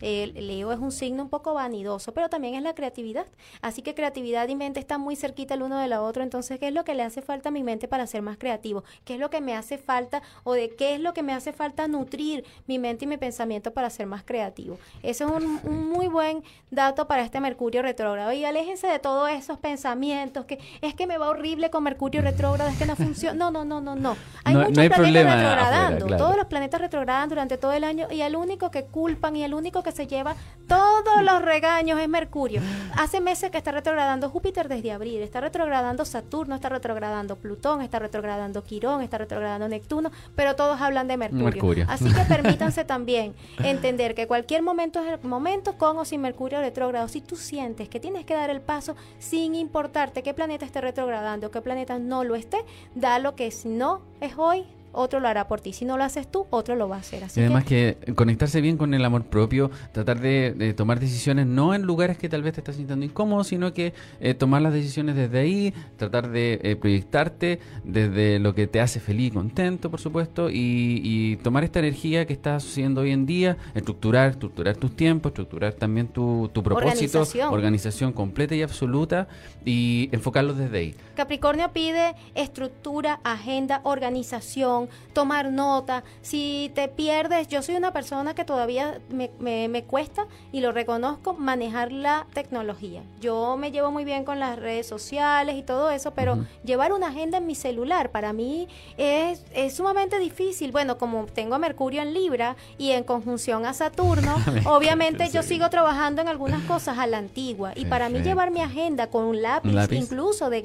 el 0.01 0.47
Leo 0.47 0.71
es 0.71 0.79
un 0.79 0.91
signo 0.91 1.23
un 1.23 1.29
poco 1.29 1.53
vanidoso, 1.53 2.13
pero 2.13 2.29
también 2.29 2.55
es 2.55 2.63
la 2.63 2.73
creatividad. 2.73 3.25
Así 3.61 3.81
que 3.81 3.93
creatividad 3.93 4.47
y 4.47 4.55
mente 4.55 4.79
están 4.79 5.01
muy 5.01 5.15
cerquita 5.15 5.53
el 5.53 5.63
uno 5.63 5.77
de 5.77 5.87
la 5.87 6.01
otra. 6.01 6.23
Entonces, 6.23 6.59
¿qué 6.59 6.69
es 6.69 6.73
lo 6.73 6.83
que 6.83 6.95
le 6.95 7.03
hace 7.03 7.21
falta 7.21 7.49
a 7.49 7.51
mi 7.51 7.63
mente 7.63 7.87
para 7.87 8.07
ser 8.07 8.21
más 8.21 8.37
creativo? 8.37 8.83
¿Qué 9.05 9.15
es 9.15 9.19
lo 9.19 9.29
que 9.29 9.41
me 9.41 9.55
hace 9.55 9.77
falta 9.77 10.21
o 10.43 10.53
de 10.53 10.69
qué 10.75 10.95
es 10.95 11.01
lo 11.01 11.13
que 11.13 11.23
me 11.23 11.33
hace 11.33 11.53
falta 11.53 11.87
nutrir 11.87 12.45
mi 12.67 12.79
mente 12.79 13.05
y 13.05 13.07
mi 13.07 13.17
pensamiento 13.17 13.71
para 13.71 13.89
ser 13.89 14.07
más 14.07 14.23
creativo? 14.23 14.77
Eso 15.03 15.25
es 15.25 15.43
un, 15.43 15.89
muy 15.89 16.07
buen 16.07 16.43
dato 16.71 17.07
para 17.07 17.23
este 17.23 17.39
Mercurio 17.39 17.81
retrógrado. 17.81 18.31
Y 18.31 18.45
aléjense 18.45 18.87
de 18.87 18.99
todos 18.99 19.29
esos 19.29 19.57
pensamientos 19.57 20.45
que 20.45 20.59
es 20.81 20.93
que 20.93 21.07
me 21.07 21.17
va 21.17 21.29
horrible 21.29 21.69
con 21.69 21.83
Mercurio 21.83 22.21
retrógrado, 22.21 22.69
es 22.69 22.77
que 22.77 22.85
no 22.85 22.95
funciona. 22.95 23.37
No, 23.39 23.51
no, 23.51 23.65
no, 23.65 23.81
no, 23.81 23.95
no. 23.95 24.15
Hay 24.43 24.55
muchos 24.55 24.73
planetas 24.73 24.99
retrogradando. 24.99 26.17
Todos 26.17 26.37
los 26.37 26.45
planetas 26.45 26.81
retrogradan 26.81 27.29
durante 27.29 27.57
todo 27.57 27.73
el 27.73 27.83
año 27.83 28.07
y 28.11 28.21
el 28.21 28.35
único 28.35 28.71
que 28.71 28.85
culpan 28.85 29.35
y 29.35 29.43
el 29.43 29.53
único 29.53 29.83
que 29.83 29.88
se 29.91 30.07
lleva 30.07 30.35
todos 30.67 31.23
los 31.23 31.41
regaños 31.41 31.99
es 31.99 32.07
Mercurio. 32.07 32.61
Hace 32.95 33.21
meses 33.21 33.49
que 33.49 33.57
está 33.57 33.71
retrogradando 33.71 34.29
Júpiter 34.29 34.69
desde 34.69 34.91
abril, 34.91 35.21
está 35.21 35.41
retrogradando 35.41 36.05
Saturno, 36.05 36.53
está 36.53 36.69
retrogradando 36.69 37.35
Plutón, 37.35 37.81
está 37.81 37.97
retrogradando 37.97 38.63
Quirón, 38.63 39.01
está 39.01 39.17
retrogradando 39.17 39.67
Neptuno, 39.67 40.11
pero 40.35 40.55
todos 40.55 40.79
hablan 40.79 41.07
de 41.07 41.17
Mercurio. 41.17 41.85
Así 41.89 42.05
que 42.13 42.21
permítanse 42.27 42.85
también 42.85 43.33
entender 43.63 44.13
que 44.13 44.27
cualquier 44.27 44.61
momento 44.61 45.01
es 45.01 45.11
el 45.11 45.27
momento 45.27 45.77
con 45.77 45.97
o 45.97 46.05
sin 46.05 46.21
Mercurio 46.21 46.59
retrógrado. 46.59 47.07
Si 47.07 47.21
tú 47.21 47.35
sientes 47.35 47.89
que 47.89 47.99
tienes 47.99 48.25
que 48.25 48.35
dar 48.35 48.51
el 48.51 48.61
paso 48.61 48.95
sin 49.17 49.55
importarte 49.55 50.21
qué 50.21 50.35
planeta 50.35 50.65
esté 50.65 50.81
retrogradando 50.81 51.47
o 51.47 51.51
qué 51.51 51.61
planeta 51.61 51.97
no 51.97 52.23
lo 52.23 52.35
esté, 52.35 52.63
da 52.93 53.17
lo 53.17 53.35
que 53.35 53.49
si 53.49 53.69
no 53.69 54.01
es 54.21 54.33
hoy, 54.37 54.65
otro 54.91 55.19
lo 55.19 55.27
hará 55.27 55.47
por 55.47 55.61
ti. 55.61 55.73
Si 55.73 55.85
no 55.85 55.97
lo 55.97 56.03
haces 56.03 56.29
tú, 56.29 56.47
otro 56.49 56.75
lo 56.75 56.89
va 56.89 56.97
a 56.97 56.99
hacer. 56.99 57.23
Así 57.23 57.39
y 57.39 57.43
además 57.43 57.65
que... 57.65 57.97
conectarse 58.15 58.61
bien 58.61 58.77
con 58.77 58.93
el 58.93 59.03
amor 59.05 59.25
propio, 59.25 59.71
tratar 59.91 60.19
de, 60.19 60.73
tomar 60.75 60.99
decisiones 60.99 61.45
no 61.45 61.73
en 61.73 61.83
lugares 61.83 62.17
que 62.17 62.29
tal 62.29 62.43
vez 62.43 62.53
te 62.53 62.61
estás 62.61 62.75
sintiendo 62.75 63.05
incómodo, 63.05 63.43
sino 63.43 63.73
que 63.73 63.93
eh, 64.19 64.33
tomar 64.33 64.61
las 64.61 64.73
decisiones 64.73 65.15
desde 65.15 65.39
ahí, 65.39 65.73
tratar 65.97 66.29
de 66.29 66.59
eh, 66.63 66.75
proyectarte 66.75 67.59
desde 67.83 68.39
lo 68.39 68.53
que 68.53 68.67
te 68.67 68.81
hace 68.81 68.99
feliz 68.99 69.27
y 69.27 69.31
contento, 69.31 69.89
por 69.89 69.99
supuesto, 69.99 70.49
y, 70.51 71.37
tomar 71.43 71.63
esta 71.63 71.79
energía 71.79 72.25
que 72.25 72.33
estás 72.33 72.65
haciendo 72.65 73.01
hoy 73.01 73.11
en 73.11 73.25
día, 73.25 73.57
estructurar, 73.75 74.31
estructurar 74.31 74.75
tus 74.77 74.95
tiempos, 74.95 75.31
estructurar 75.31 75.73
también 75.73 76.07
tu, 76.07 76.49
tu 76.53 76.63
propósito, 76.63 77.19
organización. 77.19 77.53
organización 77.53 78.13
completa 78.13 78.55
y 78.55 78.61
absoluta, 78.61 79.27
y 79.65 80.09
enfocarlo 80.11 80.53
desde 80.53 80.77
ahí. 80.77 80.95
Capricornio 81.19 81.73
pide 81.73 82.15
estructura, 82.33 83.19
agenda, 83.25 83.81
organización 83.83 84.87
tomar 85.11 85.51
nota. 85.51 86.05
Si 86.21 86.71
te 86.75 86.87
pierdes, 86.87 87.49
yo 87.49 87.61
soy 87.61 87.75
una 87.75 87.91
persona 87.91 88.33
que 88.33 88.45
todavía 88.45 89.01
me, 89.09 89.29
me, 89.67 89.83
cuesta 89.83 90.27
y 90.53 90.61
lo 90.61 90.71
reconozco 90.71 91.33
manejar 91.33 91.91
la 91.91 92.25
tecnología. 92.33 93.03
Yo 93.19 93.57
me 93.57 93.71
llevo 93.71 93.91
muy 93.91 94.05
bien 94.05 94.23
con 94.23 94.39
las 94.39 94.57
redes 94.57 94.87
sociales 94.87 95.57
y 95.57 95.63
todo 95.63 95.91
eso, 95.91 96.11
pero 96.11 96.45
llevar 96.63 96.93
una 96.93 97.07
agenda 97.07 97.39
en 97.39 97.47
mi 97.47 97.55
celular 97.55 98.11
para 98.11 98.31
mí 98.31 98.69
es, 98.95 99.43
es 99.53 99.75
sumamente 99.75 100.19
difícil. 100.19 100.71
Bueno, 100.71 100.97
como 100.97 101.25
tengo 101.25 101.55
a 101.55 101.59
Mercurio 101.59 102.01
en 102.01 102.13
Libra 102.13 102.55
y 102.77 102.91
en 102.91 103.03
conjunción 103.03 103.65
a 103.65 103.73
Saturno, 103.73 104.37
obviamente 104.65 105.29
yo 105.31 105.43
sigo 105.43 105.69
trabajando 105.69 106.21
en 106.21 106.29
algunas 106.29 106.63
cosas 106.63 106.97
a 106.97 107.07
la 107.07 107.17
antigua. 107.17 107.73
Y 107.75 107.85
para 107.93 108.07
mí 108.07 108.21
llevar 108.21 108.51
mi 108.51 108.61
agenda 108.61 109.07
con 109.07 109.25
un 109.25 109.41
lápiz, 109.41 109.91
incluso 109.91 110.49
de 110.49 110.61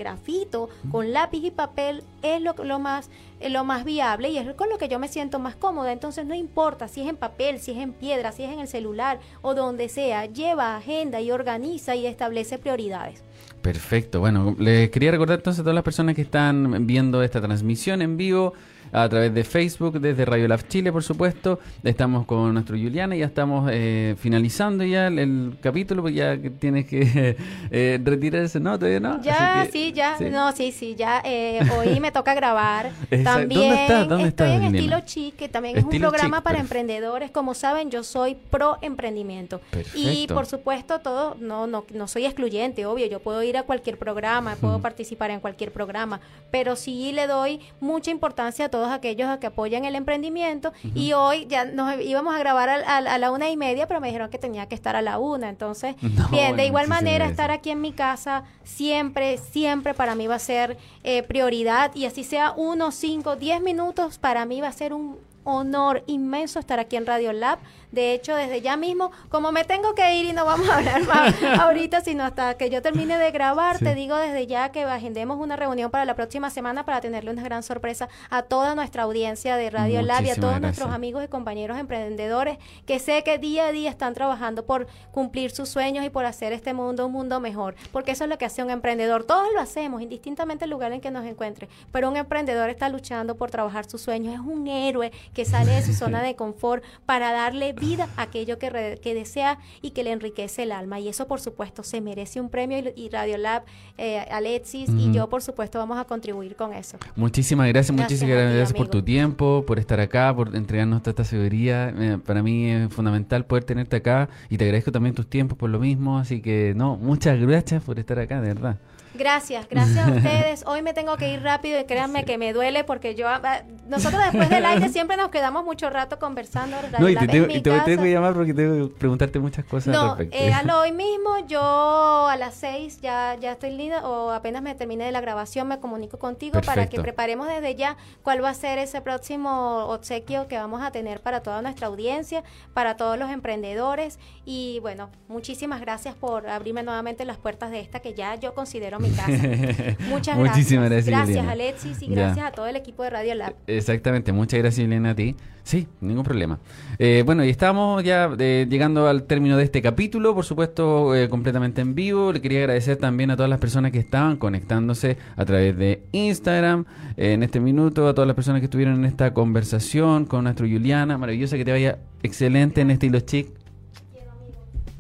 con 0.91 1.13
lápiz 1.13 1.45
y 1.45 1.51
papel, 1.51 2.03
es 2.23 2.41
lo, 2.41 2.55
lo 2.65 2.79
más 2.79 3.11
lo 3.51 3.65
más 3.65 3.85
viable 3.85 4.31
y 4.31 4.39
es 4.39 4.55
con 4.55 4.71
lo 4.71 4.79
que 4.79 4.89
yo 4.89 4.99
me 4.99 5.09
siento 5.09 5.39
más 5.39 5.57
cómoda. 5.57 5.93
Entonces 5.93 6.25
no 6.27 6.35
importa 6.35 6.89
si 6.89 7.03
es 7.03 7.09
en 7.09 7.17
papel, 7.17 7.59
si 7.59 7.73
es 7.73 7.79
en 7.79 7.93
piedra, 7.93 8.33
si 8.33 8.45
es 8.45 8.53
en 8.53 8.61
el 8.61 8.69
celular 8.69 9.21
o 9.43 9.55
donde 9.55 9.89
sea, 9.89 10.27
lleva 10.27 10.77
agenda 10.77 11.21
y 11.21 11.31
organiza 11.31 11.95
y 11.95 12.07
establece 12.07 12.59
prioridades. 12.59 13.23
Perfecto. 13.63 14.21
Bueno, 14.21 14.55
les 14.59 14.91
quería 14.91 15.11
recordar 15.11 15.39
entonces 15.39 15.61
a 15.61 15.63
todas 15.63 15.75
las 15.75 15.85
personas 15.85 16.15
que 16.15 16.23
están 16.23 16.87
viendo 16.87 17.23
esta 17.23 17.41
transmisión 17.41 18.03
en 18.03 18.17
vivo 18.17 18.55
a 18.95 19.09
través 19.09 19.35
de 19.35 19.43
Facebook, 19.43 20.01
desde 20.01 20.25
Radio 20.25 20.47
Lab 20.47 20.69
Chile, 20.69 20.93
por 20.93 21.03
supuesto. 21.03 21.59
Estamos 21.83 22.27
con 22.27 22.55
nuestro 22.55 22.77
Juliana 22.77 23.17
y 23.17 23.19
ya 23.19 23.27
estamos 23.27 23.69
eh, 23.73 24.15
finalizando 24.19 24.85
ya 24.85 25.09
el, 25.09 25.57
capítulo, 25.61 26.03
porque 26.03 26.15
ya 26.15 26.39
tienes 26.61 26.87
que 26.87 27.37
eh, 27.73 28.01
retirarse, 28.03 28.61
¿no? 28.61 28.79
¿Todavía 28.79 29.01
no? 29.01 29.21
Ya, 29.21 29.67
sí, 29.71 29.93
ya. 29.93 30.17
No, 30.21 30.53
sí, 30.53 30.71
sí, 30.71 30.95
ya. 30.95 31.21
Eh, 31.25 31.61
hoy 31.77 31.99
me 31.99 32.13
toca 32.13 32.35
grabar. 32.35 32.93
también 33.25 33.63
¿Dónde 33.63 33.83
estás? 33.83 34.09
¿Dónde 34.09 34.29
estoy 34.29 34.51
en 34.53 34.63
Estilo 34.77 35.01
Chic, 35.01 35.35
que 35.35 35.49
también 35.49 35.77
es 35.77 35.85
un 35.85 35.91
programa 35.91 36.43
para 36.43 36.61
emprendedores. 36.61 37.33
Como 37.33 37.55
saben, 37.55 37.91
yo 37.91 38.05
soy 38.05 38.37
pro 38.51 38.79
emprendimiento. 38.81 39.61
Y 39.95 40.29
por 40.29 40.47
supuesto, 40.47 41.01
todo, 41.01 41.37
no, 41.41 41.67
no, 41.67 41.85
no 41.93 42.07
soy 42.07 42.27
excluyente, 42.27 42.87
obvio. 42.87 43.07
Yo 43.07 43.19
puedo 43.19 43.43
ir 43.43 43.57
a 43.57 43.65
cualquier 43.65 43.99
programa, 43.99 44.55
puedo 44.61 44.81
participar 44.81 45.33
en 45.33 45.41
cualquier 45.41 45.73
programa, 45.73 46.21
pero 46.53 46.77
sí 46.77 47.11
le 47.11 47.27
doy 47.27 47.59
mucha 47.81 48.13
importancia 48.13 48.67
a 48.67 48.69
todo 48.69 48.84
aquellos 48.91 49.39
que 49.39 49.47
apoyan 49.47 49.85
el 49.85 49.95
emprendimiento. 49.95 50.73
Y 50.95 51.13
hoy 51.13 51.47
ya 51.47 51.65
nos 51.65 52.01
íbamos 52.01 52.35
a 52.35 52.39
grabar 52.39 52.69
a, 52.69 53.19
la 53.19 53.31
una 53.31 53.51
y 53.51 53.57
media, 53.57 53.87
pero 53.87 54.01
me 54.01 54.09
dijeron 54.09 54.31
que 54.31 54.39
tenía 54.39 54.67
que 54.67 54.75
estar 54.75 54.97
a 54.97 55.03
la 55.03 55.19
una. 55.19 55.49
Entonces, 55.49 55.97
bien, 56.31 56.57
de 56.57 56.67
igual 56.67 56.89
manera, 56.89 57.27
estar 57.27 57.51
aquí 57.51 57.71
en 57.71 57.81
mi 57.81 57.93
casa 57.93 58.45
siempre, 58.65 59.39
siempre 59.39 59.95
para 59.95 60.15
mí 60.15 60.27
va 60.27 60.37
a 60.37 60.41
ser 60.41 60.77
eh, 61.03 61.23
prioridad. 61.23 61.95
Y 61.95 62.07
así 62.07 62.25
sea 62.25 62.53
uno, 62.57 62.91
cinco, 62.91 63.37
diez 63.37 63.61
minutos, 63.61 64.19
para 64.19 64.45
mí 64.47 64.61
va 64.61 64.69
a 64.69 64.73
ser 64.73 64.93
un 64.93 65.19
honor 65.45 66.03
inmenso 66.07 66.59
estar 66.59 66.81
aquí 66.81 66.97
en 66.97 67.07
Radio 67.07 67.33
Lab 67.33 67.59
de 67.95 68.13
hecho, 68.13 68.35
desde 68.35 68.61
ya 68.61 68.77
mismo, 68.77 69.13
como 69.29 69.53
me 69.53 69.65
tengo 69.65 69.95
que 69.95 70.17
ir 70.17 70.27
y 70.27 70.33
no 70.33 70.45
vamos 70.45 70.69
a 70.69 70.79
hablar 70.79 71.07
más 71.07 71.35
ahorita, 71.61 72.01
sino 72.01 72.25
hasta 72.25 72.55
que 72.55 72.69
yo 72.69 72.83
termine 72.83 73.17
de 73.19 73.31
grabar, 73.31 73.79
te 73.79 73.95
digo 73.95 74.17
desde 74.17 74.49
ya 74.49 74.73
que 74.73 74.83
agendemos 74.83 75.39
una 75.39 75.55
reunión 75.55 75.93
para 75.93 76.05
la 76.05 76.17
próxima 76.17 76.51
semana 76.51 76.85
para 76.85 77.01
tenerle 77.01 77.31
una 77.31 77.43
gran 77.43 77.63
sorpresa 77.63 78.09
a 78.31 78.43
toda 78.43 78.75
nuestra 78.75 79.05
audiencia 79.05 79.57
de 79.57 79.71
Radio 79.71 80.03
Lab 80.03 80.25
y 80.25 80.31
a 80.31 80.35
todos 80.35 80.61
nuestros 80.61 80.91
amigos 80.91 81.23
y 81.25 81.29
compañeros 81.29 81.79
emprendedores 81.79 82.59
que 82.85 82.99
sé 82.99 83.23
que 83.23 83.39
día 83.39 83.69
a 83.69 83.73
día 83.73 83.91
están 83.91 84.13
trabajando 84.13 84.67
por 84.67 84.89
cumplir 85.13 85.53
sus 85.53 85.69
sueños 85.69 86.05
y 86.05 86.11
por 86.11 86.25
hacer 86.27 86.53
este 86.53 86.75
mundo 86.75 87.07
un 87.07 87.13
mundo 87.13 87.39
mejor, 87.39 87.77
porque 87.93 88.11
eso 88.11 88.25
es 88.25 88.31
lo 88.31 88.39
que 88.39 88.45
hace 88.45 88.63
un 88.63 88.71
emprendedor. 88.71 89.23
Todos 89.23 89.53
lo 89.55 89.61
hacemos, 89.61 90.03
indistintamente 90.03 90.65
el 90.65 90.71
lugar 90.73 90.93
en 90.93 91.01
que 91.01 91.13
nos 91.13 91.25
encuentre, 91.25 91.69
pero 91.93 92.09
un 92.09 92.17
emprendedor 92.17 92.71
está 92.71 92.89
luchando 92.89 93.37
por 93.37 93.53
trabajar 93.53 93.89
sus 93.89 94.01
sueños, 94.01 94.35
es 94.35 94.41
un 94.41 94.67
héroe 94.67 95.13
que 95.33 95.45
sale 95.45 95.73
de 95.73 95.83
su 95.83 95.93
zona 95.95 96.23
de 96.23 96.35
confort 96.35 96.83
para 97.07 97.31
darle 97.31 97.73
vida 97.73 97.84
aquello 98.17 98.59
que, 98.59 98.99
que 99.03 99.15
desea 99.15 99.59
y 99.83 99.91
que 99.91 100.05
le 100.05 100.13
enriquece 100.13 100.65
el 100.65 100.73
alma. 100.73 101.01
Y 101.01 101.09
eso, 101.09 101.27
por 101.27 101.41
supuesto, 101.41 101.83
se 101.83 102.01
merece 102.01 102.41
un 102.41 102.49
premio 102.49 102.79
y, 102.95 103.09
Radiolab, 103.09 103.65
eh, 103.99 104.21
Alexis 104.31 104.91
y 104.91 105.13
yo, 105.13 105.29
por 105.29 105.43
supuesto, 105.43 105.79
vamos 105.79 105.99
a 105.99 106.05
contribuir 106.05 106.57
con 106.57 106.73
eso. 106.73 106.99
Muchísimas 107.17 107.69
gracias, 107.69 107.97
muchísimas 107.97 108.37
gracias 108.37 108.73
por 108.73 108.89
tu 108.89 109.03
tiempo, 109.03 109.65
por 109.67 109.79
estar 109.79 110.01
acá, 110.01 110.35
por 110.35 110.55
entregarnos 110.55 111.03
toda 111.03 111.11
esta 111.11 111.25
seguridad. 111.25 111.95
Eh, 112.01 112.19
para 112.19 112.43
mí 112.43 112.71
es 112.71 112.93
fundamental 112.93 113.45
poder 113.45 113.65
tenerte 113.65 113.97
acá 113.97 114.29
y 114.49 114.59
te 114.59 114.65
agradezco 114.65 114.93
también 114.93 115.15
tus 115.15 115.29
tiempos 115.29 115.57
por 115.59 115.71
lo 115.71 115.79
mismo. 115.79 116.19
Así 116.19 116.41
que, 116.41 116.73
no, 116.77 116.97
muchas 116.97 117.39
gracias 117.41 117.83
por 117.83 117.99
estar 117.99 118.19
acá, 118.19 118.41
de 118.41 118.49
verdad. 118.49 118.79
Gracias, 119.15 119.69
gracias 119.69 120.09
a 120.09 120.11
ustedes. 120.11 120.65
Hoy 120.67 120.83
me 120.83 120.93
tengo 120.93 121.17
que 121.17 121.33
ir 121.33 121.43
rápido 121.43 121.81
y 121.81 121.85
créanme 121.85 122.25
que 122.25 122.37
me 122.37 122.53
duele 122.53 122.83
porque 122.83 123.15
yo, 123.15 123.29
ah, 123.29 123.63
nosotros 123.87 124.21
después 124.25 124.51
del 124.51 124.65
aire 124.67 124.89
siempre 124.89 125.17
nos 125.17 125.31
quedamos 125.31 125.65
mucho 125.65 125.89
rato 125.89 126.19
conversando. 126.19 126.77
No, 126.99 127.09
y 127.09 127.15
te, 127.15 127.29
tengo, 127.29 127.47
que 127.47 128.11
llamar 128.11 128.35
porque 128.35 128.53
tengo 128.53 128.89
que 128.89 128.95
preguntarte 128.95 129.39
muchas 129.39 129.65
cosas. 129.65 129.95
No, 129.95 130.17
eh, 130.19 130.53
hoy 130.75 130.93
mismo 130.93 131.47
yo 131.47 131.61
a 131.61 132.37
las 132.37 132.55
seis 132.55 133.01
ya, 133.01 133.37
ya 133.41 133.53
estoy 133.53 133.71
linda 133.71 134.07
o 134.07 134.31
apenas 134.31 134.63
me 134.63 134.75
termine 134.75 135.05
de 135.05 135.13
la 135.13 135.21
grabación 135.21 135.69
me 135.69 135.79
comunico 135.79 136.19
contigo 136.19 136.61
para 136.63 136.89
que 136.89 137.01
preparemos 137.01 137.47
desde 137.47 137.75
ya 137.77 137.97
cuál 138.23 138.43
va 138.43 138.51
a 138.51 138.55
ser 138.55 138.79
ese 138.79 139.01
próximo 139.01 139.87
obsequio 139.87 140.49
que 140.49 140.57
vamos 140.57 140.83
a 140.83 140.91
tener 140.91 141.21
para 141.21 141.41
toda 141.41 141.63
nuestra 141.63 141.87
audiencia, 141.87 142.43
para 142.73 142.97
todos 142.97 143.19
los 143.19 143.31
emprendedores 143.31 144.19
y 144.45 144.79
bueno, 144.81 145.11
muchísimas 145.29 145.81
gracias 145.81 146.15
por 146.15 146.49
abrirme 146.49 146.83
nuevamente 146.83 147.25
las 147.25 147.37
puertas 147.37 147.71
de 147.71 147.81
esta 147.81 148.01
que 148.01 148.15
ya 148.15 148.35
yo 148.35 148.55
considero 148.55 148.99
mi 149.05 149.11
casa. 149.17 149.97
Muchas 150.09 150.37
Muchísimas 150.37 150.91
gracias. 150.91 151.07
Gracias, 151.07 151.47
Alexis, 151.47 152.03
y 152.03 152.07
gracias 152.09 152.47
a 152.47 152.53
todo 152.53 152.67
el 152.67 152.77
equipo 152.77 153.03
de 153.03 153.11
Radio 153.11 153.35
Lab. 153.35 153.55
Exactamente, 153.67 154.33
muchas 154.33 154.59
gracias, 154.61 154.85
Elena, 154.85 155.11
a 155.11 155.15
ti. 155.15 155.37
Sí, 155.65 155.89
ningún 156.03 156.25
problema. 156.25 156.59
Eh, 156.99 157.23
bueno, 157.25 157.43
y 157.43 157.49
estamos 157.49 158.05
ya 158.05 158.31
eh, 158.39 158.67
llegando 158.69 159.09
al 159.09 159.23
término 159.23 159.57
de 159.57 159.65
este 159.65 159.81
capítulo, 159.81 160.35
por 160.35 160.45
supuesto, 160.45 161.15
eh, 161.15 161.31
completamente 161.31 161.81
en 161.81 161.95
vivo. 161.95 162.35
Le 162.35 162.43
quería 162.43 162.59
agradecer 162.59 162.99
también 162.99 163.31
a 163.31 163.37
todas 163.37 163.49
las 163.49 163.59
personas 163.59 163.91
que 163.91 163.99
estaban 163.99 164.37
conectándose 164.37 165.17
a 165.37 165.45
través 165.47 165.75
de 165.79 166.03
Instagram 166.13 166.85
en 167.17 167.43
este 167.43 167.61
minuto, 167.61 168.09
a 168.09 168.15
todas 168.15 168.27
las 168.27 168.37
personas 168.37 168.61
que 168.61 168.67
estuvieron 168.67 168.97
en 168.97 169.05
esta 169.07 169.33
conversación 169.33 170.27
con 170.27 170.45
nuestro 170.45 170.67
Juliana. 170.67 171.17
Maravillosa 171.17 171.57
que 171.57 171.65
te 171.65 171.73
vaya 171.73 171.99
excelente 172.23 172.83
en 172.83 172.91
estilo 172.91 173.21
chic. 173.21 173.49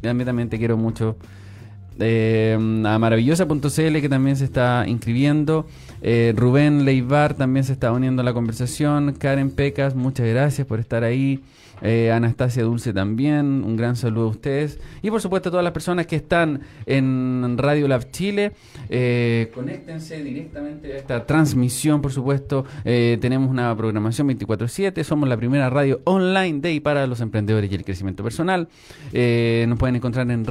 Quiero, 0.00 0.24
también 0.24 0.48
te 0.48 0.56
quiero 0.56 0.78
mucho. 0.78 1.18
A 1.98 2.98
maravillosa.cl 2.98 4.00
que 4.00 4.08
también 4.08 4.36
se 4.36 4.44
está 4.44 4.84
inscribiendo. 4.86 5.66
Eh, 6.02 6.34
Rubén 6.36 6.84
Leibar 6.84 7.34
también 7.34 7.64
se 7.64 7.72
está 7.72 7.92
uniendo 7.92 8.22
a 8.22 8.24
la 8.24 8.34
conversación. 8.34 9.14
Karen 9.14 9.50
Pecas, 9.50 9.94
muchas 9.94 10.26
gracias 10.26 10.66
por 10.66 10.80
estar 10.80 11.04
ahí. 11.04 11.42
Eh, 11.82 12.10
Anastasia 12.10 12.62
Dulce 12.62 12.92
también, 12.92 13.62
un 13.64 13.76
gran 13.76 13.96
saludo 13.96 14.26
a 14.26 14.30
ustedes. 14.30 14.78
Y 15.02 15.10
por 15.10 15.20
supuesto 15.20 15.48
a 15.48 15.52
todas 15.52 15.64
las 15.64 15.72
personas 15.72 16.06
que 16.06 16.16
están 16.16 16.60
en 16.86 17.56
Radio 17.58 17.88
Lab 17.88 18.10
Chile, 18.10 18.52
eh, 18.88 19.50
conéctense 19.54 20.22
directamente 20.22 20.94
a 20.94 20.96
esta 20.96 21.26
transmisión, 21.26 22.00
por 22.00 22.12
supuesto. 22.12 22.64
Eh, 22.84 23.18
tenemos 23.20 23.50
una 23.50 23.76
programación 23.76 24.28
24/7, 24.28 25.04
somos 25.04 25.28
la 25.28 25.36
primera 25.36 25.68
radio 25.68 26.00
online 26.04 26.60
de 26.60 26.72
y 26.72 26.80
para 26.80 27.06
los 27.06 27.20
emprendedores 27.20 27.70
y 27.70 27.74
el 27.74 27.84
crecimiento 27.84 28.22
personal. 28.22 28.68
nos 29.12 29.78
pueden 29.78 29.96
encontrar 29.96 30.30
en 30.30 30.44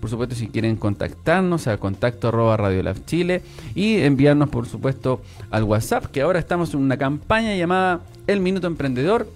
por 0.00 0.10
supuesto 0.10 0.34
si 0.34 0.48
quieren 0.48 0.76
contactarnos 0.76 1.66
a 1.66 1.76
contacto 1.78 2.28
arroba 2.28 2.58
Chile 3.06 3.42
y 3.74 3.98
enviarnos 3.98 4.48
por 4.48 4.66
supuesto 4.66 5.20
al 5.50 5.64
WhatsApp, 5.64 6.06
que 6.06 6.22
ahora 6.22 6.38
estamos 6.38 6.74
en 6.74 6.80
una 6.80 6.96
campaña 6.96 7.54
llamada 7.56 8.00
el 8.26 8.40
Minuto 8.40 8.66
Emprendedor. 8.66 9.28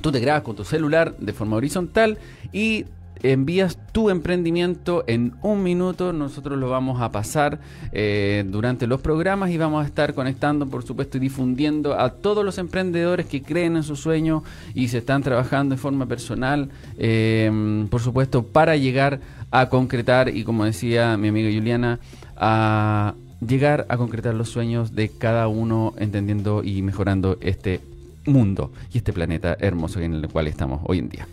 Tú 0.00 0.10
te 0.10 0.20
grabas 0.20 0.42
con 0.42 0.56
tu 0.56 0.64
celular 0.64 1.16
de 1.18 1.32
forma 1.32 1.56
horizontal 1.56 2.18
y 2.52 2.86
envías 3.22 3.78
tu 3.92 4.10
emprendimiento 4.10 5.04
en 5.06 5.34
un 5.42 5.62
minuto. 5.62 6.12
Nosotros 6.12 6.58
lo 6.58 6.70
vamos 6.70 7.00
a 7.00 7.12
pasar 7.12 7.60
eh, 7.92 8.44
durante 8.46 8.86
los 8.86 9.00
programas 9.00 9.50
y 9.50 9.58
vamos 9.58 9.84
a 9.84 9.86
estar 9.86 10.14
conectando, 10.14 10.66
por 10.66 10.82
supuesto, 10.82 11.18
y 11.18 11.20
difundiendo 11.20 11.98
a 11.98 12.10
todos 12.10 12.44
los 12.44 12.58
emprendedores 12.58 13.26
que 13.26 13.42
creen 13.42 13.76
en 13.76 13.82
su 13.82 13.96
sueño 13.96 14.42
y 14.74 14.88
se 14.88 14.98
están 14.98 15.22
trabajando 15.22 15.74
de 15.74 15.80
forma 15.80 16.06
personal, 16.06 16.70
eh, 16.98 17.86
por 17.90 18.00
supuesto, 18.00 18.44
para 18.44 18.76
llegar 18.76 19.20
a 19.50 19.68
concretar 19.68 20.34
y, 20.34 20.44
como 20.44 20.64
decía 20.64 21.16
mi 21.16 21.28
amiga 21.28 21.50
Juliana, 21.52 22.00
a 22.36 23.14
llegar 23.46 23.86
a 23.88 23.96
concretar 23.96 24.34
los 24.34 24.48
sueños 24.48 24.94
de 24.94 25.08
cada 25.08 25.48
uno, 25.48 25.94
entendiendo 25.98 26.62
y 26.64 26.82
mejorando 26.82 27.38
este 27.40 27.80
mundo 28.24 28.72
y 28.92 28.98
este 28.98 29.12
planeta 29.12 29.56
hermoso 29.58 30.00
en 30.00 30.14
el 30.14 30.28
cual 30.28 30.46
estamos 30.46 30.80
hoy 30.84 30.98
en 30.98 31.08
día. 31.08 31.26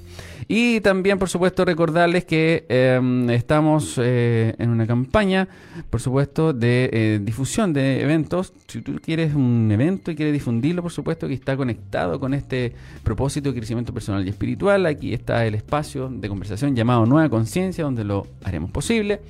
Y 0.51 0.81
también, 0.81 1.19
por 1.19 1.29
supuesto, 1.29 1.63
recordarles 1.63 2.25
que 2.25 2.65
em, 2.69 3.29
estamos 3.29 3.99
eh, 4.01 4.55
en 4.57 4.71
una 4.71 4.87
campaña, 4.87 5.47
por 5.91 6.01
supuesto, 6.01 6.53
de 6.53 6.89
eh, 6.91 7.19
difusión 7.21 7.71
de 7.71 8.01
eventos. 8.01 8.51
Si 8.67 8.81
tú 8.81 8.95
quieres 8.99 9.35
un 9.35 9.69
evento 9.71 10.09
y 10.09 10.15
quieres 10.15 10.33
difundirlo, 10.33 10.81
por 10.81 10.91
supuesto, 10.91 11.27
que 11.27 11.35
está 11.35 11.55
conectado 11.55 12.19
con 12.19 12.33
este 12.33 12.73
propósito 13.03 13.49
de 13.49 13.59
crecimiento 13.59 13.93
personal 13.93 14.25
y 14.25 14.29
espiritual, 14.29 14.87
aquí 14.87 15.13
está 15.13 15.45
el 15.45 15.53
espacio 15.53 16.09
de 16.09 16.27
conversación 16.27 16.75
llamado 16.75 17.05
Nueva 17.05 17.29
Conciencia, 17.29 17.83
donde 17.83 18.03
lo 18.03 18.25
haremos 18.43 18.71
posible. 18.71 19.21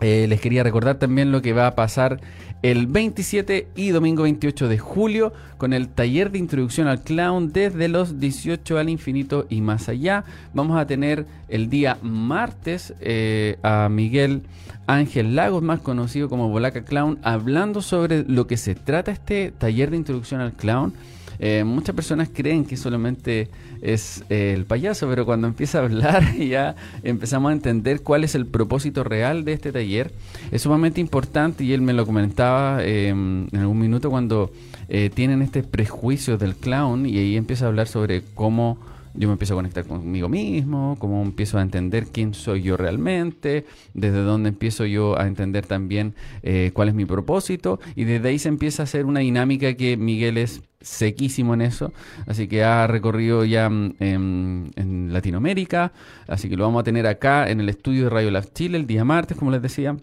Eh, 0.00 0.26
les 0.28 0.40
quería 0.40 0.62
recordar 0.62 0.96
también 0.96 1.32
lo 1.32 1.42
que 1.42 1.52
va 1.52 1.66
a 1.66 1.74
pasar 1.74 2.20
el 2.62 2.86
27 2.86 3.68
y 3.76 3.90
domingo 3.90 4.24
28 4.24 4.68
de 4.68 4.78
julio 4.78 5.32
con 5.58 5.72
el 5.72 5.88
taller 5.88 6.30
de 6.30 6.38
introducción 6.38 6.88
al 6.88 7.02
clown 7.02 7.52
desde 7.52 7.88
los 7.88 8.18
18 8.18 8.78
al 8.78 8.88
infinito 8.88 9.46
y 9.48 9.60
más 9.60 9.88
allá. 9.88 10.24
Vamos 10.54 10.78
a 10.78 10.86
tener 10.86 11.26
el 11.48 11.70
día 11.70 11.98
martes 12.02 12.94
eh, 13.00 13.58
a 13.62 13.88
Miguel 13.88 14.42
Ángel 14.86 15.36
Lagos, 15.36 15.62
más 15.62 15.80
conocido 15.80 16.28
como 16.28 16.48
Bolaca 16.48 16.82
Clown, 16.82 17.18
hablando 17.22 17.82
sobre 17.82 18.24
lo 18.24 18.46
que 18.46 18.56
se 18.56 18.74
trata 18.74 19.12
este 19.12 19.52
taller 19.52 19.90
de 19.90 19.98
introducción 19.98 20.40
al 20.40 20.52
clown. 20.52 20.94
Eh, 21.40 21.64
muchas 21.64 21.94
personas 21.94 22.28
creen 22.32 22.64
que 22.64 22.76
solamente 22.76 23.48
es 23.80 24.24
eh, 24.28 24.52
el 24.56 24.64
payaso, 24.64 25.08
pero 25.08 25.24
cuando 25.24 25.46
empieza 25.46 25.78
a 25.78 25.82
hablar 25.82 26.36
ya 26.36 26.74
empezamos 27.02 27.50
a 27.50 27.52
entender 27.52 28.02
cuál 28.02 28.24
es 28.24 28.34
el 28.34 28.46
propósito 28.46 29.04
real 29.04 29.44
de 29.44 29.52
este 29.52 29.72
taller. 29.72 30.12
Es 30.50 30.62
sumamente 30.62 31.00
importante 31.00 31.64
y 31.64 31.72
él 31.72 31.82
me 31.82 31.92
lo 31.92 32.06
comentaba 32.06 32.84
em, 32.84 33.46
en 33.52 33.60
algún 33.60 33.78
minuto 33.78 34.10
cuando 34.10 34.50
eh, 34.88 35.10
tienen 35.12 35.42
este 35.42 35.62
prejuicio 35.62 36.38
del 36.38 36.56
clown 36.56 37.06
y 37.06 37.18
ahí 37.18 37.36
empieza 37.36 37.66
a 37.66 37.68
hablar 37.68 37.88
sobre 37.88 38.22
cómo 38.34 38.78
yo 39.18 39.26
me 39.26 39.32
empiezo 39.32 39.54
a 39.54 39.56
conectar 39.56 39.84
conmigo 39.84 40.28
mismo, 40.28 40.96
cómo 41.00 41.20
empiezo 41.22 41.58
a 41.58 41.62
entender 41.62 42.06
quién 42.06 42.34
soy 42.34 42.62
yo 42.62 42.76
realmente, 42.76 43.66
desde 43.92 44.22
dónde 44.22 44.50
empiezo 44.50 44.86
yo 44.86 45.18
a 45.18 45.26
entender 45.26 45.66
también 45.66 46.14
eh, 46.44 46.70
cuál 46.72 46.88
es 46.88 46.94
mi 46.94 47.04
propósito 47.04 47.80
y 47.96 48.04
desde 48.04 48.28
ahí 48.28 48.38
se 48.38 48.48
empieza 48.48 48.82
a 48.82 48.84
hacer 48.84 49.06
una 49.06 49.20
dinámica 49.20 49.74
que 49.74 49.96
Miguel 49.96 50.38
es 50.38 50.62
sequísimo 50.80 51.54
en 51.54 51.62
eso, 51.62 51.92
así 52.26 52.46
que 52.46 52.62
ha 52.62 52.86
recorrido 52.86 53.44
ya 53.44 53.68
mm, 53.68 53.94
en, 53.98 55.12
Latinoamérica, 55.12 55.92
así 56.28 56.48
que 56.48 56.56
lo 56.56 56.64
vamos 56.64 56.80
a 56.80 56.84
tener 56.84 57.06
acá 57.06 57.50
en 57.50 57.60
el 57.60 57.68
estudio 57.68 58.04
de 58.04 58.10
Radio 58.10 58.30
Lab 58.30 58.52
Chile 58.52 58.78
el 58.78 58.86
día 58.86 59.04
martes, 59.04 59.36
como 59.36 59.50
les 59.50 59.62
decía 59.62 59.96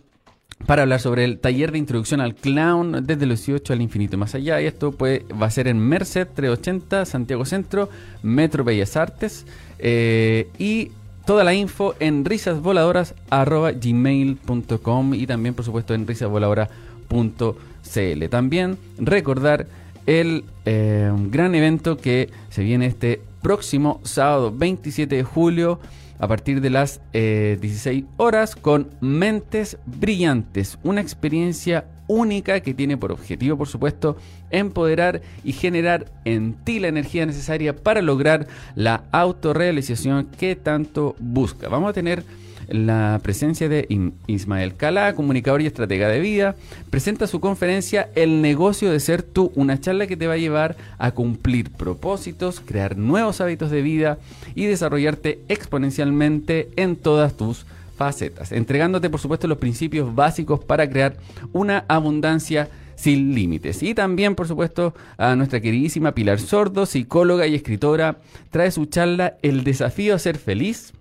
para 0.66 0.84
hablar 0.84 1.00
sobre 1.00 1.26
el 1.26 1.40
taller 1.40 1.72
de 1.72 1.78
introducción 1.78 2.20
al 2.22 2.36
clown 2.36 3.06
desde 3.06 3.26
los 3.26 3.46
18 3.46 3.74
al 3.74 3.82
infinito 3.82 4.16
y 4.16 4.20
más 4.20 4.36
allá. 4.36 4.62
Y 4.62 4.66
esto 4.66 4.96
va 4.98 5.46
a 5.46 5.52
ser 5.52 5.68
en 5.68 5.80
Merced 5.80 6.28
380, 6.34 7.06
Santiago 7.06 7.44
Centro, 7.46 7.90
Metro 8.24 8.64
Bellas 8.64 8.96
Artes. 8.96 9.46
Eh, 9.80 10.48
y 10.58 10.92
toda 11.26 11.44
la 11.44 11.54
info 11.54 11.96
en 12.00 12.24
risasvoladoras.gmail.com 12.26 15.14
y 15.14 15.28
también, 15.28 15.54
por 15.54 15.66
supuesto, 15.66 15.94
en 15.94 16.08
risasvoladoras.cl. 16.08 18.30
También 18.30 18.78
recordar 18.98 19.68
el 20.06 20.46
eh, 20.66 21.12
gran 21.30 21.56
evento 21.56 21.98
que 21.98 22.30
se 22.50 22.64
viene 22.64 22.86
este 22.88 23.22
próximo 23.42 24.02
sábado 24.04 24.54
27 24.56 25.16
de 25.16 25.24
julio 25.24 25.80
a 26.20 26.28
partir 26.28 26.62
de 26.62 26.70
las 26.70 27.02
16 27.14 28.04
eh, 28.04 28.06
horas 28.18 28.56
con 28.56 28.90
Mentes 29.02 29.78
Brillantes, 29.86 30.78
una 30.84 31.02
experiencia 31.02 31.86
única 32.08 32.60
que 32.60 32.74
tiene 32.74 32.98
por 32.98 33.12
objetivo, 33.12 33.58
por 33.58 33.68
supuesto, 33.68 34.18
empoderar 34.52 35.22
y 35.44 35.54
generar 35.54 36.06
en 36.24 36.54
ti 36.54 36.80
la 36.80 36.88
energía 36.88 37.26
necesaria 37.26 37.76
para 37.76 38.02
lograr 38.02 38.48
la 38.76 39.04
autorrealización 39.12 40.28
que 40.38 40.56
tanto 40.56 41.16
busca. 41.20 41.68
Vamos 41.68 41.90
a 41.90 41.94
tener 41.94 42.24
la 42.68 43.20
presencia 43.24 43.70
de 43.70 43.88
Ismael 44.28 44.76
Cala, 44.76 45.16
comunicador 45.16 45.62
y 45.62 45.68
estratega 45.68 46.08
de 46.08 46.20
vida, 46.20 46.56
presenta 46.90 47.28
su 47.28 47.40
conferencia 47.40 48.10
El 48.16 48.42
negocio 48.42 48.92
de 48.92 49.00
ser 49.00 49.24
tú, 49.24 49.52
una 49.56 49.80
charla 49.80 50.08
que 50.08 50.18
te 50.18 50.28
va 50.28 50.34
a 50.34 50.38
llevar 50.38 50.78
a 50.98 51.12
cumplir 51.12 51.72
propósitos, 51.72 52.60
crear 52.60 52.98
nuevos 52.98 53.42
hábitos 53.42 53.72
de 53.72 53.82
vida 53.82 54.18
y 54.56 54.66
desarrollarte 54.66 55.40
exponencialmente 55.48 56.70
en 56.76 56.96
todas 56.96 57.36
tus 57.36 57.66
facetas, 57.96 58.52
entregándote 58.52 59.10
por 59.10 59.20
supuesto 59.20 59.48
los 59.48 59.58
principios 59.58 60.14
básicos 60.14 60.64
para 60.64 60.90
crear 60.90 61.18
una 61.54 61.86
abundancia 61.88 62.70
sin 62.96 63.36
límites. 63.36 63.84
Y 63.84 63.94
también, 63.94 64.36
por 64.36 64.48
supuesto, 64.48 64.94
a 65.18 65.36
nuestra 65.36 65.60
queridísima 65.60 66.14
Pilar 66.14 66.40
Sordo, 66.40 66.86
psicóloga 66.86 67.48
y 67.48 67.56
escritora, 67.56 68.18
trae 68.52 68.72
su 68.72 68.86
charla 68.86 69.36
El 69.42 69.64
desafío 69.64 70.16
a 70.16 70.20
ser 70.20 70.38
feliz, 70.38 70.94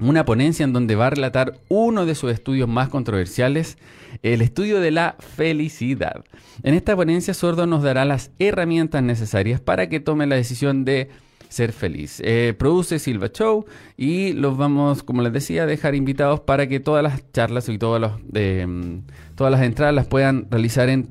una 0.00 0.24
ponencia 0.24 0.64
en 0.64 0.72
donde 0.72 0.94
va 0.94 1.06
a 1.06 1.10
relatar 1.10 1.58
uno 1.68 2.06
de 2.06 2.14
sus 2.14 2.32
estudios 2.32 2.68
más 2.68 2.88
controversiales, 2.88 3.78
el 4.22 4.42
estudio 4.42 4.80
de 4.80 4.90
la 4.90 5.16
felicidad. 5.18 6.24
En 6.62 6.74
esta 6.74 6.96
ponencia, 6.96 7.34
Sordo 7.34 7.66
nos 7.66 7.82
dará 7.82 8.04
las 8.04 8.30
herramientas 8.38 9.02
necesarias 9.02 9.60
para 9.60 9.88
que 9.88 10.00
tome 10.00 10.26
la 10.26 10.36
decisión 10.36 10.84
de 10.84 11.08
ser 11.48 11.72
feliz. 11.72 12.20
Eh, 12.24 12.54
produce 12.58 12.98
Silva 12.98 13.28
Show 13.28 13.66
y 13.96 14.32
los 14.32 14.56
vamos, 14.56 15.02
como 15.02 15.22
les 15.22 15.32
decía, 15.32 15.62
a 15.62 15.66
dejar 15.66 15.94
invitados 15.94 16.40
para 16.40 16.66
que 16.66 16.80
todas 16.80 17.02
las 17.02 17.32
charlas 17.32 17.68
y 17.68 17.78
los, 17.78 18.12
mm, 18.32 18.98
todas 19.34 19.50
las 19.50 19.62
entradas 19.62 19.94
las 19.94 20.06
puedan 20.06 20.46
realizar 20.50 20.88
en 20.88 21.04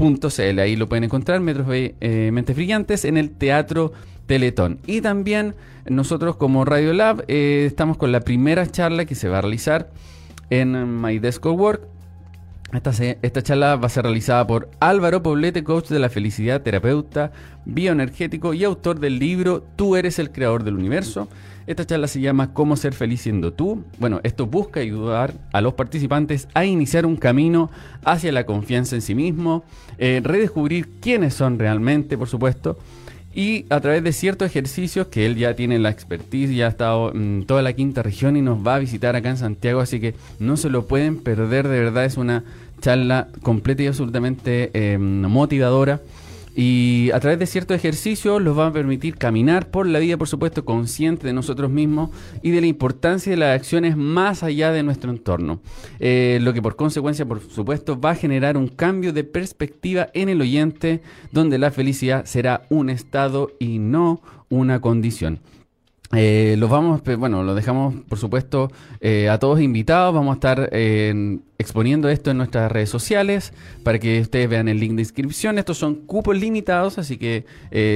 ticketek.cl. 0.00 0.58
Ahí 0.58 0.76
lo 0.76 0.88
pueden 0.88 1.04
encontrar, 1.04 1.40
Metros 1.40 1.66
eh, 1.70 2.30
Mentes 2.32 2.56
Brillantes, 2.56 3.04
en 3.04 3.16
el 3.16 3.30
Teatro 3.30 3.92
Teletón. 4.26 4.78
Y 4.86 5.00
también 5.00 5.54
nosotros 5.86 6.36
como 6.36 6.64
Radio 6.64 6.92
Lab 6.92 7.24
eh, 7.28 7.64
estamos 7.66 7.96
con 7.96 8.12
la 8.12 8.20
primera 8.20 8.66
charla 8.66 9.04
que 9.04 9.14
se 9.14 9.28
va 9.28 9.38
a 9.38 9.40
realizar 9.42 9.90
en 10.50 11.00
My 11.00 11.18
Desk 11.18 11.44
Work 11.46 11.82
Esta, 12.72 12.92
esta, 13.22 13.42
charla 13.42 13.74
va 13.74 13.86
a 13.86 13.88
ser 13.88 14.04
realizada 14.04 14.46
por 14.46 14.70
Álvaro 14.78 15.24
Poblete, 15.24 15.64
coach 15.64 15.88
de 15.88 15.98
la 15.98 16.08
felicidad, 16.08 16.62
terapeuta, 16.62 17.32
bioenergético 17.64 18.54
y 18.54 18.62
autor 18.62 19.00
del 19.00 19.18
libro 19.18 19.64
Tú 19.74 19.96
eres 19.96 20.20
el 20.20 20.30
creador 20.30 20.62
del 20.62 20.76
universo. 20.76 21.26
Esta 21.66 21.84
charla 21.84 22.06
se 22.06 22.20
llama 22.20 22.54
Cómo 22.54 22.76
ser 22.76 22.94
feliz 22.94 23.22
siendo 23.22 23.52
tú. 23.52 23.82
Bueno, 23.98 24.20
esto 24.22 24.46
busca 24.46 24.78
ayudar 24.78 25.34
a 25.52 25.60
los 25.60 25.74
participantes 25.74 26.46
a 26.54 26.64
iniciar 26.64 27.06
un 27.06 27.16
camino 27.16 27.70
hacia 28.04 28.30
la 28.30 28.46
confianza 28.46 28.94
en 28.94 29.02
sí 29.02 29.16
mismo, 29.16 29.64
eh, 29.98 30.20
redescubrir 30.22 31.00
quiénes 31.00 31.34
son 31.34 31.58
realmente, 31.58 32.16
por 32.16 32.28
supuesto, 32.28 32.78
y 33.34 33.66
a 33.70 33.80
través 33.80 34.02
de 34.02 34.12
ciertos 34.12 34.46
ejercicios 34.46 35.06
que 35.06 35.24
él 35.26 35.36
ya 35.36 35.54
tiene 35.54 35.78
la 35.78 35.90
expertise, 35.90 36.54
ya 36.54 36.66
ha 36.66 36.70
estado 36.70 37.12
en 37.14 37.44
toda 37.46 37.62
la 37.62 37.72
quinta 37.72 38.02
región 38.02 38.36
y 38.36 38.42
nos 38.42 38.66
va 38.66 38.74
a 38.74 38.78
visitar 38.78 39.14
acá 39.14 39.30
en 39.30 39.36
Santiago, 39.36 39.80
así 39.80 40.00
que 40.00 40.14
no 40.38 40.56
se 40.56 40.68
lo 40.68 40.86
pueden 40.86 41.18
perder, 41.18 41.68
de 41.68 41.78
verdad 41.78 42.04
es 42.04 42.16
una 42.16 42.44
charla 42.80 43.28
completa 43.42 43.82
y 43.82 43.86
absolutamente 43.86 44.70
eh, 44.74 44.98
motivadora. 44.98 46.00
Y 46.62 47.10
a 47.12 47.20
través 47.20 47.38
de 47.38 47.46
ciertos 47.46 47.74
ejercicios 47.74 48.42
los 48.42 48.58
va 48.58 48.66
a 48.66 48.72
permitir 48.74 49.16
caminar 49.16 49.70
por 49.70 49.86
la 49.86 49.98
vida, 49.98 50.18
por 50.18 50.28
supuesto, 50.28 50.66
consciente 50.66 51.26
de 51.26 51.32
nosotros 51.32 51.70
mismos 51.70 52.10
y 52.42 52.50
de 52.50 52.60
la 52.60 52.66
importancia 52.66 53.30
de 53.30 53.38
las 53.38 53.56
acciones 53.56 53.96
más 53.96 54.42
allá 54.42 54.70
de 54.70 54.82
nuestro 54.82 55.10
entorno. 55.10 55.62
Eh, 56.00 56.38
lo 56.42 56.52
que 56.52 56.60
por 56.60 56.76
consecuencia, 56.76 57.24
por 57.24 57.40
supuesto, 57.40 57.98
va 57.98 58.10
a 58.10 58.14
generar 58.14 58.58
un 58.58 58.68
cambio 58.68 59.14
de 59.14 59.24
perspectiva 59.24 60.10
en 60.12 60.28
el 60.28 60.42
oyente, 60.42 61.00
donde 61.32 61.56
la 61.56 61.70
felicidad 61.70 62.26
será 62.26 62.66
un 62.68 62.90
estado 62.90 63.52
y 63.58 63.78
no 63.78 64.20
una 64.50 64.82
condición. 64.82 65.40
Eh, 66.12 66.56
los 66.58 66.68
vamos, 66.68 67.02
bueno, 67.18 67.44
lo 67.44 67.54
dejamos 67.54 67.94
por 68.08 68.18
supuesto 68.18 68.72
eh, 69.00 69.28
a 69.28 69.38
todos 69.38 69.60
invitados. 69.60 70.12
Vamos 70.12 70.32
a 70.32 70.34
estar 70.34 70.68
eh, 70.72 71.38
exponiendo 71.56 72.08
esto 72.08 72.32
en 72.32 72.38
nuestras 72.38 72.70
redes 72.72 72.90
sociales 72.90 73.52
para 73.84 74.00
que 74.00 74.20
ustedes 74.20 74.48
vean 74.48 74.66
el 74.66 74.80
link 74.80 74.94
de 74.94 75.02
inscripción. 75.02 75.56
Estos 75.58 75.78
son 75.78 75.94
cupos 75.94 76.36
limitados, 76.36 76.98
así 76.98 77.16
que 77.16 77.44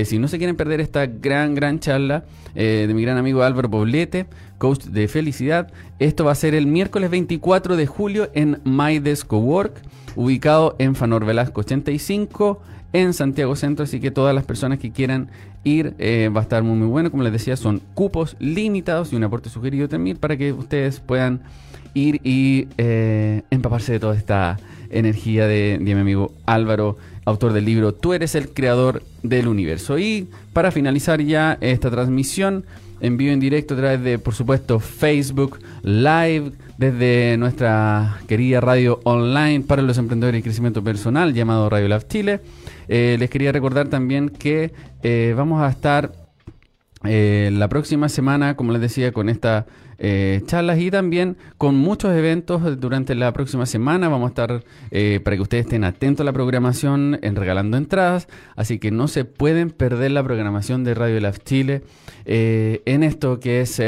si 0.06 0.18
no 0.20 0.28
se 0.28 0.38
quieren 0.38 0.54
perder 0.54 0.80
esta 0.80 1.06
gran, 1.06 1.56
gran 1.56 1.80
charla 1.80 2.24
de 2.54 2.92
mi 2.94 3.02
gran 3.02 3.18
amigo 3.18 3.42
Álvaro 3.42 3.68
Poblete, 3.68 4.26
coach 4.58 4.84
de 4.84 5.08
felicidad, 5.08 5.72
esto 5.98 6.24
va 6.24 6.32
a 6.32 6.36
ser 6.36 6.54
el 6.54 6.68
miércoles 6.68 7.10
24 7.10 7.76
de 7.76 7.86
julio 7.86 8.30
en 8.34 8.60
My 8.64 9.02
Work, 9.28 9.82
ubicado 10.14 10.76
en 10.78 10.94
Fanor 10.94 11.24
Velasco 11.24 11.62
85 11.62 12.62
en 12.94 13.12
Santiago 13.12 13.56
Centro, 13.56 13.82
así 13.84 14.00
que 14.00 14.10
todas 14.10 14.34
las 14.34 14.44
personas 14.44 14.78
que 14.78 14.92
quieran 14.92 15.28
ir 15.64 15.94
eh, 15.98 16.30
va 16.34 16.40
a 16.40 16.42
estar 16.44 16.62
muy 16.62 16.78
muy 16.78 16.86
bueno. 16.86 17.10
Como 17.10 17.24
les 17.24 17.32
decía, 17.32 17.56
son 17.56 17.82
cupos 17.92 18.36
limitados 18.38 19.12
y 19.12 19.16
un 19.16 19.24
aporte 19.24 19.50
sugerido 19.50 19.88
también 19.88 20.16
para 20.16 20.36
que 20.36 20.52
ustedes 20.52 21.00
puedan 21.00 21.42
ir 21.92 22.20
y 22.22 22.68
eh, 22.78 23.42
empaparse 23.50 23.92
de 23.92 24.00
toda 24.00 24.14
esta 24.14 24.58
energía 24.90 25.48
de, 25.48 25.78
de 25.80 25.94
mi 25.94 26.00
amigo 26.00 26.32
Álvaro, 26.46 26.96
autor 27.24 27.52
del 27.52 27.64
libro 27.64 27.92
Tú 27.94 28.12
eres 28.12 28.36
el 28.36 28.50
creador 28.50 29.02
del 29.24 29.48
universo. 29.48 29.98
Y 29.98 30.28
para 30.52 30.70
finalizar 30.70 31.20
ya 31.20 31.58
esta 31.60 31.90
transmisión, 31.90 32.64
envío 33.00 33.32
en 33.32 33.40
directo 33.40 33.74
a 33.74 33.76
través 33.76 34.02
de, 34.04 34.20
por 34.20 34.34
supuesto, 34.34 34.78
Facebook 34.78 35.58
Live, 35.82 36.52
desde 36.76 37.36
nuestra 37.36 38.18
querida 38.26 38.60
radio 38.60 39.00
online 39.04 39.60
para 39.60 39.82
los 39.82 39.98
emprendedores 39.98 40.40
y 40.40 40.42
crecimiento 40.42 40.82
personal 40.82 41.32
llamado 41.32 41.68
Radio 41.70 41.88
Lab 41.88 42.06
Chile. 42.08 42.40
Eh, 42.88 43.16
les 43.18 43.30
quería 43.30 43.52
recordar 43.52 43.88
también 43.88 44.28
que 44.28 44.72
eh, 45.02 45.34
vamos 45.36 45.62
a 45.62 45.68
estar 45.68 46.12
eh, 47.04 47.50
la 47.52 47.68
próxima 47.68 48.08
semana, 48.08 48.56
como 48.56 48.72
les 48.72 48.80
decía, 48.80 49.12
con 49.12 49.28
estas 49.28 49.66
charlas 50.46 50.80
y 50.80 50.90
también 50.90 51.38
con 51.56 51.76
muchos 51.76 52.14
eventos 52.14 52.78
durante 52.78 53.14
la 53.14 53.32
próxima 53.32 53.64
semana. 53.64 54.08
Vamos 54.08 54.26
a 54.26 54.28
estar 54.28 54.64
para 55.22 55.36
que 55.36 55.40
ustedes 55.40 55.64
estén 55.64 55.84
atentos 55.84 56.22
a 56.22 56.24
la 56.24 56.32
programación 56.32 57.18
en 57.22 57.36
regalando 57.36 57.78
entradas, 57.78 58.28
así 58.54 58.78
que 58.78 58.90
no 58.90 59.08
se 59.08 59.24
pueden 59.24 59.70
perder 59.70 60.10
la 60.10 60.22
programación 60.22 60.84
de 60.84 60.94
Radio 60.94 61.20
Lab 61.20 61.42
Chile 61.44 61.84
en 62.26 63.02
esto 63.02 63.40
que 63.40 63.62
es 63.62 63.80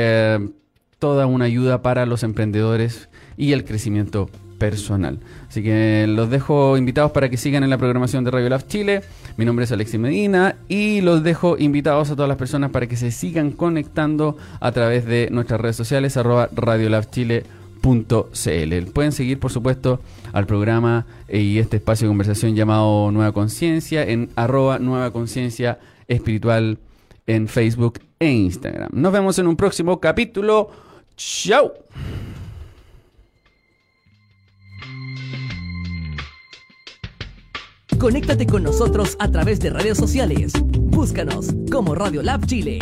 toda 0.99 1.27
una 1.27 1.45
ayuda 1.45 1.83
para 1.83 2.07
los 2.07 2.23
emprendedores 2.23 3.09
y 3.37 3.53
el 3.53 3.65
crecimiento 3.65 4.31
personal. 4.59 5.19
Así 5.49 5.63
que 5.63 6.07
los 6.09 6.31
dejo 6.31 6.77
invitados 6.77 7.13
para 7.13 7.29
que 7.29 7.37
sigan 7.37 7.63
en 7.63 7.71
la 7.71 7.79
programación 7.79 8.25
de 8.25 8.31
Radio 8.31 8.49
Lab 8.49 8.67
Chile. 8.67 9.03
Mi 9.37 9.45
nombre 9.45 9.65
es 9.65 9.73
Alexis 9.73 10.01
Medina 10.01 10.57
y 10.69 11.01
los 11.03 11.23
dejo 11.23 11.57
invitados 11.59 12.11
a 12.11 12.15
todas 12.15 12.29
las 12.29 12.39
personas 12.39 12.71
para 12.71 12.87
que 12.87 12.97
se 12.97 13.11
sigan 13.11 13.53
conectando 13.53 14.37
a 14.61 14.73
través 14.73 15.05
de 15.05 15.29
nuestras 15.31 15.61
redes 15.61 15.77
sociales 15.77 16.17
arroba 16.17 16.49
radiolabchile.cl. 16.53 18.93
Pueden 18.93 19.13
seguir, 19.13 19.39
por 19.39 19.53
supuesto, 19.53 20.01
al 20.33 20.47
programa 20.47 21.07
y 21.29 21.59
este 21.59 21.77
espacio 21.77 22.07
de 22.07 22.11
conversación 22.11 22.57
llamado 22.57 23.11
Nueva 23.13 23.33
Conciencia 23.33 24.03
en 24.03 24.31
arroba 24.37 24.79
Nueva 24.79 25.13
Conciencia 25.13 25.79
Espiritual 26.09 26.79
en 27.27 27.49
Facebook 27.49 28.01
e 28.19 28.31
Instagram. 28.31 28.89
Nos 28.93 29.13
vemos 29.13 29.39
en 29.39 29.47
un 29.47 29.57
próximo 29.57 30.01
capítulo. 30.01 30.71
¡Chao! 31.17 31.73
Conéctate 37.99 38.47
con 38.47 38.63
nosotros 38.63 39.17
a 39.19 39.31
través 39.31 39.59
de 39.61 39.71
redes 39.71 39.97
sociales. 39.97 40.53
Búscanos 40.63 41.49
como 41.73 41.95
Radio 41.95 42.23
Lab 42.23 42.45
Chile. 42.47 42.79